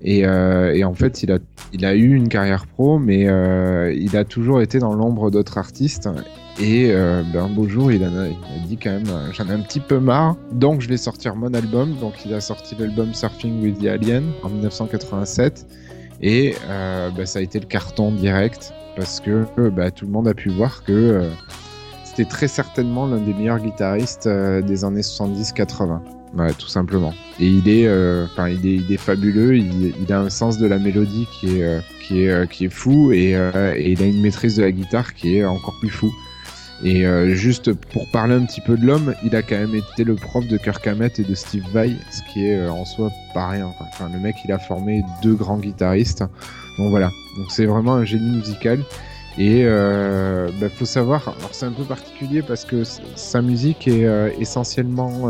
Et, 0.01 0.25
euh, 0.25 0.73
et 0.73 0.83
en 0.83 0.93
fait, 0.93 1.23
il 1.23 1.31
a, 1.31 1.39
il 1.73 1.85
a 1.85 1.95
eu 1.95 2.13
une 2.13 2.29
carrière 2.29 2.67
pro, 2.67 2.99
mais 2.99 3.27
euh, 3.27 3.93
il 3.93 4.15
a 4.17 4.23
toujours 4.23 4.61
été 4.61 4.79
dans 4.79 4.93
l'ombre 4.93 5.31
d'autres 5.31 5.57
artistes. 5.57 6.09
Et 6.59 6.91
euh, 6.91 7.21
ben, 7.33 7.45
un 7.45 7.49
beau 7.49 7.67
jour, 7.67 7.91
il, 7.91 8.03
a, 8.03 8.07
il 8.07 8.13
a 8.13 8.65
dit 8.65 8.77
quand 8.77 8.91
même, 8.91 9.09
euh, 9.09 9.31
j'en 9.33 9.47
ai 9.49 9.51
un 9.51 9.59
petit 9.59 9.81
peu 9.81 9.99
marre, 9.99 10.37
donc 10.53 10.79
je 10.79 10.87
vais 10.87 10.97
sortir 10.97 11.35
mon 11.35 11.53
album. 11.53 11.95
Donc 11.99 12.13
il 12.25 12.33
a 12.33 12.39
sorti 12.39 12.75
l'album 12.79 13.13
Surfing 13.13 13.61
with 13.61 13.79
the 13.79 13.87
Alien 13.87 14.23
en 14.43 14.49
1987. 14.49 15.65
Et 16.21 16.55
euh, 16.69 17.11
ben, 17.11 17.25
ça 17.25 17.39
a 17.39 17.41
été 17.41 17.59
le 17.59 17.65
carton 17.65 18.11
direct, 18.11 18.73
parce 18.95 19.19
que 19.19 19.45
euh, 19.59 19.69
bah, 19.69 19.91
tout 19.91 20.05
le 20.05 20.11
monde 20.11 20.27
a 20.27 20.33
pu 20.33 20.49
voir 20.49 20.83
que... 20.83 20.91
euh, 20.91 21.29
c'était 22.03 22.29
très 22.29 22.47
certainement 22.47 23.07
l'un 23.07 23.17
des 23.17 23.33
meilleurs 23.33 23.59
guitaristes 23.59 24.25
des 24.25 24.85
années 24.85 25.01
70-80. 25.01 25.99
Ouais, 26.37 26.53
tout 26.53 26.69
simplement. 26.69 27.13
Et 27.41 27.47
il 27.47 27.67
est, 27.67 27.87
euh, 27.87 28.25
il 28.37 28.65
est, 28.65 28.75
il 28.75 28.89
est 28.89 28.97
fabuleux. 28.97 29.57
Il, 29.57 30.13
a 30.13 30.21
un 30.21 30.29
sens 30.29 30.57
de 30.57 30.65
la 30.65 30.79
mélodie 30.79 31.27
qui 31.33 31.59
est, 31.59 31.81
qui 32.01 32.23
est, 32.23 32.49
qui 32.49 32.65
est 32.65 32.69
fou, 32.69 33.11
et 33.11 33.31
il 33.31 34.01
a 34.01 34.05
une 34.05 34.21
maîtrise 34.21 34.55
de 34.55 34.61
la 34.61 34.71
guitare 34.71 35.13
qui 35.13 35.39
est 35.39 35.43
encore 35.43 35.75
plus 35.81 35.89
fou. 35.89 36.09
Et 36.87 37.05
euh, 37.07 37.33
juste 37.33 37.73
pour 37.73 38.07
parler 38.11 38.35
un 38.35 38.45
petit 38.45 38.61
peu 38.61 38.77
de 38.77 38.85
l'homme, 38.85 39.15
il 39.23 39.35
a 39.35 39.41
quand 39.41 39.57
même 39.57 39.73
été 39.73 40.03
le 40.03 40.13
prof 40.13 40.47
de 40.47 40.55
Kirk 40.57 40.85
Hammett 40.85 41.17
et 41.19 41.23
de 41.23 41.33
Steve 41.33 41.63
Vai, 41.73 41.89
ce 42.11 42.21
qui 42.31 42.45
est 42.47 42.57
euh, 42.59 42.69
en 42.69 42.85
soi 42.85 43.09
pas 43.33 43.47
rien. 43.49 43.73
Enfin, 43.79 44.07
le 44.13 44.19
mec, 44.19 44.35
il 44.45 44.51
a 44.51 44.59
formé 44.59 45.01
deux 45.23 45.33
grands 45.33 45.57
guitaristes. 45.57 46.23
Donc 46.77 46.91
voilà. 46.91 47.07
Donc 47.37 47.47
c'est 47.49 47.65
vraiment 47.65 47.95
un 47.95 48.05
génie 48.05 48.37
musical. 48.37 48.83
Et 49.39 49.63
euh, 49.65 50.47
bah, 50.61 50.67
faut 50.69 50.85
savoir, 50.85 51.27
alors 51.39 51.49
c'est 51.53 51.65
un 51.65 51.71
peu 51.71 51.83
particulier 51.83 52.43
parce 52.43 52.63
que 52.65 52.83
sa 53.15 53.41
musique 53.41 53.87
est 53.87 54.07
essentiellement, 54.39 55.29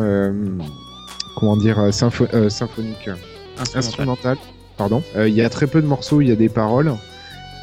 comment 1.37 1.57
dire, 1.57 1.77
sympho- 1.93 2.49
symphonique, 2.49 3.09
Instrumental. 3.57 3.77
instrumentale. 3.77 4.37
Pardon. 4.77 5.01
Il 5.17 5.33
y 5.33 5.41
a 5.41 5.49
très 5.49 5.67
peu 5.67 5.81
de 5.81 5.87
morceaux, 5.87 6.19
il 6.21 6.27
y 6.27 6.31
a 6.31 6.35
des 6.35 6.49
paroles. 6.49 6.93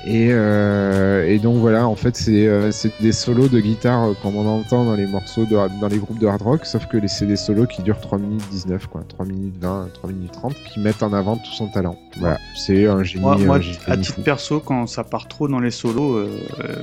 Et, 0.04 0.28
euh, 0.32 1.28
et 1.28 1.38
donc 1.38 1.58
voilà, 1.58 1.86
en 1.86 1.94
fait, 1.94 2.16
c'est 2.16 2.46
euh, 2.48 2.72
des 3.00 3.12
solos 3.12 3.48
de 3.48 3.60
guitare 3.60 4.02
euh, 4.08 4.12
comme 4.20 4.34
on 4.34 4.46
entend 4.48 4.84
dans 4.84 4.96
les 4.96 5.06
morceaux, 5.06 5.44
de, 5.44 5.54
dans 5.80 5.88
les 5.88 5.98
groupes 5.98 6.18
de 6.18 6.26
hard 6.26 6.42
rock, 6.42 6.66
sauf 6.66 6.86
que 6.86 6.96
c'est 7.06 7.26
des 7.26 7.36
solos 7.36 7.66
qui 7.66 7.82
durent 7.82 8.00
3 8.00 8.18
minutes 8.18 8.42
19, 8.50 8.88
quoi, 8.88 9.02
3 9.08 9.24
minutes 9.26 9.54
20, 9.60 9.90
3 9.94 10.10
minutes 10.10 10.32
30, 10.32 10.54
qui 10.72 10.80
mettent 10.80 11.02
en 11.04 11.12
avant 11.12 11.36
tout 11.36 11.52
son 11.52 11.68
talent. 11.68 11.96
Voilà, 12.18 12.38
c'est 12.56 12.86
un 12.86 13.04
génie. 13.04 13.22
Moi, 13.22 13.36
moi, 13.38 13.56
un 13.56 13.60
génie 13.60 13.78
à 13.86 13.94
fou. 13.94 14.00
titre 14.02 14.22
perso, 14.24 14.58
quand 14.60 14.88
ça 14.88 15.04
part 15.04 15.28
trop 15.28 15.46
dans 15.46 15.60
les 15.60 15.70
solos, 15.70 16.16
euh, 16.16 16.28
euh, 16.64 16.74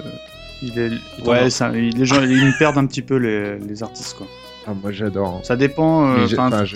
il 0.61 0.79
est, 0.79 0.89
T'en 1.23 1.31
ouais, 1.31 1.39
as. 1.39 1.49
ça, 1.49 1.71
il- 1.75 1.97
les 1.97 2.05
gens, 2.05 2.21
ils 2.23 2.29
me 2.45 2.57
perdent 2.57 2.77
un 2.77 2.85
petit 2.85 3.01
peu 3.01 3.17
les, 3.17 3.59
les 3.59 3.83
artistes, 3.83 4.15
quoi. 4.17 4.27
Ah, 4.67 4.73
moi 4.81 4.91
j'adore. 4.91 5.35
hein. 5.35 5.41
Ça 5.43 5.55
dépend. 5.55 6.07
euh, 6.07 6.25
enfin, 6.33 6.49
je- 6.65 6.75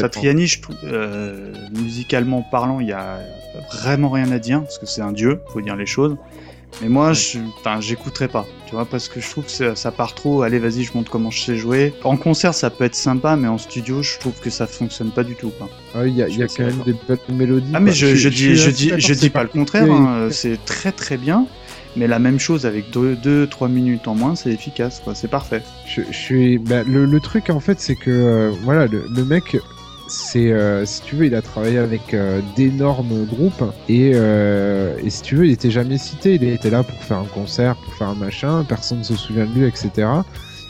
Satriani, 0.00 0.46
euh, 0.84 1.52
musicalement 1.78 2.42
parlant, 2.42 2.80
il 2.80 2.88
y 2.88 2.92
a 2.92 3.18
vraiment 3.82 4.08
rien 4.10 4.30
à 4.32 4.38
dire 4.38 4.60
parce 4.62 4.78
que 4.78 4.86
c'est 4.86 5.02
un 5.02 5.12
dieu, 5.12 5.40
faut 5.52 5.60
dire 5.60 5.76
les 5.76 5.86
choses. 5.86 6.16
Mais 6.82 6.88
moi, 6.88 7.12
j'écouterai 7.78 8.26
pas, 8.26 8.44
tu 8.66 8.74
vois, 8.74 8.84
parce 8.84 9.08
que 9.08 9.20
je 9.20 9.30
trouve 9.30 9.44
que 9.44 9.50
ça, 9.52 9.76
ça 9.76 9.92
part 9.92 10.12
trop. 10.14 10.42
Allez, 10.42 10.58
vas-y, 10.58 10.82
je 10.82 10.90
montre 10.94 11.08
comment 11.08 11.30
je 11.30 11.40
sais 11.40 11.56
jouer. 11.56 11.94
En 12.02 12.16
concert, 12.16 12.52
ça 12.52 12.68
peut 12.68 12.82
être 12.82 12.96
sympa, 12.96 13.36
mais 13.36 13.46
en 13.46 13.58
studio, 13.58 14.02
je 14.02 14.18
trouve 14.18 14.32
que 14.40 14.50
ça 14.50 14.66
fonctionne 14.66 15.10
pas 15.12 15.22
du 15.22 15.36
tout. 15.36 15.52
Ah, 15.94 16.04
Il 16.04 16.16
y 16.16 16.22
a, 16.22 16.26
y 16.28 16.36
quand 16.48 16.64
même 16.64 16.82
des 16.84 16.94
belles 17.06 17.18
mélodies. 17.28 17.70
Ah 17.74 17.78
mais 17.80 17.92
je, 17.92 18.16
je, 18.16 18.28
dis 18.28 18.56
je 18.56 18.70
je 18.98 19.28
pas 19.28 19.42
le 19.44 19.50
contraire, 19.50 19.84
hein, 19.92 20.28
c'est 20.32 20.64
très 20.64 20.90
très 20.90 21.16
bien, 21.16 21.46
mais 21.96 22.06
la 22.06 22.18
même 22.18 22.38
chose 22.38 22.66
avec 22.66 22.90
2-3 22.92 23.68
minutes 23.70 24.08
en 24.08 24.14
moins, 24.14 24.34
c'est 24.34 24.50
efficace, 24.50 25.00
quoi, 25.02 25.14
c'est 25.14 25.28
parfait. 25.28 25.62
Je, 25.86 26.02
je 26.10 26.16
suis. 26.16 26.58
bah, 26.58 26.82
le, 26.84 27.04
le 27.06 27.20
truc 27.20 27.50
en 27.50 27.60
fait, 27.60 27.80
c'est 27.80 27.96
que 27.96 28.10
euh, 28.10 28.50
voilà, 28.62 28.86
le, 28.86 29.06
le 29.08 29.24
mec, 29.24 29.56
c'est 30.06 30.52
euh, 30.52 30.84
si 30.84 31.02
tu 31.02 31.16
veux, 31.16 31.26
il 31.26 31.34
a 31.34 31.42
travaillé 31.42 31.78
avec 31.78 32.14
euh, 32.14 32.40
d'énormes 32.56 33.24
groupes 33.26 33.64
et, 33.88 34.12
euh, 34.14 34.96
et 35.02 35.10
si 35.10 35.22
tu 35.22 35.36
veux, 35.36 35.46
il 35.46 35.52
était 35.52 35.70
jamais 35.70 35.98
cité. 35.98 36.34
Il 36.34 36.44
était 36.44 36.70
là 36.70 36.82
pour 36.82 36.98
faire 37.02 37.18
un 37.18 37.24
concert, 37.26 37.76
pour 37.76 37.94
faire 37.94 38.08
un 38.08 38.14
machin. 38.14 38.64
Personne 38.68 38.98
ne 38.98 39.04
se 39.04 39.16
souvient 39.16 39.46
de 39.46 39.52
lui, 39.52 39.66
etc. 39.66 40.08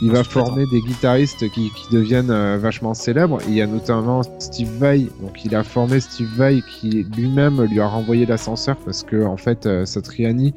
Il 0.02 0.10
va 0.10 0.20
Ensuite, 0.20 0.32
former 0.32 0.64
des 0.66 0.80
guitaristes 0.80 1.48
qui, 1.50 1.70
qui 1.70 1.92
deviennent 1.92 2.30
euh, 2.30 2.58
vachement 2.58 2.94
célèbres. 2.94 3.38
Il 3.48 3.54
y 3.54 3.62
a 3.62 3.66
notamment 3.66 4.22
Steve 4.38 4.70
Vai. 4.78 5.08
Donc, 5.20 5.44
il 5.44 5.54
a 5.54 5.62
formé 5.64 6.00
Steve 6.00 6.28
Vai 6.36 6.62
qui 6.68 7.06
lui-même 7.16 7.62
lui 7.62 7.80
a 7.80 7.86
renvoyé 7.86 8.26
l'ascenseur 8.26 8.76
parce 8.84 9.02
que 9.02 9.24
en 9.24 9.36
fait, 9.36 9.66
euh, 9.66 9.84
Satriani 9.84 10.52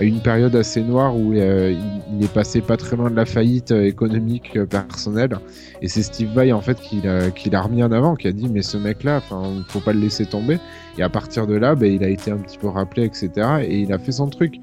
eu 0.00 0.06
une 0.06 0.20
période 0.20 0.54
assez 0.56 0.82
noire 0.82 1.16
où 1.16 1.34
euh, 1.34 1.72
il, 1.72 2.16
il 2.16 2.24
est 2.24 2.32
passé 2.32 2.60
pas 2.60 2.76
très 2.76 2.96
loin 2.96 3.10
de 3.10 3.16
la 3.16 3.26
faillite 3.26 3.70
euh, 3.70 3.84
économique 3.84 4.56
euh, 4.56 4.66
personnelle. 4.66 5.38
Et 5.82 5.88
c'est 5.88 6.02
Steve 6.02 6.32
Vai 6.34 6.52
en 6.52 6.60
fait 6.60 6.80
qui 6.80 7.00
l'a 7.00 7.62
remis 7.62 7.82
en 7.82 7.92
avant, 7.92 8.14
qui 8.16 8.28
a 8.28 8.32
dit 8.32 8.48
mais 8.48 8.62
ce 8.62 8.76
mec-là, 8.76 9.18
enfin, 9.18 9.62
faut 9.68 9.80
pas 9.80 9.92
le 9.92 10.00
laisser 10.00 10.26
tomber. 10.26 10.58
Et 10.98 11.02
à 11.02 11.08
partir 11.08 11.46
de 11.46 11.54
là, 11.54 11.74
ben, 11.74 11.92
il 11.92 12.04
a 12.04 12.08
été 12.08 12.30
un 12.30 12.38
petit 12.38 12.58
peu 12.58 12.68
rappelé, 12.68 13.04
etc. 13.04 13.30
Et 13.64 13.80
il 13.80 13.92
a 13.92 13.98
fait 13.98 14.12
son 14.12 14.28
truc. 14.28 14.56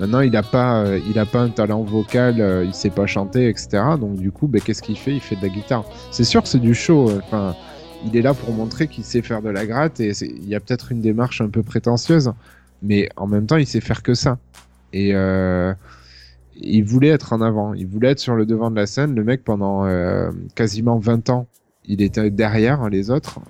Maintenant, 0.00 0.20
il 0.20 0.34
a 0.36 0.42
pas, 0.42 0.84
il 0.96 1.26
pas 1.26 1.40
un 1.40 1.50
talent 1.50 1.82
vocal, 1.82 2.40
euh, 2.40 2.64
il 2.64 2.74
sait 2.74 2.90
pas 2.90 3.06
chanter, 3.06 3.48
etc. 3.48 3.82
Donc 4.00 4.16
du 4.16 4.32
coup, 4.32 4.48
ben, 4.48 4.60
qu'est-ce 4.60 4.82
qu'il 4.82 4.96
fait? 4.96 5.12
Il 5.12 5.20
fait 5.20 5.36
de 5.36 5.42
la 5.42 5.48
guitare. 5.48 5.84
C'est 6.10 6.24
sûr 6.24 6.46
c'est 6.46 6.58
du 6.58 6.74
show. 6.74 7.10
Enfin, 7.18 7.54
il 8.04 8.16
est 8.16 8.22
là 8.22 8.34
pour 8.34 8.52
montrer 8.52 8.88
qu'il 8.88 9.04
sait 9.04 9.22
faire 9.22 9.42
de 9.42 9.50
la 9.50 9.66
gratte 9.66 10.00
et 10.00 10.12
il 10.22 10.48
y 10.48 10.54
a 10.54 10.60
peut-être 10.60 10.92
une 10.92 11.00
démarche 11.00 11.40
un 11.40 11.48
peu 11.48 11.62
prétentieuse, 11.62 12.32
mais 12.82 13.08
en 13.16 13.26
même 13.26 13.46
temps, 13.46 13.56
il 13.56 13.66
sait 13.66 13.80
faire 13.80 14.02
que 14.02 14.14
ça. 14.14 14.38
Et 14.92 15.14
euh, 15.14 15.72
il 16.60 16.84
voulait 16.84 17.08
être 17.08 17.32
en 17.32 17.40
avant, 17.40 17.72
il 17.74 17.86
voulait 17.86 18.10
être 18.10 18.18
sur 18.18 18.34
le 18.34 18.44
devant 18.46 18.70
de 18.70 18.76
la 18.76 18.86
scène. 18.86 19.14
Le 19.14 19.24
mec, 19.24 19.42
pendant 19.44 19.86
euh, 19.86 20.30
quasiment 20.54 20.98
20 20.98 21.30
ans, 21.30 21.46
il 21.86 22.02
était 22.02 22.30
derrière 22.30 22.88
les 22.90 23.10
autres. 23.10 23.40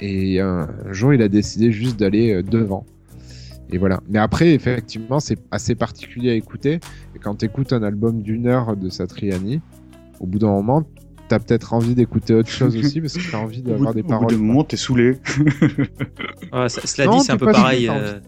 Et 0.00 0.40
un, 0.40 0.68
un 0.88 0.92
jour, 0.92 1.12
il 1.14 1.22
a 1.22 1.28
décidé 1.28 1.70
juste 1.72 1.98
d'aller 1.98 2.32
euh, 2.34 2.42
devant. 2.42 2.86
Et 3.70 3.78
voilà. 3.78 4.00
Mais 4.08 4.18
après, 4.18 4.52
effectivement, 4.52 5.18
c'est 5.20 5.38
assez 5.50 5.74
particulier 5.74 6.30
à 6.30 6.34
écouter. 6.34 6.80
Et 7.14 7.18
quand 7.18 7.36
tu 7.36 7.46
écoutes 7.46 7.72
un 7.72 7.82
album 7.82 8.20
d'une 8.22 8.46
heure 8.46 8.76
de 8.76 8.88
Satriani, 8.90 9.60
au 10.20 10.26
bout 10.26 10.38
d'un 10.38 10.48
moment, 10.48 10.82
t'as 11.28 11.38
peut-être 11.38 11.72
envie 11.72 11.94
d'écouter 11.94 12.34
autre 12.34 12.50
chose 12.50 12.76
aussi 12.76 13.00
parce 13.00 13.14
que 13.14 13.30
t'as 13.30 13.38
envie 13.38 13.62
d'avoir 13.62 13.92
de- 13.94 14.00
des 14.00 14.00
au 14.00 14.04
bout 14.04 14.08
paroles. 14.10 14.30
d'un 14.32 14.38
moment, 14.38 14.64
t'es 14.64 14.76
saoulé. 14.76 15.16
Ça- 16.52 16.68
cela 16.68 17.06
Non, 17.06 17.18
dit, 17.18 17.24
c'est 17.24 17.32
un 17.32 17.36
peu 17.38 17.46
pareil. 17.50 17.88
euh, 17.88 18.18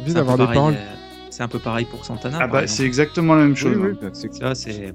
Envie 0.00 0.14
d'avoir 0.14 0.36
des 0.38 0.46
paroles. 0.46 0.74
euh, 0.74 0.94
C'est 1.30 1.42
un 1.42 1.48
peu 1.48 1.58
pareil 1.58 1.84
pour 1.86 2.04
Santana. 2.04 2.38
Ah 2.40 2.46
bah, 2.46 2.66
c'est 2.66 2.84
exactement 2.84 3.34
la 3.34 3.42
même 3.44 3.56
chose. 3.56 3.76
Oui, 3.76 3.90
hein. 3.92 3.96
oui, 4.02 4.08
c'est 4.54 4.94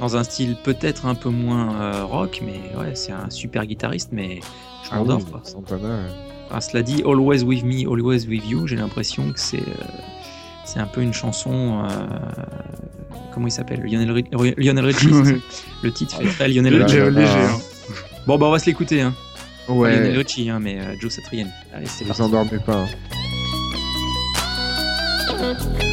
dans 0.00 0.16
un 0.16 0.24
style 0.24 0.56
peut-être 0.64 1.04
un 1.06 1.14
peu 1.14 1.28
moins 1.28 1.74
euh, 1.80 2.04
rock, 2.04 2.40
mais 2.44 2.60
ouais, 2.80 2.94
c'est 2.94 3.12
un 3.12 3.28
super 3.28 3.66
guitariste, 3.66 4.08
mais 4.12 4.36
je 4.84 4.88
Ah 4.92 4.96
m'endors. 4.96 5.18
oui, 5.18 5.24
quoi. 5.30 5.40
Santana. 5.44 5.98
Enfin, 6.48 6.60
cela 6.60 6.82
dit, 6.82 7.02
Always 7.04 7.42
With 7.42 7.64
Me, 7.64 7.86
Always 7.86 8.26
With 8.26 8.48
You, 8.48 8.66
j'ai 8.66 8.76
l'impression 8.76 9.30
que 9.32 9.38
c'est 9.38 9.58
euh, 9.58 9.84
c'est 10.64 10.78
un 10.80 10.86
peu 10.86 11.02
une 11.02 11.12
chanson. 11.12 11.84
euh, 11.84 11.96
comment 13.34 13.46
il 13.46 13.50
s'appelle? 13.52 13.82
Lionel, 13.82 14.10
Ri- 14.32 14.54
Lionel 14.56 14.86
Richie, 14.86 15.08
ça? 15.12 15.20
Ouais. 15.20 15.40
Le 15.82 15.92
titre 15.92 16.16
fait 16.16 16.28
très 16.28 16.48
Lionel 16.48 16.82
Richie. 16.82 16.96
Léger, 16.96 17.10
là, 17.10 17.20
léger, 17.20 17.32
là. 17.34 17.50
hein. 17.50 17.58
Bon, 18.26 18.38
bah, 18.38 18.46
on 18.46 18.50
va 18.52 18.58
se 18.58 18.66
l'écouter. 18.66 19.02
Hein. 19.02 19.12
Pas 19.66 19.74
Lionel 19.74 20.12
Ouais, 20.12 20.16
Richie, 20.16 20.48
hein, 20.48 20.58
mais 20.60 20.78
euh, 20.80 20.94
Joe 20.98 21.12
Satriani. 21.12 21.50
Allez, 21.74 21.86
c'est 21.86 22.04
vous 22.04 22.08
parti. 22.08 22.22
endormez 22.22 22.58
pas. 22.64 22.84
hein. 22.84 22.86
え？ 25.52 25.89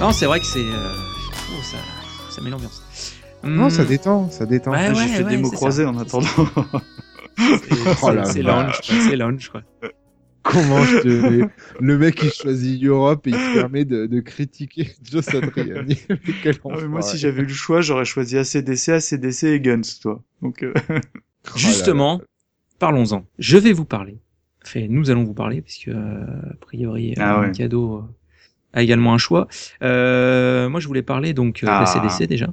Non, 0.00 0.12
c'est 0.12 0.26
vrai 0.26 0.40
que 0.40 0.46
c'est. 0.46 0.58
euh, 0.60 0.92
oh, 1.52 1.62
ça, 1.62 1.76
ça 2.30 2.42
met 2.42 2.50
l'ambiance. 2.50 2.82
Non, 3.42 3.70
ça 3.70 3.82
Hum, 3.82 3.88
détend, 3.88 4.30
ça 4.30 4.46
détend. 4.46 4.72
Ouais, 4.72 4.78
Ah, 4.88 4.94
J'ai 4.94 5.00
ouais, 5.00 5.06
fait 5.08 5.18
des 5.24 5.24
ouais, 5.24 5.36
mots 5.38 5.48
c'est 5.50 5.56
croisés 5.56 5.84
ça. 5.84 5.90
en 5.90 5.98
attendant. 5.98 6.26
C'est 7.36 7.74
Oh 8.02 8.10
lounge, 8.42 8.80
quoi, 8.86 8.94
c'est 9.00 9.16
lounge, 9.16 9.48
quoi. 9.50 9.62
Comment 10.42 10.82
je 10.84 10.98
te... 10.98 11.48
Le 11.80 11.98
mec, 11.98 12.20
il 12.22 12.30
choisit 12.30 12.82
Europe 12.84 13.26
et 13.26 13.30
il 13.30 13.36
se 13.36 13.54
permet 13.54 13.84
de, 13.84 14.06
de 14.06 14.20
critiquer 14.20 14.90
Joe 15.02 15.24
Satriani. 15.24 15.98
Mais 16.10 16.18
quel 16.42 16.56
Ah, 16.70 16.76
mais 16.80 16.86
moi, 16.88 17.02
si 17.02 17.16
j'avais 17.18 17.40
eu 17.42 17.46
le 17.46 17.52
choix, 17.52 17.80
j'aurais 17.80 18.04
choisi 18.04 18.36
ACDC, 18.36 18.90
ACDC 18.90 19.44
et 19.44 19.60
Guns, 19.60 19.80
toi. 20.02 20.22
Donc, 20.42 20.62
euh, 20.62 20.72
Oh 20.90 21.50
Justement, 21.56 22.20
parlons-en. 22.78 23.24
Je 23.38 23.56
vais 23.58 23.72
vous 23.72 23.84
parler. 23.86 24.18
Enfin, 24.64 24.86
nous 24.88 25.10
allons 25.10 25.24
vous 25.24 25.34
parler, 25.34 25.60
puisque, 25.62 25.88
euh, 25.88 26.24
a 26.50 26.54
priori, 26.60 27.14
Ah 27.18 27.40
ouais. 27.40 27.52
cadeau 27.52 27.96
euh, 27.98 28.02
a 28.74 28.82
également 28.82 29.14
un 29.14 29.18
choix. 29.18 29.48
Euh, 29.82 30.68
moi, 30.68 30.80
je 30.80 30.86
voulais 30.86 31.02
parler 31.02 31.32
donc 31.32 31.62
euh, 31.64 31.66
Ah. 31.70 31.84
d'ACDC 31.84 32.26
déjà, 32.28 32.48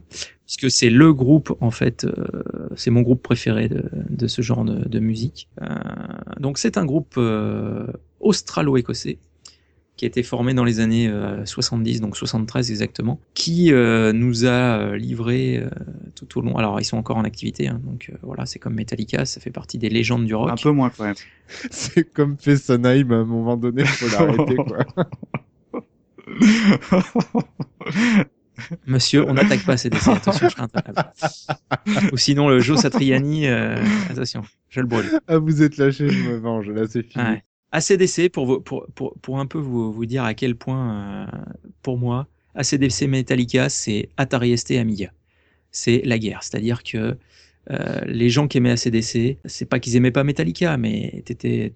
puisque 0.46 0.72
c'est 0.72 0.90
le 0.90 1.14
groupe, 1.14 1.56
en 1.60 1.72
fait, 1.72 2.06
euh, 2.06 2.44
c'est 2.76 2.92
mon 2.92 3.02
groupe 3.02 3.22
préféré 3.22 3.68
de, 3.68 3.84
de 4.10 4.28
ce 4.28 4.42
genre 4.42 4.64
de, 4.64 4.88
de 4.88 5.00
musique. 5.00 5.50
Euh, 5.62 5.68
donc, 6.40 6.58
c'est 6.58 6.78
un 6.78 6.86
groupe 6.86 7.16
euh, 7.18 7.88
australo-écossais 8.20 9.18
qui 9.98 10.06
a 10.06 10.08
été 10.08 10.24
formé 10.24 10.54
dans 10.56 10.64
les 10.64 10.80
années 10.80 11.08
euh, 11.10 11.46
70, 11.46 12.02
donc 12.02 12.18
73 12.18 12.72
exactement, 12.72 13.20
qui 13.36 13.72
euh, 13.72 14.14
nous 14.14 14.46
a 14.48 14.96
livré 14.96 15.58
euh, 15.58 15.70
tout 16.16 16.40
au 16.40 16.42
long. 16.42 16.58
Alors, 16.58 16.80
ils 16.80 16.86
sont 16.86 16.98
encore 16.98 17.18
en 17.18 17.24
activité, 17.24 17.68
hein, 17.68 17.80
donc 17.84 18.10
euh, 18.12 18.16
voilà, 18.24 18.46
c'est 18.48 18.58
comme 18.58 18.74
Metallica, 18.76 19.26
ça 19.26 19.40
fait 19.42 19.52
partie 19.52 19.78
des 19.78 19.90
légendes 19.90 20.26
du 20.26 20.34
rock. 20.34 20.50
un 20.50 20.56
peu 20.56 20.72
moins 20.72 20.90
quand 20.90 21.04
même. 21.04 21.16
C'est 21.72 22.06
comme 22.06 22.38
Fessenheim, 22.38 23.12
à 23.12 23.16
un 23.18 23.26
moment 23.26 23.58
donné, 23.58 23.84
faut 23.86 24.08
l'arrêter, 24.18 24.56
quoi. 24.56 24.86
Monsieur, 28.86 29.28
on 29.28 29.34
n'attaque 29.34 29.66
pas 29.66 29.76
CDC, 29.76 30.10
attention, 30.10 30.48
je. 30.50 32.12
Ou 32.14 32.18
sinon, 32.18 32.48
le 32.48 32.60
Joe 32.60 32.80
Satriani, 32.80 33.48
euh, 33.48 33.76
attention, 34.10 34.44
je 34.70 34.82
le 34.82 34.86
brûle. 34.88 35.06
Ah, 35.28 35.38
vous 35.40 35.64
êtes 35.64 35.78
lâché, 35.78 36.10
je 36.10 36.30
me 36.30 36.38
venge, 36.38 36.70
là, 36.70 36.84
c'est 36.88 37.02
fini. 37.02 37.24
Ouais. 37.24 37.44
ACDC, 37.72 38.30
pour, 38.30 38.46
vous- 38.46 38.60
pour, 38.62 38.86
pour, 38.94 39.16
pour 39.22 39.40
un 39.40 39.46
peu 39.48 39.58
vous, 39.58 39.92
vous 39.92 40.06
dire 40.06 40.24
à 40.24 40.34
quel 40.36 40.56
point, 40.56 41.26
euh, 41.26 41.26
pour 41.82 41.98
moi, 41.98 42.28
ACDC 42.54 43.08
Metallica, 43.08 43.70
c'est 43.70 44.10
Atari 44.18 44.56
ST 44.58 44.72
Amiga. 44.72 45.12
C'est 45.72 46.02
la 46.06 46.20
guerre. 46.20 46.44
C'est-à-dire 46.44 46.84
que 46.84 47.18
euh, 47.72 48.02
les 48.06 48.30
gens 48.30 48.48
qui 48.48 48.58
aimaient 48.58 48.72
ACDC, 48.72 49.38
c'est 49.46 49.66
pas 49.66 49.80
qu'ils 49.80 49.96
aimaient 49.96 50.12
pas 50.12 50.24
Metallica, 50.24 50.78
mais 50.78 51.24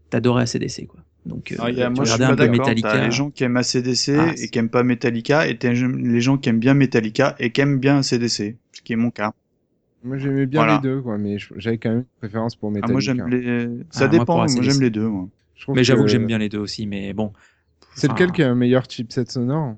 t'adorais 0.10 0.44
ACDC, 0.44 0.86
quoi. 0.86 1.00
Donc, 1.26 1.52
euh, 1.52 1.56
Ah, 1.60 1.72
il 1.72 1.78
y 1.78 1.82
a- 1.82 1.90
moi, 1.90 2.06
je 2.06 2.12
suis 2.12 2.20
pas 2.20 2.26
un 2.28 2.30
peu 2.32 2.36
d'accord. 2.36 2.60
Metallica. 2.60 2.92
T'as 2.92 3.06
les 3.06 3.12
gens 3.12 3.32
qui 3.32 3.44
aiment 3.44 3.58
ACDC 3.58 4.16
Ah, 4.18 4.34
et 4.38 4.48
qui 4.50 4.60
aiment 4.60 4.70
pas 4.70 4.84
Metallica, 4.84 5.48
et 5.48 5.58
les 5.62 6.22
gens 6.22 6.38
qui 6.38 6.50
aiment 6.50 6.60
bien 6.60 6.74
Metallica 6.76 7.36
et 7.40 7.52
qui 7.52 7.62
aiment 7.62 7.80
bien 7.80 7.98
ACDC, 8.00 8.58
ce 8.74 8.82
qui 8.82 8.94
est 8.94 8.96
mon 8.96 9.10
cas. 9.12 9.32
Moi, 10.04 10.18
j'aimais 10.20 10.46
bien 10.46 10.60
Voilà. 10.60 10.76
les 10.76 10.82
deux, 10.82 11.02
quoi, 11.02 11.18
mais 11.18 11.38
j'avais 11.58 11.80
quand 11.80 11.90
même 11.90 12.00
une 12.00 12.06
préférence 12.20 12.56
pour 12.56 12.70
Ah, 12.70 12.74
Metallica. 12.74 12.92
moi, 12.92 13.02
j'aime 13.02 13.28
les. 13.30 13.66
Ça 13.92 14.06
Ah, 14.06 14.08
moi, 14.08 14.20
dépend. 14.20 14.36
Moi, 14.36 14.44
ACDC. 14.46 14.64
j'aime 14.64 14.82
les 14.82 14.90
deux. 14.92 15.08
Moi. 15.08 15.30
Je 15.56 15.62
trouve 15.64 15.76
Mais 15.76 15.84
j'avoue 15.84 16.04
que 16.04 16.10
j'aime 16.10 16.28
bien 16.28 16.38
les 16.38 16.50
deux 16.50 16.60
aussi, 16.60 16.86
mais 16.86 17.14
bon. 17.14 17.34
C'est 17.96 18.08
lequel 18.10 18.32
qui 18.32 18.44
a 18.44 18.50
un 18.52 18.56
meilleur 18.56 18.84
chipset 18.90 19.26
sonore? 19.26 19.76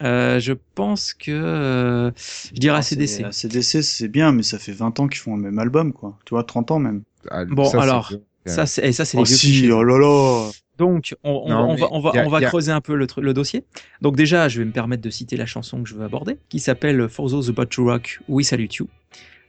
Euh, 0.00 0.38
Je 0.38 0.52
pense 0.74 1.12
que 1.12 1.32
euh, 1.32 2.10
je 2.54 2.60
dirais 2.60 2.78
Ah, 2.78 2.82
c'est- 2.82 2.94
ACDC. 2.94 3.24
ACDC, 3.24 3.82
c'est 3.82 4.08
bien, 4.08 4.30
mais 4.32 4.44
ça 4.44 4.58
fait 4.58 4.72
20 4.72 4.98
ans 5.00 5.08
qu'ils 5.08 5.18
font 5.20 5.36
le 5.36 5.42
même 5.42 5.58
album, 5.58 5.92
quoi. 5.92 6.16
Tu 6.24 6.30
vois, 6.34 6.44
30 6.44 6.70
ans 6.70 6.78
même. 6.78 7.02
Ah, 7.30 7.44
Bon, 7.44 7.64
ça, 7.64 7.82
alors, 7.82 8.12
Ça, 8.48 8.66
c'est 8.66 8.86
et 8.86 8.92
ça, 8.92 9.04
c'est 9.04 9.16
Oh 9.18 9.22
les 9.22 9.28
vieux 9.28 9.36
si, 9.36 9.46
clichés. 9.48 9.72
oh 9.72 9.82
là 9.84 9.98
là 9.98 10.50
Donc, 10.78 11.14
on, 11.24 11.42
on 11.44 11.48
Non, 11.48 11.56
va, 11.56 11.62
on 11.66 11.74
mais 11.74 11.80
va, 11.80 11.88
on 11.92 12.00
va, 12.00 12.10
y 12.14 12.18
a- 12.18 12.26
on 12.26 12.30
va 12.30 12.40
y 12.40 12.44
a- 12.44 12.48
creuser 12.48 12.72
un 12.72 12.80
peu 12.80 12.94
le, 12.94 13.34
dossier. 13.34 13.64
Donc 14.00 14.16
déjà, 14.16 14.48
je 14.48 14.58
vais 14.60 14.64
me 14.64 14.72
permettre 14.72 15.02
de 15.02 15.10
citer 15.10 15.36
la 15.36 15.46
chanson 15.46 15.82
que 15.82 15.88
je 15.88 15.94
veux 15.94 16.04
aborder, 16.04 16.36
qui 16.48 16.58
s'appelle 16.60 17.08
For 17.08 17.28
Those 17.30 17.48
About 17.50 17.66
to 17.66 17.84
Rock, 17.84 18.20
We 18.28 18.46
Salute 18.46 18.74
You. 18.76 18.88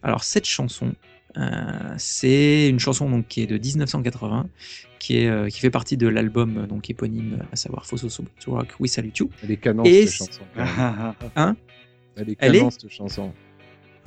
Alors 0.03 0.23
cette 0.23 0.45
chanson, 0.45 0.93
euh, 1.37 1.61
c'est 1.97 2.69
une 2.69 2.79
chanson 2.79 3.09
donc 3.09 3.27
qui 3.27 3.41
est 3.41 3.47
de 3.47 3.57
1980, 3.57 4.47
qui 4.99 5.17
est 5.19 5.27
euh, 5.27 5.47
qui 5.49 5.59
fait 5.59 5.69
partie 5.69 5.97
de 5.97 6.07
l'album 6.07 6.57
euh, 6.57 6.67
donc 6.67 6.89
éponyme, 6.89 7.39
à 7.51 7.55
savoir 7.55 7.85
For 7.85 7.99
Those 7.99 8.19
About 8.19 8.29
to 8.43 8.51
Rock, 8.53 8.67
We 8.79 8.89
Salute 8.91 9.17
You. 9.19 9.29
Elle 9.43 9.51
est 9.51 9.57
canon, 9.57 9.83
Et 9.83 10.07
cette 10.07 10.33
c'est- 10.33 10.39
chanson. 10.39 10.41
même. 10.55 11.55
Elle 12.15 12.29
est 12.31 12.37
Elle 12.39 12.51
canon, 12.53 12.67
est 12.69 12.71
cette 12.71 12.89
chanson. 12.91 13.31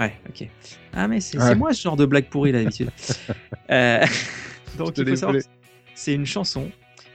Ouais, 0.00 0.14
ok. 0.28 0.48
Ah 0.92 1.06
mais 1.06 1.20
c'est 1.20 1.38
Ouais. 1.38 1.44
c'est 1.48 1.54
moi 1.54 1.72
ce 1.72 1.82
genre 1.82 1.96
de 1.96 2.04
blague 2.06 2.26
pourrie 2.28 2.50
là, 2.52 2.62
d'habitude. 2.62 2.90
Euh, 3.70 4.04
donc 4.78 4.96
il 4.96 5.08
faut 5.08 5.16
savoir 5.16 5.42
c'est 5.94 6.14
une 6.14 6.26
chanson 6.26 6.70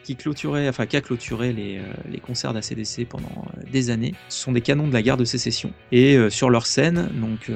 qui 0.07 0.15
clôturait, 0.15 0.69
enfin 0.69 0.85
qui 0.85 0.95
a 0.95 1.01
clôturé 1.01 1.51
les, 1.51 1.79
euh, 1.79 1.81
les 2.09 2.19
concerts 2.19 2.53
d'ACDC 2.53 3.05
pendant 3.09 3.27
euh, 3.57 3.61
des 3.69 3.89
années. 3.89 4.13
Ce 4.29 4.41
sont 4.41 4.53
des 4.53 4.61
canons 4.61 4.87
de 4.87 4.93
la 4.93 5.01
guerre 5.01 5.17
de 5.17 5.25
sécession. 5.25 5.73
Et 5.91 6.15
euh, 6.15 6.29
sur 6.29 6.49
leur 6.49 6.65
scène, 6.65 7.09
donc 7.15 7.51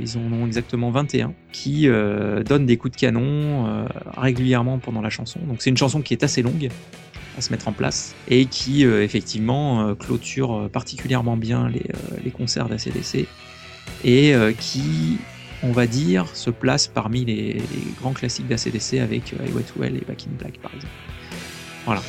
ils 0.00 0.16
en 0.16 0.32
ont 0.32 0.46
exactement 0.46 0.90
21, 0.90 1.34
qui 1.52 1.86
donnent 2.46 2.64
des 2.64 2.78
coups 2.78 2.92
de 2.92 3.00
canon 3.00 3.86
régulièrement 4.16 4.78
pendant 4.78 5.02
la 5.02 5.10
chanson. 5.10 5.38
Donc 5.46 5.60
c'est 5.60 5.68
une 5.68 5.76
chanson 5.76 6.00
qui 6.00 6.14
est 6.14 6.24
assez 6.24 6.40
longue 6.40 6.70
à 7.36 7.42
se 7.42 7.50
mettre 7.50 7.68
en 7.68 7.72
place 7.72 8.14
et 8.28 8.46
qui 8.46 8.84
effectivement 8.84 9.94
clôture 9.94 10.70
particulièrement 10.72 11.36
bien 11.36 11.68
les, 11.68 11.86
les 12.24 12.30
concerts 12.30 12.68
d'ACDC 12.68 13.26
et 14.04 14.34
qui, 14.58 15.18
on 15.66 15.72
va 15.72 15.86
dire, 15.86 16.28
se 16.34 16.50
place 16.50 16.86
parmi 16.86 17.24
les, 17.24 17.62
grands 18.00 18.12
classiques 18.12 18.48
d'ACDC 18.48 18.98
avec 19.00 19.32
euh, 19.32 19.36
Wet 19.52 19.64
Well 19.76 19.96
et 19.96 20.04
Back 20.06 20.24
in 20.28 20.36
Black 20.38 20.58
par 20.60 20.72
exemple. 20.74 20.92
Voilà. 21.84 22.02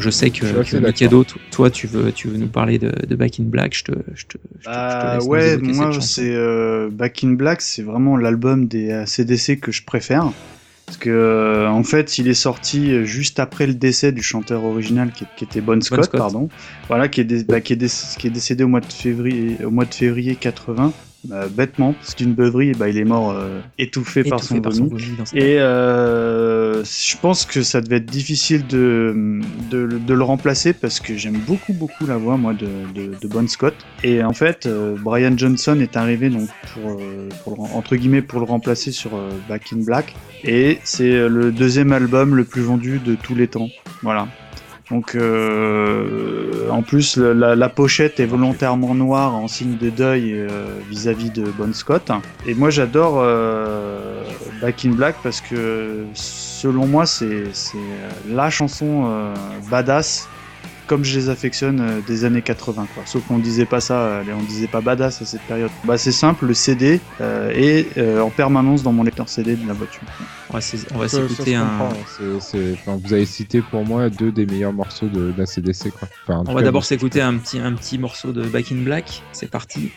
Donc 0.00 0.04
je 0.04 0.10
sais 0.10 0.30
Je 0.32 0.40
que. 0.40 0.76
Mikado, 0.78 1.24
t- 1.24 1.34
toi 1.50 1.70
tu 1.70 1.86
veux, 1.86 2.10
tu 2.12 2.28
veux 2.28 2.38
nous 2.38 2.46
parler 2.48 2.78
de, 2.78 2.90
de 3.06 3.14
Back 3.16 3.38
in 3.40 3.44
Black, 3.44 3.76
je 3.76 3.84
te, 3.84 3.92
je 4.14 4.24
te, 4.24 4.38
je 4.60 4.64
te, 4.64 4.64
je 4.64 4.64
te 4.64 4.68
Bah 4.70 5.14
laisse 5.16 5.24
ouais, 5.26 5.56
moi 5.74 5.90
c'est 6.00 6.34
euh, 6.34 6.88
Back 6.90 7.22
in 7.24 7.32
Black, 7.32 7.60
c'est 7.60 7.82
vraiment 7.82 8.16
l'album 8.16 8.66
des 8.66 8.90
ACDC 8.92 9.60
que 9.60 9.72
je 9.72 9.82
préfère. 9.84 10.32
Parce 10.86 10.96
que 10.98 11.10
euh, 11.10 11.68
en 11.68 11.84
fait, 11.84 12.18
il 12.18 12.26
est 12.26 12.34
sorti 12.34 13.04
juste 13.04 13.38
après 13.38 13.66
le 13.68 13.74
décès 13.74 14.10
du 14.10 14.22
chanteur 14.24 14.64
original 14.64 15.12
qui, 15.12 15.24
qui 15.36 15.44
était 15.44 15.60
Bon 15.60 15.80
Scott, 15.80 16.04
Scott. 16.06 16.18
pardon. 16.18 16.48
Voilà, 16.88 17.08
qui 17.08 17.20
est, 17.20 17.24
dé- 17.24 17.44
bah, 17.44 17.60
qui, 17.60 17.74
est 17.74 17.76
déc- 17.76 18.16
qui 18.18 18.26
est 18.26 18.30
décédé 18.30 18.64
au 18.64 18.68
mois 18.68 18.80
de 18.80 18.92
février, 18.92 19.56
au 19.64 19.70
mois 19.70 19.84
de 19.84 19.94
février 19.94 20.34
80. 20.34 20.92
Bah, 21.24 21.48
bêtement, 21.50 21.92
parce 21.92 22.16
d'une 22.16 22.32
beuverie, 22.32 22.72
bah, 22.72 22.88
il 22.88 22.96
est 22.96 23.04
mort 23.04 23.32
euh, 23.32 23.60
étouffé, 23.78 24.24
par 24.24 24.42
son 24.42 24.58
vomi. 24.60 24.90
Et, 25.34 25.58
euh, 25.58 26.80
euh, 26.80 26.84
je 26.84 27.16
pense 27.18 27.44
que 27.44 27.62
ça 27.62 27.80
devait 27.80 27.96
être 27.96 28.06
difficile 28.06 28.66
de, 28.66 29.40
de, 29.70 29.86
de 29.86 30.14
le 30.14 30.22
remplacer 30.22 30.72
parce 30.72 30.98
que 31.00 31.16
j'aime 31.16 31.38
beaucoup 31.46 31.72
beaucoup 31.72 32.06
la 32.06 32.16
voix 32.16 32.36
moi 32.36 32.54
de, 32.54 32.68
de, 32.94 33.14
de 33.20 33.28
Bon 33.28 33.46
Scott. 33.48 33.74
Et 34.02 34.22
en 34.24 34.32
fait, 34.32 34.66
euh, 34.66 34.96
Brian 34.98 35.36
Johnson 35.36 35.78
est 35.80 35.96
arrivé 35.96 36.30
donc 36.30 36.48
pour, 36.72 36.92
euh, 36.92 37.28
pour 37.44 37.56
le- 37.56 37.76
entre 37.76 37.96
guillemets 37.96 38.22
pour 38.22 38.40
le 38.40 38.46
remplacer 38.46 38.92
sur 38.92 39.14
euh, 39.14 39.30
Back 39.48 39.72
in 39.74 39.82
Black. 39.84 40.14
Et 40.44 40.78
c'est 40.84 41.10
euh, 41.12 41.28
le 41.28 41.52
deuxième 41.52 41.92
album 41.92 42.34
le 42.34 42.44
plus 42.44 42.62
vendu 42.62 42.98
de 42.98 43.14
tous 43.14 43.34
les 43.34 43.48
temps. 43.48 43.68
Voilà. 44.02 44.26
Donc 44.90 45.14
euh, 45.14 46.68
en 46.70 46.82
plus 46.82 47.16
la, 47.16 47.68
pochette 47.68 48.18
est 48.18 48.26
volontairement 48.26 48.94
noire 48.94 49.34
en 49.34 49.46
signe 49.46 49.76
de 49.76 49.88
deuil 49.88 50.32
euh, 50.32 50.48
vis-à-vis 50.88 51.30
de 51.30 51.44
Bon 51.44 51.72
Scott. 51.72 52.10
Et 52.46 52.54
moi 52.54 52.70
j'adore 52.70 53.18
euh, 53.18 54.22
Back 54.60 54.84
in 54.84 54.90
Black 54.90 55.16
parce 55.22 55.40
que 55.40 56.04
selon 56.14 56.86
moi 56.86 57.06
c'est 57.06 57.26
euh, 57.26 57.48
la 58.28 58.50
chanson 58.50 59.32
badass 59.70 60.28
comme 60.90 61.04
je 61.04 61.16
les 61.16 61.28
affectionne 61.28 61.80
euh, 61.80 62.00
des 62.04 62.24
années 62.24 62.42
80 62.42 62.88
quoi. 62.92 63.04
Sauf 63.06 63.24
qu'on 63.24 63.38
disait 63.38 63.64
pas 63.64 63.80
ça, 63.80 64.00
euh, 64.00 64.24
on 64.36 64.42
disait 64.42 64.66
pas 64.66 64.80
badass 64.80 65.22
à 65.22 65.24
cette 65.24 65.42
période. 65.42 65.70
Bah 65.84 65.96
c'est 65.96 66.10
simple, 66.10 66.46
le 66.46 66.54
CD 66.54 67.00
euh, 67.20 67.52
est 67.54 67.96
euh, 67.96 68.20
en 68.20 68.30
permanence 68.30 68.82
dans 68.82 68.90
mon 68.90 69.04
lecteur 69.04 69.28
CD 69.28 69.54
de 69.54 69.68
la 69.68 69.72
voiture. 69.72 70.02
On 70.50 70.98
va 70.98 71.06
s'écouter 71.06 71.54
un. 71.54 71.62
hein. 71.62 72.98
Vous 73.04 73.12
avez 73.12 73.24
cité 73.24 73.62
pour 73.62 73.86
moi 73.86 74.10
deux 74.10 74.32
des 74.32 74.46
meilleurs 74.46 74.72
morceaux 74.72 75.06
de, 75.06 75.32
la 75.38 75.46
CDC. 75.46 75.92
Quoi. 75.92 76.08
Enfin, 76.26 76.42
On 76.48 76.54
va 76.54 76.62
d'abord 76.62 76.84
s'écouter 76.84 77.22
un 77.22 77.36
petit, 77.36 77.60
un 77.60 77.74
petit 77.74 77.96
morceau 77.96 78.32
de 78.32 78.42
Back 78.42 78.72
in 78.72 78.82
Black. 78.82 79.22
C'est 79.30 79.48
parti. 79.48 79.92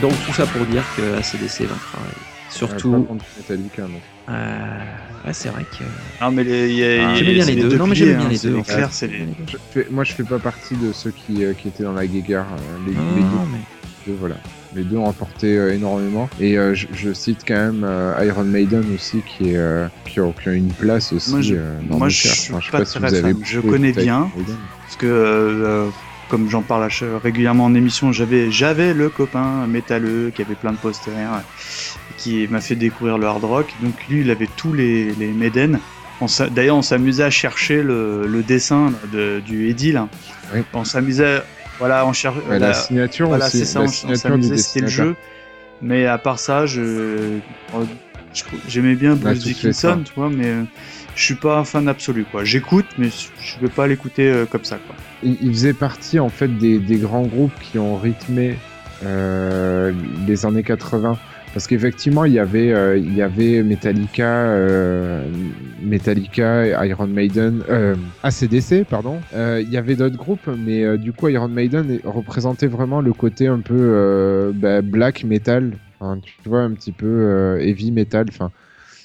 Donc 0.00 0.12
tout 0.26 0.32
ça 0.32 0.46
pour 0.46 0.64
dire 0.66 0.82
que 0.96 1.02
ACDC 1.18 1.66
vaincra. 1.66 1.98
Ouais, 1.98 2.12
Surtout. 2.48 3.06
Metallica, 3.36 3.82
non. 3.82 4.00
euh, 4.28 4.78
ouais, 5.26 5.32
c'est 5.32 5.48
vrai 5.50 5.64
que. 5.64 5.84
Non 6.24 6.30
mais 6.32 6.42
les, 6.44 6.68
il 6.70 6.76
y 6.76 6.84
a- 6.84 7.08
Ah, 7.10 7.14
J'aimais 7.14 7.34
bien 7.34 7.44
les 7.44 7.56
deux. 7.56 7.76
Non, 7.76 7.86
mais 7.86 7.94
j'aimais 7.94 8.14
bien 8.14 8.26
hein, 8.26 8.30
les 8.30 8.38
deux, 8.38 8.56
en 8.56 8.62
clairs, 8.62 8.92
c'est 8.92 9.10
moi, 9.90 10.04
je 10.04 10.12
fais 10.12 10.24
pas 10.24 10.38
partie 10.38 10.74
de 10.74 10.92
ceux 10.92 11.10
qui, 11.12 11.44
euh, 11.44 11.52
qui 11.54 11.68
étaient 11.68 11.84
dans 11.84 11.92
la 11.92 12.06
guéguerre. 12.06 12.46
euh, 12.52 12.86
Les, 12.86 12.92
deux, 12.92 13.00
mais 13.52 13.58
deux, 14.06 14.16
voilà. 14.18 14.36
Les 14.74 14.84
deux 14.84 14.96
ont 14.96 15.08
apporté 15.08 15.56
euh, 15.56 15.74
énormément. 15.74 16.28
Et 16.40 16.56
euh, 16.58 16.74
je, 16.74 16.86
je 16.92 17.12
cite 17.12 17.40
quand 17.46 17.54
même 17.54 17.84
euh, 17.84 18.24
Iron 18.24 18.44
Maiden 18.44 18.84
aussi, 18.94 19.22
qui, 19.22 19.50
est, 19.50 19.56
euh, 19.56 19.86
qui, 20.06 20.20
ont, 20.20 20.32
une 20.46 20.72
place 20.72 21.12
aussi 21.12 21.30
Moi, 21.30 21.40
je- 21.42 21.54
euh, 21.56 21.78
dans 21.88 21.98
moi, 21.98 22.08
je 22.08 22.28
suis 22.28 22.52
pas 22.70 22.84
si 22.84 22.98
très 22.98 23.20
fan. 23.20 23.36
Je 23.44 23.60
connais 23.60 23.92
bien. 23.92 24.30
Parce 24.84 24.96
que, 24.96 25.06
euh, 25.06 25.88
comme 26.30 26.48
j'en 26.48 26.62
parle 26.62 26.84
régulièrement 27.22 27.64
en 27.64 27.74
émission, 27.74 28.12
j'avais, 28.12 28.50
j'avais 28.50 28.94
le 28.94 29.08
copain 29.10 29.66
métalleux 29.66 30.32
qui 30.34 30.40
avait 30.42 30.54
plein 30.54 30.72
de 30.72 30.76
posters, 30.78 31.12
euh, 31.14 31.38
qui 32.16 32.46
m'a 32.48 32.60
fait 32.60 32.76
découvrir 32.76 33.18
le 33.18 33.26
hard 33.26 33.44
rock. 33.44 33.66
Donc 33.82 33.94
lui, 34.08 34.20
il 34.20 34.30
avait 34.30 34.48
tous 34.56 34.72
les, 34.72 35.12
les 35.14 35.32
D'ailleurs, 36.50 36.76
on 36.76 36.82
s'amusait 36.82 37.24
à 37.24 37.30
chercher 37.30 37.82
le, 37.82 38.26
le 38.26 38.42
dessin 38.42 38.92
de, 39.12 39.40
du 39.40 39.68
Eddie. 39.68 39.92
là. 39.92 40.08
Oui. 40.54 40.60
On 40.74 40.84
s'amusait, 40.84 41.42
voilà, 41.78 42.06
on 42.06 42.12
cherchait. 42.12 42.40
Ouais, 42.48 42.58
la 42.58 42.74
signature 42.74 43.28
voilà, 43.28 43.48
c'est 43.48 43.64
ça, 43.64 43.80
la 43.80 43.86
on, 43.86 44.10
on 44.12 44.14
s'amusait, 44.14 44.56
c'était 44.56 44.80
le 44.80 44.86
jeu. 44.88 45.16
Mais 45.82 46.06
à 46.06 46.18
part 46.18 46.38
ça, 46.38 46.66
je, 46.66 47.38
je- 48.34 48.42
j'aimais 48.68 48.94
bien 48.96 49.14
Bruce 49.14 49.38
Dickinson, 49.40 49.72
ça. 49.72 49.98
tu 50.04 50.12
vois, 50.14 50.28
mais 50.28 50.52
je 51.20 51.26
suis 51.26 51.34
pas 51.34 51.58
un 51.58 51.64
fan 51.64 51.86
absolu, 51.86 52.24
quoi. 52.24 52.44
J'écoute, 52.44 52.86
mais 52.96 53.08
je 53.10 53.60
vais 53.60 53.68
pas 53.68 53.86
l'écouter 53.86 54.30
euh, 54.30 54.46
comme 54.46 54.64
ça, 54.64 54.78
quoi. 54.78 54.96
il, 55.22 55.52
faisait 55.52 55.74
partie 55.74 56.18
en 56.18 56.30
fait 56.30 56.48
des, 56.56 56.78
grands 56.96 57.26
groupes 57.26 57.52
qui 57.60 57.78
ont 57.78 57.96
rythmé 57.96 58.56
euh, 59.04 59.92
les 60.26 60.46
années 60.46 60.62
80 60.62 61.18
parce 61.52 61.66
qu'effectivement 61.66 62.24
il 62.24 62.32
y 62.32 62.38
avait 62.38 62.72
euh, 62.72 62.96
il 62.96 63.12
y 63.14 63.22
avait 63.22 63.62
Metallica 63.62 64.56
Metallica 65.82 66.86
Iron 66.86 67.08
Maiden 67.08 67.62
ACDC 68.22 68.84
pardon 68.84 69.18
il 69.34 69.68
y 69.68 69.76
avait 69.76 69.96
d'autres 69.96 70.16
groupes 70.16 70.48
mais 70.56 70.96
du 70.96 71.12
coup 71.12 71.28
Iron 71.28 71.48
Maiden 71.48 71.98
représentait 72.04 72.68
vraiment 72.68 73.00
le 73.00 73.12
côté 73.12 73.48
un 73.48 73.60
peu 73.60 74.52
bah, 74.54 74.80
black 74.82 75.24
metal 75.24 75.72
tu 76.22 76.48
vois 76.48 76.60
un 76.60 76.72
petit 76.72 76.92
peu 76.92 77.58
heavy 77.58 77.90
metal 77.90 78.26
enfin 78.28 78.52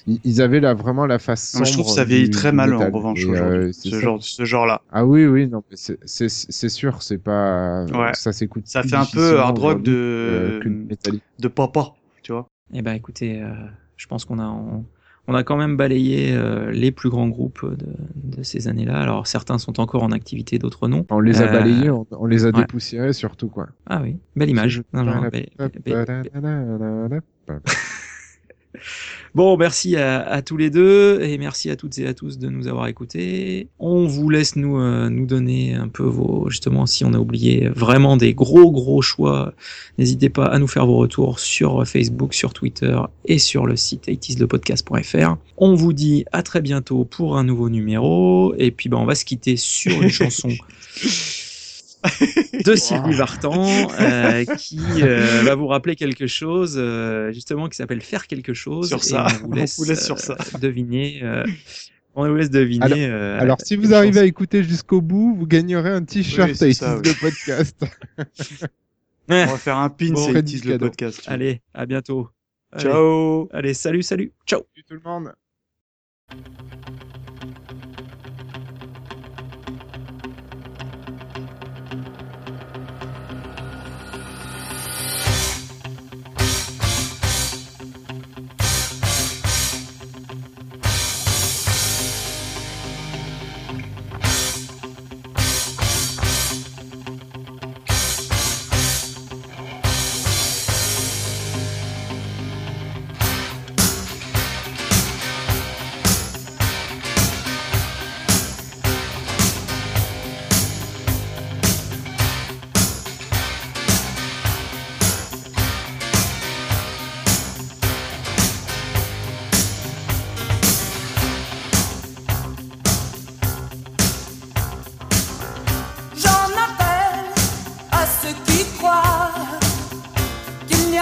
ils- 0.07 0.41
avaient 0.41 0.59
là 0.59 0.73
vraiment 0.73 1.05
la 1.05 1.19
face 1.19 1.53
Moi, 1.55 1.63
je 1.65 1.71
trouve 1.73 1.85
sombre 1.85 1.95
que 1.95 2.01
ça 2.01 2.05
vieillit 2.05 2.29
très 2.29 2.51
mal, 2.51 2.73
en 2.73 2.89
revanche, 2.91 3.25
aujourd'hui. 3.25 3.57
euh, 3.57 3.71
c'est 3.71 3.89
ce, 3.89 3.99
genre, 3.99 4.21
ce 4.23 4.45
genre-là. 4.45 4.81
Ah 4.91 5.05
oui, 5.05 5.25
oui, 5.25 5.47
non, 5.47 5.63
c'est- 5.73 5.97
sûr, 6.69 7.01
c'est 7.01 7.17
pas. 7.17 7.85
Ouais. 7.85 8.11
Ça 8.13 8.31
s'écoute. 8.31 8.63
Ça 8.67 8.81
plus 8.81 8.89
fait 8.89 8.95
un 8.95 9.05
peu 9.05 9.39
hard 9.39 9.57
rock 9.57 9.67
aujourd'hui, 9.77 9.93
de, 9.93 9.97
euh, 9.97 10.69
Metallica. 10.69 11.25
de 11.39 11.47
papa, 11.47 11.93
tu 12.21 12.31
vois. 12.31 12.47
Eh 12.73 12.81
ben 12.81 12.93
écoutez, 12.93 13.41
euh, 13.41 13.51
je 13.97 14.07
pense 14.07 14.25
qu'on 14.25 14.39
a 14.39 14.47
on, 14.47 14.85
on 15.27 15.33
a 15.33 15.43
quand 15.43 15.57
même 15.57 15.75
balayé 15.77 16.33
euh, 16.35 16.71
les 16.71 16.91
plus 16.91 17.09
grands 17.09 17.27
groupes 17.29 17.65
de, 17.65 17.87
de 18.37 18.43
ces 18.43 18.67
années-là. 18.67 18.99
Alors 18.99 19.25
certains 19.27 19.57
sont 19.57 19.79
encore 19.79 20.03
en 20.03 20.11
activité, 20.11 20.59
d'autres 20.59 20.87
non. 20.87 21.05
On 21.09 21.19
les 21.19 21.41
a 21.41 21.45
Euh, 21.47 21.51
balayés, 21.51 21.89
on, 21.89 22.05
on 22.11 22.25
les 22.25 22.43
a 22.45 22.47
ouais. 22.49 22.53
dépoussiérés 22.53 23.13
surtout, 23.13 23.47
quoi. 23.49 23.69
Ah 23.87 24.01
oui, 24.03 24.17
belle 24.35 24.49
image. 24.49 24.81
Non, 24.93 25.03
Bon, 29.33 29.57
merci 29.57 29.97
à, 29.97 30.21
à 30.21 30.41
tous 30.41 30.57
les 30.57 30.69
deux 30.69 31.21
et 31.21 31.37
merci 31.37 31.69
à 31.69 31.75
toutes 31.75 31.97
et 31.97 32.07
à 32.07 32.13
tous 32.13 32.37
de 32.37 32.49
nous 32.49 32.67
avoir 32.67 32.87
écoutés. 32.87 33.67
On 33.79 34.05
vous 34.07 34.29
laisse 34.29 34.55
nous 34.55 34.79
euh, 34.79 35.09
nous 35.09 35.25
donner 35.25 35.73
un 35.73 35.87
peu 35.87 36.03
vos 36.03 36.49
justement 36.49 36.85
si 36.85 37.03
on 37.03 37.13
a 37.13 37.17
oublié 37.17 37.67
vraiment 37.69 38.17
des 38.17 38.33
gros 38.33 38.71
gros 38.71 39.01
choix. 39.01 39.53
N'hésitez 39.97 40.29
pas 40.29 40.45
à 40.45 40.59
nous 40.59 40.67
faire 40.67 40.85
vos 40.85 40.97
retours 40.97 41.39
sur 41.39 41.85
Facebook, 41.85 42.33
sur 42.33 42.53
Twitter 42.53 42.97
et 43.25 43.39
sur 43.39 43.65
le 43.65 43.75
site 43.75 44.07
80slepodcast.fr. 44.07 45.35
On 45.57 45.75
vous 45.75 45.93
dit 45.93 46.25
à 46.31 46.43
très 46.43 46.61
bientôt 46.61 47.03
pour 47.03 47.37
un 47.37 47.43
nouveau 47.43 47.69
numéro 47.69 48.53
et 48.57 48.71
puis 48.71 48.89
ben 48.89 48.97
on 48.97 49.05
va 49.05 49.15
se 49.15 49.25
quitter 49.25 49.57
sur 49.57 50.01
une 50.01 50.09
chanson 50.09 50.49
de 52.65 52.75
Sylvie 52.75 53.13
Vartan 53.13 53.89
euh, 53.99 54.45
qui 54.57 54.79
euh, 55.01 55.41
va 55.43 55.55
vous 55.55 55.67
rappeler 55.67 55.95
quelque 55.95 56.27
chose 56.27 56.75
euh, 56.77 57.31
justement 57.31 57.69
qui 57.69 57.77
s'appelle 57.77 58.01
faire 58.01 58.27
quelque 58.27 58.53
chose. 58.53 58.87
Sur 58.87 59.03
ça, 59.03 59.27
on 59.43 59.47
vous 59.47 59.53
laisse, 59.53 59.77
deviner. 60.59 61.21
on 62.15 62.27
vous 62.27 62.35
laisse 62.35 62.49
deviner. 62.49 63.05
Alors, 63.05 63.57
si 63.63 63.75
vous 63.75 63.93
arrivez 63.93 64.19
à 64.19 64.25
écouter 64.25 64.63
jusqu'au 64.63 65.01
bout, 65.01 65.35
vous 65.35 65.47
gagnerez 65.47 65.91
un 65.91 66.03
t-shirt 66.03 66.51
oui, 66.61 66.77
podcast. 67.19 67.85
on 69.29 69.45
va 69.45 69.57
faire 69.57 69.77
un 69.77 69.89
pin, 69.89 70.11
bon, 70.11 70.25
c'est 70.25 70.65
le 70.65 70.77
podcast. 70.77 71.23
Allez, 71.27 71.61
à 71.73 71.85
bientôt. 71.85 72.29
Ciao. 72.77 73.49
Allez, 73.51 73.69
allez, 73.69 73.73
salut, 73.73 74.03
salut. 74.03 74.31
Ciao. 74.45 74.61
Salut 74.73 74.83
tout 74.87 74.93
le 74.95 75.01
monde. 75.03 75.33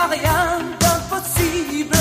rien 0.07 0.59
d'impossible. 0.79 1.92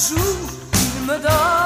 jour, 0.00 0.16
il 0.72 1.06
me 1.06 1.18
donne. 1.18 1.59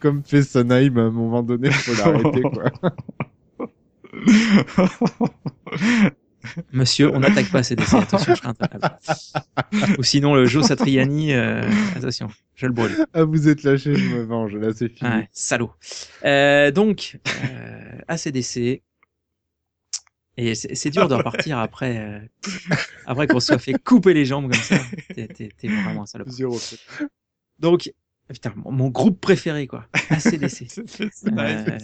comme 0.00 0.22
fait 0.24 0.42
Sonheim 0.42 0.96
à 0.98 1.02
un 1.02 1.10
moment 1.10 1.42
donné, 1.42 1.68
il 1.68 1.74
faut 1.74 1.94
l'arrêter, 1.94 2.42
quoi. 2.42 2.72
Monsieur, 6.72 7.14
on 7.14 7.20
n'attaque 7.20 7.50
pas 7.50 7.62
ces 7.62 7.76
décès, 7.76 7.96
attention, 7.96 8.34
je 8.34 8.40
serai 8.40 8.52
Ou 9.98 10.02
sinon, 10.02 10.34
le 10.34 10.46
Joe 10.46 10.66
Satriani, 10.66 11.32
euh, 11.32 11.68
attention, 11.96 12.28
je 12.54 12.66
le 12.66 12.72
brûle. 12.72 12.92
Ah, 13.12 13.24
vous 13.24 13.48
êtes 13.48 13.62
lâché, 13.62 13.94
je 13.94 14.14
me 14.14 14.22
venge, 14.22 14.54
là 14.54 14.68
c'est 14.74 14.88
fini. 14.88 15.10
Salaud. 15.32 15.72
Euh, 16.24 16.70
donc, 16.70 17.18
euh, 17.44 17.98
ACDC. 18.08 18.82
Et 20.40 20.54
c'est 20.54 20.90
dur 20.90 21.08
de 21.08 21.16
repartir 21.16 21.58
après, 21.58 21.98
euh, 21.98 22.20
après 23.06 23.26
qu'on 23.26 23.40
se 23.40 23.48
soit 23.48 23.58
fait 23.58 23.72
couper 23.72 24.14
les 24.14 24.24
jambes 24.24 24.44
comme 24.44 24.62
ça. 24.62 24.76
T'es 25.12 25.50
vraiment 25.64 26.02
un 26.02 26.06
salaud. 26.06 26.26
Zéro. 26.28 26.56
Donc, 27.58 27.90
Putain, 28.28 28.52
mon, 28.56 28.72
mon, 28.72 28.88
groupe 28.88 29.20
préféré, 29.20 29.66
quoi. 29.66 29.86
ACDC. 30.10 30.66
euh... 31.26 31.78